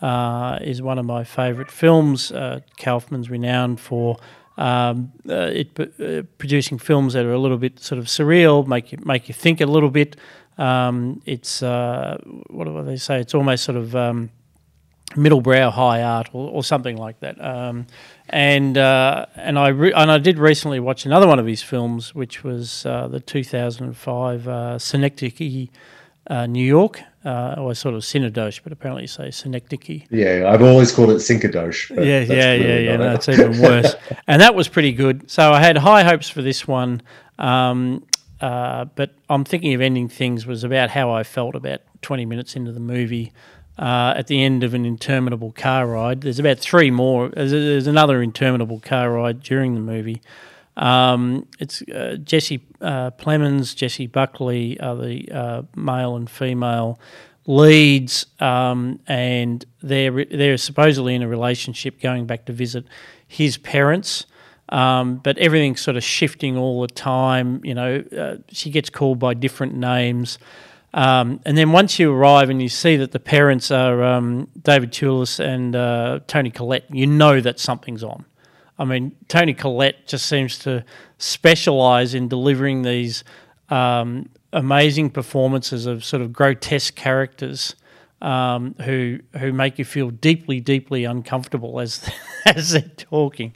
uh, 0.00 0.58
is 0.62 0.80
one 0.80 0.98
of 0.98 1.06
my 1.06 1.24
favourite 1.24 1.70
films. 1.70 2.32
Uh, 2.32 2.60
Kaufman's 2.78 3.30
renowned 3.30 3.80
for 3.80 4.16
um, 4.56 5.12
uh, 5.28 5.50
it 5.52 5.78
uh, 5.78 6.22
producing 6.38 6.78
films 6.78 7.12
that 7.12 7.24
are 7.24 7.32
a 7.32 7.38
little 7.38 7.58
bit 7.58 7.80
sort 7.80 7.98
of 7.98 8.06
surreal, 8.06 8.66
make 8.66 8.92
you 8.92 8.98
make 9.04 9.28
you 9.28 9.34
think 9.34 9.60
a 9.60 9.66
little 9.66 9.90
bit. 9.90 10.16
Um, 10.56 11.22
it's 11.24 11.62
uh, 11.62 12.18
what 12.48 12.64
do 12.64 12.84
they 12.84 12.96
say? 12.96 13.20
It's 13.20 13.34
almost 13.34 13.62
sort 13.64 13.78
of 13.78 13.94
um, 13.94 14.30
middlebrow 15.10 15.72
high 15.72 16.02
art 16.02 16.30
or, 16.32 16.50
or 16.50 16.64
something 16.64 16.96
like 16.96 17.20
that. 17.20 17.42
Um, 17.42 17.86
and 18.30 18.76
uh, 18.76 19.26
and 19.36 19.58
I 19.58 19.68
re- 19.68 19.92
and 19.92 20.10
I 20.10 20.18
did 20.18 20.38
recently 20.38 20.80
watch 20.80 21.06
another 21.06 21.26
one 21.26 21.38
of 21.38 21.46
his 21.46 21.62
films, 21.62 22.14
which 22.14 22.44
was 22.44 22.84
uh, 22.86 23.08
the 23.08 23.20
2005 23.20 24.48
uh, 24.48 24.78
Synecdoche, 24.78 25.68
uh, 26.28 26.46
New 26.46 26.64
York. 26.64 27.02
Uh, 27.24 27.56
or 27.58 27.74
sort 27.74 27.94
of 27.94 28.04
Synecdoche, 28.04 28.60
but 28.62 28.72
apparently 28.72 29.02
you 29.02 29.08
say 29.08 29.30
Synecdoche. 29.30 30.06
Yeah, 30.08 30.48
I've 30.50 30.62
always 30.62 30.92
called 30.92 31.10
it 31.10 31.20
Synecdoche. 31.20 31.90
Yeah, 31.90 32.20
yeah, 32.20 32.54
yeah, 32.54 32.78
yeah. 32.78 32.96
No, 32.96 33.14
it's 33.14 33.28
even 33.28 33.60
worse. 33.60 33.96
and 34.28 34.40
that 34.40 34.54
was 34.54 34.68
pretty 34.68 34.92
good. 34.92 35.28
So 35.28 35.52
I 35.52 35.60
had 35.60 35.76
high 35.76 36.04
hopes 36.04 36.30
for 36.30 36.42
this 36.42 36.66
one. 36.66 37.02
Um, 37.38 38.06
uh, 38.40 38.84
but 38.84 39.14
I'm 39.28 39.44
thinking 39.44 39.74
of 39.74 39.80
ending 39.80 40.08
things 40.08 40.46
was 40.46 40.64
about 40.64 40.90
how 40.90 41.10
I 41.10 41.22
felt 41.24 41.54
about 41.54 41.80
20 42.02 42.24
minutes 42.24 42.56
into 42.56 42.72
the 42.72 42.80
movie 42.80 43.32
uh, 43.78 44.14
at 44.16 44.26
the 44.26 44.42
end 44.42 44.64
of 44.64 44.74
an 44.74 44.84
interminable 44.84 45.52
car 45.52 45.86
ride. 45.86 46.22
There's 46.22 46.38
about 46.38 46.58
three 46.58 46.90
more. 46.90 47.28
There's, 47.28 47.52
there's 47.52 47.86
another 47.86 48.22
interminable 48.22 48.80
car 48.80 49.12
ride 49.12 49.40
during 49.40 49.74
the 49.74 49.80
movie. 49.80 50.20
Um, 50.76 51.46
it's 51.58 51.82
uh, 51.82 52.16
Jesse 52.22 52.64
uh, 52.80 53.10
Plemons, 53.12 53.74
Jessie 53.74 54.06
Buckley 54.06 54.78
are 54.80 54.96
the 54.96 55.28
uh, 55.32 55.62
male 55.74 56.16
and 56.16 56.30
female 56.30 57.00
leads, 57.46 58.26
um, 58.38 59.00
and 59.08 59.64
they're 59.82 60.24
they're 60.24 60.56
supposedly 60.56 61.14
in 61.14 61.22
a 61.22 61.28
relationship, 61.28 62.00
going 62.00 62.26
back 62.26 62.44
to 62.46 62.52
visit 62.52 62.84
his 63.26 63.58
parents. 63.58 64.26
Um, 64.68 65.16
but 65.16 65.38
everything's 65.38 65.80
sort 65.80 65.96
of 65.96 66.04
shifting 66.04 66.56
all 66.56 66.82
the 66.82 66.88
time. 66.88 67.64
You 67.64 67.74
know, 67.74 68.04
uh, 68.16 68.36
she 68.50 68.70
gets 68.70 68.90
called 68.90 69.18
by 69.18 69.34
different 69.34 69.74
names. 69.74 70.38
Um, 70.94 71.40
and 71.44 71.56
then 71.56 71.72
once 71.72 71.98
you 71.98 72.12
arrive 72.12 72.48
and 72.50 72.62
you 72.62 72.68
see 72.68 72.96
that 72.96 73.12
the 73.12 73.20
parents 73.20 73.70
are 73.70 74.02
um, 74.02 74.48
David 74.62 74.92
Thewlis 74.92 75.38
and 75.38 75.76
uh, 75.76 76.20
Toni 76.26 76.50
Collette, 76.50 76.84
you 76.90 77.06
know 77.06 77.40
that 77.40 77.58
something's 77.58 78.02
on. 78.02 78.24
I 78.78 78.84
mean, 78.84 79.14
Toni 79.28 79.54
Collette 79.54 80.06
just 80.06 80.26
seems 80.26 80.58
to 80.60 80.84
specialise 81.18 82.14
in 82.14 82.28
delivering 82.28 82.82
these 82.82 83.24
um, 83.68 84.30
amazing 84.52 85.10
performances 85.10 85.84
of 85.86 86.04
sort 86.04 86.22
of 86.22 86.32
grotesque 86.32 86.94
characters 86.94 87.74
um, 88.22 88.74
who 88.84 89.20
who 89.38 89.52
make 89.52 89.78
you 89.78 89.84
feel 89.84 90.10
deeply, 90.10 90.60
deeply 90.60 91.04
uncomfortable 91.04 91.80
as 91.80 92.08
as 92.46 92.70
they're 92.70 92.82
talking, 92.96 93.54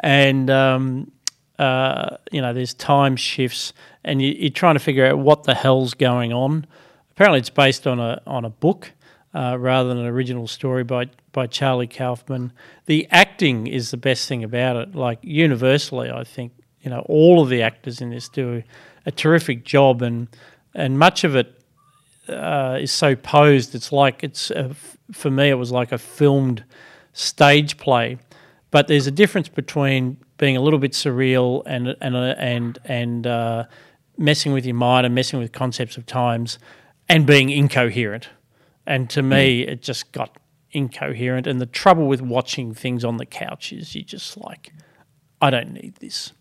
and 0.00 0.50
um, 0.50 1.12
uh, 1.60 2.16
you 2.32 2.40
know, 2.40 2.54
there's 2.54 2.72
time 2.72 3.16
shifts, 3.16 3.74
and 4.04 4.22
you, 4.22 4.46
are 4.46 4.50
trying 4.50 4.74
to 4.74 4.80
figure 4.80 5.06
out 5.06 5.18
what 5.18 5.44
the 5.44 5.54
hell's 5.54 5.94
going 5.94 6.32
on. 6.32 6.66
Apparently, 7.12 7.38
it's 7.38 7.50
based 7.50 7.86
on 7.86 8.00
a 8.00 8.20
on 8.26 8.44
a 8.44 8.50
book 8.50 8.92
uh, 9.34 9.56
rather 9.58 9.88
than 9.88 9.98
an 9.98 10.06
original 10.06 10.46
story 10.46 10.84
by 10.84 11.06
by 11.32 11.46
Charlie 11.46 11.86
Kaufman. 11.86 12.52
The 12.86 13.06
acting 13.10 13.66
is 13.66 13.90
the 13.90 13.96
best 13.96 14.28
thing 14.28 14.42
about 14.42 14.76
it. 14.76 14.94
Like 14.94 15.18
universally, 15.22 16.10
I 16.10 16.24
think 16.24 16.52
you 16.80 16.90
know 16.90 17.04
all 17.08 17.42
of 17.42 17.48
the 17.48 17.62
actors 17.62 18.00
in 18.00 18.10
this 18.10 18.28
do 18.28 18.62
a 19.06 19.10
terrific 19.10 19.64
job, 19.64 20.02
and 20.02 20.28
and 20.74 20.98
much 20.98 21.24
of 21.24 21.36
it 21.36 21.60
uh, 22.28 22.78
is 22.80 22.92
so 22.92 23.14
posed. 23.16 23.74
It's 23.74 23.92
like 23.92 24.24
it's 24.24 24.50
a, 24.50 24.74
for 25.12 25.30
me, 25.30 25.50
it 25.50 25.54
was 25.54 25.72
like 25.72 25.92
a 25.92 25.98
filmed 25.98 26.64
stage 27.12 27.76
play. 27.76 28.18
But 28.70 28.86
there's 28.86 29.08
a 29.08 29.10
difference 29.10 29.48
between 29.48 30.16
being 30.38 30.56
a 30.56 30.60
little 30.60 30.78
bit 30.78 30.92
surreal 30.92 31.62
and 31.66 31.96
and 32.00 32.16
and 32.16 32.78
and 32.84 33.26
uh, 33.26 33.64
messing 34.20 34.52
with 34.52 34.66
your 34.66 34.74
mind 34.74 35.06
and 35.06 35.14
messing 35.14 35.38
with 35.38 35.50
concepts 35.50 35.96
of 35.96 36.06
times 36.06 36.58
and 37.08 37.26
being 37.26 37.50
incoherent. 37.50 38.28
And 38.86 39.08
to 39.10 39.22
me, 39.22 39.64
mm. 39.64 39.68
it 39.68 39.82
just 39.82 40.12
got 40.12 40.36
incoherent. 40.72 41.46
And 41.46 41.60
the 41.60 41.66
trouble 41.66 42.06
with 42.06 42.20
watching 42.20 42.74
things 42.74 43.04
on 43.04 43.16
the 43.16 43.26
couch 43.26 43.72
is 43.72 43.94
you 43.94 44.02
just 44.02 44.36
like, 44.36 44.72
I 45.40 45.50
don't 45.50 45.72
need 45.72 45.96
this. 45.96 46.32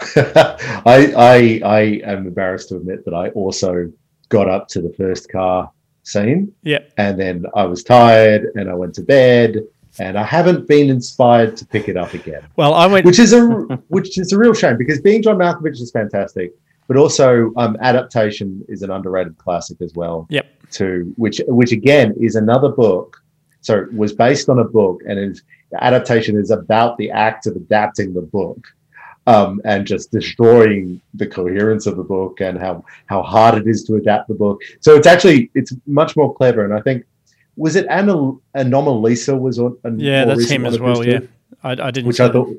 I, 0.16 1.12
I 1.16 1.60
I 1.64 1.80
am 2.04 2.26
embarrassed 2.26 2.68
to 2.70 2.76
admit 2.76 3.04
that 3.04 3.14
I 3.14 3.28
also 3.30 3.90
got 4.28 4.48
up 4.48 4.68
to 4.68 4.82
the 4.82 4.92
first 4.92 5.30
car 5.30 5.70
scene. 6.02 6.52
Yeah. 6.62 6.80
And 6.98 7.18
then 7.18 7.46
I 7.54 7.64
was 7.64 7.82
tired 7.82 8.50
and 8.54 8.68
I 8.68 8.74
went 8.74 8.94
to 8.96 9.02
bed 9.02 9.58
and 9.98 10.18
I 10.18 10.24
haven't 10.24 10.66
been 10.66 10.90
inspired 10.90 11.56
to 11.58 11.66
pick 11.66 11.88
it 11.88 11.96
up 11.96 12.12
again. 12.12 12.42
Well, 12.56 12.74
I 12.74 12.86
went, 12.86 13.06
which 13.06 13.18
is 13.18 13.32
a 13.32 13.40
which 13.88 14.18
is 14.18 14.32
a 14.32 14.38
real 14.38 14.52
shame 14.52 14.76
because 14.76 15.00
being 15.00 15.22
John 15.22 15.36
Malkovich 15.38 15.80
is 15.80 15.90
fantastic, 15.90 16.52
but 16.88 16.96
also 16.96 17.52
um, 17.56 17.76
adaptation 17.80 18.64
is 18.68 18.82
an 18.82 18.90
underrated 18.90 19.36
classic 19.38 19.80
as 19.80 19.94
well. 19.94 20.26
Yep. 20.30 20.46
To 20.72 21.12
which 21.16 21.40
which 21.46 21.72
again 21.72 22.14
is 22.20 22.36
another 22.36 22.68
book. 22.68 23.22
So 23.60 23.86
was 23.92 24.12
based 24.12 24.48
on 24.48 24.58
a 24.58 24.64
book, 24.64 25.00
and 25.06 25.18
is 25.18 25.42
adaptation 25.80 26.38
is 26.38 26.50
about 26.50 26.96
the 26.98 27.10
act 27.10 27.46
of 27.46 27.56
adapting 27.56 28.14
the 28.14 28.22
book. 28.22 28.58
Um, 29.26 29.62
and 29.64 29.86
just 29.86 30.12
destroying 30.12 31.00
the 31.14 31.26
coherence 31.26 31.86
of 31.86 31.96
the 31.96 32.02
book 32.02 32.42
and 32.42 32.58
how 32.58 32.84
how 33.06 33.22
hard 33.22 33.54
it 33.54 33.66
is 33.66 33.82
to 33.84 33.94
adapt 33.94 34.28
the 34.28 34.34
book. 34.34 34.60
So 34.80 34.96
it's 34.96 35.06
actually 35.06 35.50
it's 35.54 35.72
much 35.86 36.14
more 36.14 36.34
clever, 36.34 36.62
and 36.62 36.74
I 36.74 36.82
think 36.82 37.06
was 37.56 37.76
it 37.76 37.86
Anna 37.88 38.32
Anomalisa 38.54 39.38
was 39.38 39.58
on? 39.58 39.78
yeah, 39.96 40.26
that's 40.26 40.50
him 40.50 40.66
as 40.66 40.78
well. 40.78 41.06
Yeah, 41.06 41.20
I, 41.62 41.70
I, 41.72 41.90
didn't. 41.90 42.08
Which 42.08 42.20
I 42.20 42.30
thought 42.30 42.54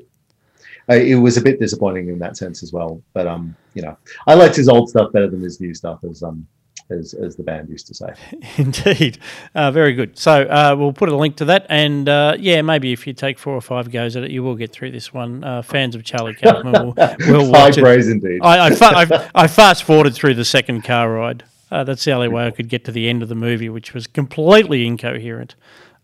uh, 0.88 0.94
it 0.94 1.16
was 1.16 1.36
a 1.36 1.42
bit 1.42 1.58
disappointing 1.60 2.08
in 2.08 2.18
that 2.20 2.36
sense 2.36 2.62
as 2.62 2.72
well. 2.72 3.02
But 3.12 3.26
um, 3.26 3.56
you 3.74 3.82
know, 3.82 3.96
I 4.26 4.34
liked 4.34 4.56
his 4.56 4.68
old 4.68 4.88
stuff 4.88 5.12
better 5.12 5.28
than 5.28 5.40
his 5.40 5.60
new 5.60 5.74
stuff, 5.74 6.00
as 6.08 6.22
um, 6.22 6.46
as, 6.90 7.14
as 7.14 7.36
the 7.36 7.42
band 7.42 7.68
used 7.68 7.86
to 7.88 7.94
say. 7.94 8.12
Indeed, 8.58 9.18
uh, 9.54 9.70
very 9.70 9.94
good. 9.94 10.18
So 10.18 10.42
uh, 10.42 10.74
we'll 10.78 10.92
put 10.92 11.08
a 11.08 11.16
link 11.16 11.36
to 11.36 11.46
that, 11.46 11.66
and 11.68 12.08
uh, 12.08 12.36
yeah, 12.38 12.62
maybe 12.62 12.92
if 12.92 13.06
you 13.06 13.12
take 13.12 13.38
four 13.38 13.54
or 13.54 13.60
five 13.60 13.90
goes 13.90 14.16
at 14.16 14.24
it, 14.24 14.30
you 14.30 14.42
will 14.42 14.54
get 14.54 14.72
through 14.72 14.92
this 14.92 15.12
one. 15.12 15.42
Uh, 15.42 15.62
fans 15.62 15.94
of 15.94 16.04
Charlie 16.04 16.34
Kaufman 16.34 16.72
will, 16.72 16.94
will 17.28 17.50
watch 17.50 17.76
praise 17.78 18.08
indeed. 18.08 18.40
I, 18.42 18.66
I, 18.66 18.70
fa- 18.74 18.96
I, 18.96 19.30
I 19.44 19.46
fast 19.46 19.84
forwarded 19.84 20.14
through 20.14 20.34
the 20.34 20.44
second 20.44 20.82
car 20.82 21.10
ride. 21.10 21.44
Uh, 21.70 21.82
that's 21.82 22.04
the 22.04 22.12
only 22.12 22.28
way 22.28 22.46
I 22.46 22.52
could 22.52 22.68
get 22.68 22.84
to 22.84 22.92
the 22.92 23.08
end 23.08 23.22
of 23.22 23.28
the 23.28 23.34
movie, 23.34 23.68
which 23.68 23.92
was 23.92 24.06
completely 24.06 24.86
incoherent. 24.86 25.56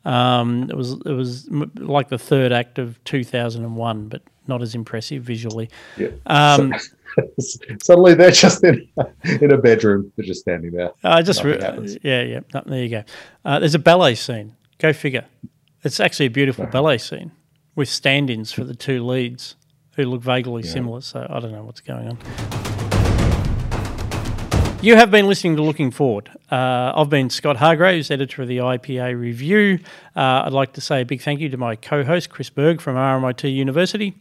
Um, 0.05 0.69
it 0.69 0.77
was 0.77 0.93
it 1.07 1.13
was 1.13 1.47
m- 1.49 1.71
like 1.77 2.09
the 2.09 2.19
third 2.19 2.51
act 2.51 2.81
of 2.81 3.03
2001, 3.05 4.09
but 4.09 4.23
not 4.47 4.63
as 4.63 4.75
impressive 4.75 5.23
visually. 5.23 5.71
Yeah. 5.97 6.09
Um, 6.27 6.75
so, 7.39 7.59
suddenly 7.83 8.15
they're 8.15 8.31
just 8.31 8.65
in, 8.65 8.89
in 9.41 9.53
a 9.53 9.59
bedroom. 9.59 10.13
They're 10.17 10.27
just 10.27 10.41
standing 10.41 10.73
there. 10.73 10.93
I 11.05 11.23
just 11.23 11.45
re- 11.45 11.59
yeah 12.03 12.23
yeah. 12.23 12.41
No, 12.55 12.63
there 12.67 12.83
you 12.83 12.89
go. 12.89 13.05
Uh, 13.45 13.59
there's 13.59 13.75
a 13.75 13.81
ballet 13.81 14.15
scene. 14.15 14.57
Go 14.79 14.93
figure. 14.93 15.25
It's 15.85 16.01
actually 16.01 16.27
a 16.27 16.31
beautiful 16.31 16.67
ballet 16.67 16.99
scene 16.99 17.33
with 17.75 17.89
stand-ins 17.89 18.53
for 18.53 18.65
the 18.65 18.75
two 18.75 19.05
leads 19.05 19.57
who 19.97 20.05
look 20.05 20.23
vaguely 20.23 20.63
yeah. 20.63 20.71
similar. 20.71 21.01
So 21.01 21.27
I 21.29 21.41
don't 21.41 21.53
know 21.53 21.65
what's 21.65 21.81
going 21.81 22.09
on. 22.09 22.19
You 24.83 24.97
have 24.97 25.13
been 25.13 25.29
listening 25.29 25.55
to 25.57 25.63
Looking 25.63 25.93
Forward. 25.93 26.29
Uh, 26.51 26.93
I've 26.97 27.09
been 27.09 27.31
Scott 27.31 27.57
Hargreaves, 27.57 28.11
editor 28.11 28.43
of 28.43 28.49
the 28.49 28.57
IPA 28.57 29.17
Review. 29.17 29.79
Uh, 30.17 30.43
I'd 30.45 30.53
like 30.53 30.73
to 30.73 30.81
say 30.81 31.03
a 31.03 31.05
big 31.05 31.21
thank 31.21 31.39
you 31.39 31.49
to 31.51 31.57
my 31.57 31.77
co 31.77 32.03
host, 32.03 32.31
Chris 32.31 32.51
Berg 32.51 32.81
from 32.81 32.97
RMIT 32.97 33.55
University. 33.55 34.15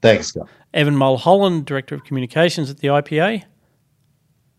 Thanks, 0.00 0.28
Scott. 0.28 0.48
Evan 0.74 0.96
Mulholland, 0.96 1.66
Director 1.66 1.94
of 1.94 2.04
Communications 2.04 2.70
at 2.70 2.78
the 2.78 2.88
IPA. 2.88 3.44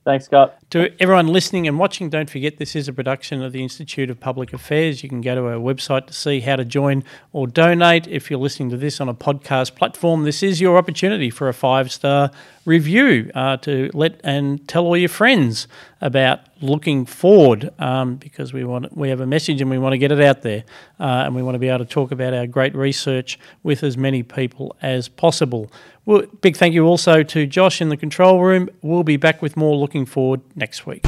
Thanks, 0.06 0.26
Scott. 0.26 0.59
To 0.72 0.94
everyone 1.02 1.26
listening 1.26 1.68
and 1.68 1.80
watching, 1.80 2.12
don't 2.12 2.30
forget 2.30 2.58
this 2.58 2.76
is 2.76 2.88
a 2.88 2.94
production 2.94 3.42
of 3.42 3.54
the 3.54 3.64
Institute 3.64 4.12
of 4.12 4.20
Public 4.20 4.54
Affairs. 4.54 5.02
You 5.02 5.10
can 5.10 5.20
go 5.20 5.34
to 5.34 5.48
our 5.48 5.56
website 5.56 6.06
to 6.06 6.14
see 6.14 6.42
how 6.42 6.58
to 6.58 6.64
join 6.64 7.04
or 7.34 7.48
donate. 7.48 8.08
If 8.08 8.30
you're 8.30 8.40
listening 8.40 8.70
to 8.70 8.78
this 8.78 9.02
on 9.02 9.10
a 9.10 9.16
podcast 9.16 9.74
platform, 9.74 10.26
this 10.26 10.44
is 10.44 10.62
your 10.62 10.78
opportunity 10.78 11.32
for 11.32 11.50
a 11.50 11.56
five 11.56 11.92
star 11.92 12.30
review 12.66 13.32
uh, 13.34 13.58
to 13.58 13.90
let 13.96 14.22
and 14.24 14.68
tell 14.68 14.86
all 14.86 14.96
your 14.96 15.10
friends 15.10 15.68
about 16.02 16.42
looking 16.62 17.04
forward 17.04 17.72
um, 17.80 18.16
because 18.18 18.54
we 18.54 18.64
want 18.64 18.96
we 18.96 19.10
have 19.10 19.22
a 19.22 19.26
message 19.26 19.60
and 19.62 19.72
we 19.72 19.80
want 19.80 19.94
to 19.94 19.98
get 19.98 20.12
it 20.12 20.22
out 20.22 20.44
there 20.44 20.64
uh, 21.00 21.24
and 21.26 21.34
we 21.36 21.42
want 21.42 21.56
to 21.56 21.60
be 21.60 21.68
able 21.68 21.80
to 21.80 21.86
talk 21.86 22.12
about 22.12 22.32
our 22.32 22.46
great 22.46 22.76
research 22.76 23.40
with 23.64 23.82
as 23.84 23.98
many 23.98 24.22
people 24.22 24.76
as 24.84 25.10
possible. 25.10 25.72
Well, 26.06 26.24
big 26.42 26.58
thank 26.58 26.74
you 26.74 26.86
also 26.86 27.24
to 27.24 27.46
Josh 27.46 27.82
in 27.82 27.90
the 27.90 27.98
control 27.98 28.42
room. 28.42 28.70
We'll 28.82 29.04
be 29.04 29.18
back 29.18 29.42
with 29.42 29.58
more 29.58 29.76
looking 29.76 30.06
forward 30.06 30.42
next 30.60 30.86
week. 30.86 31.02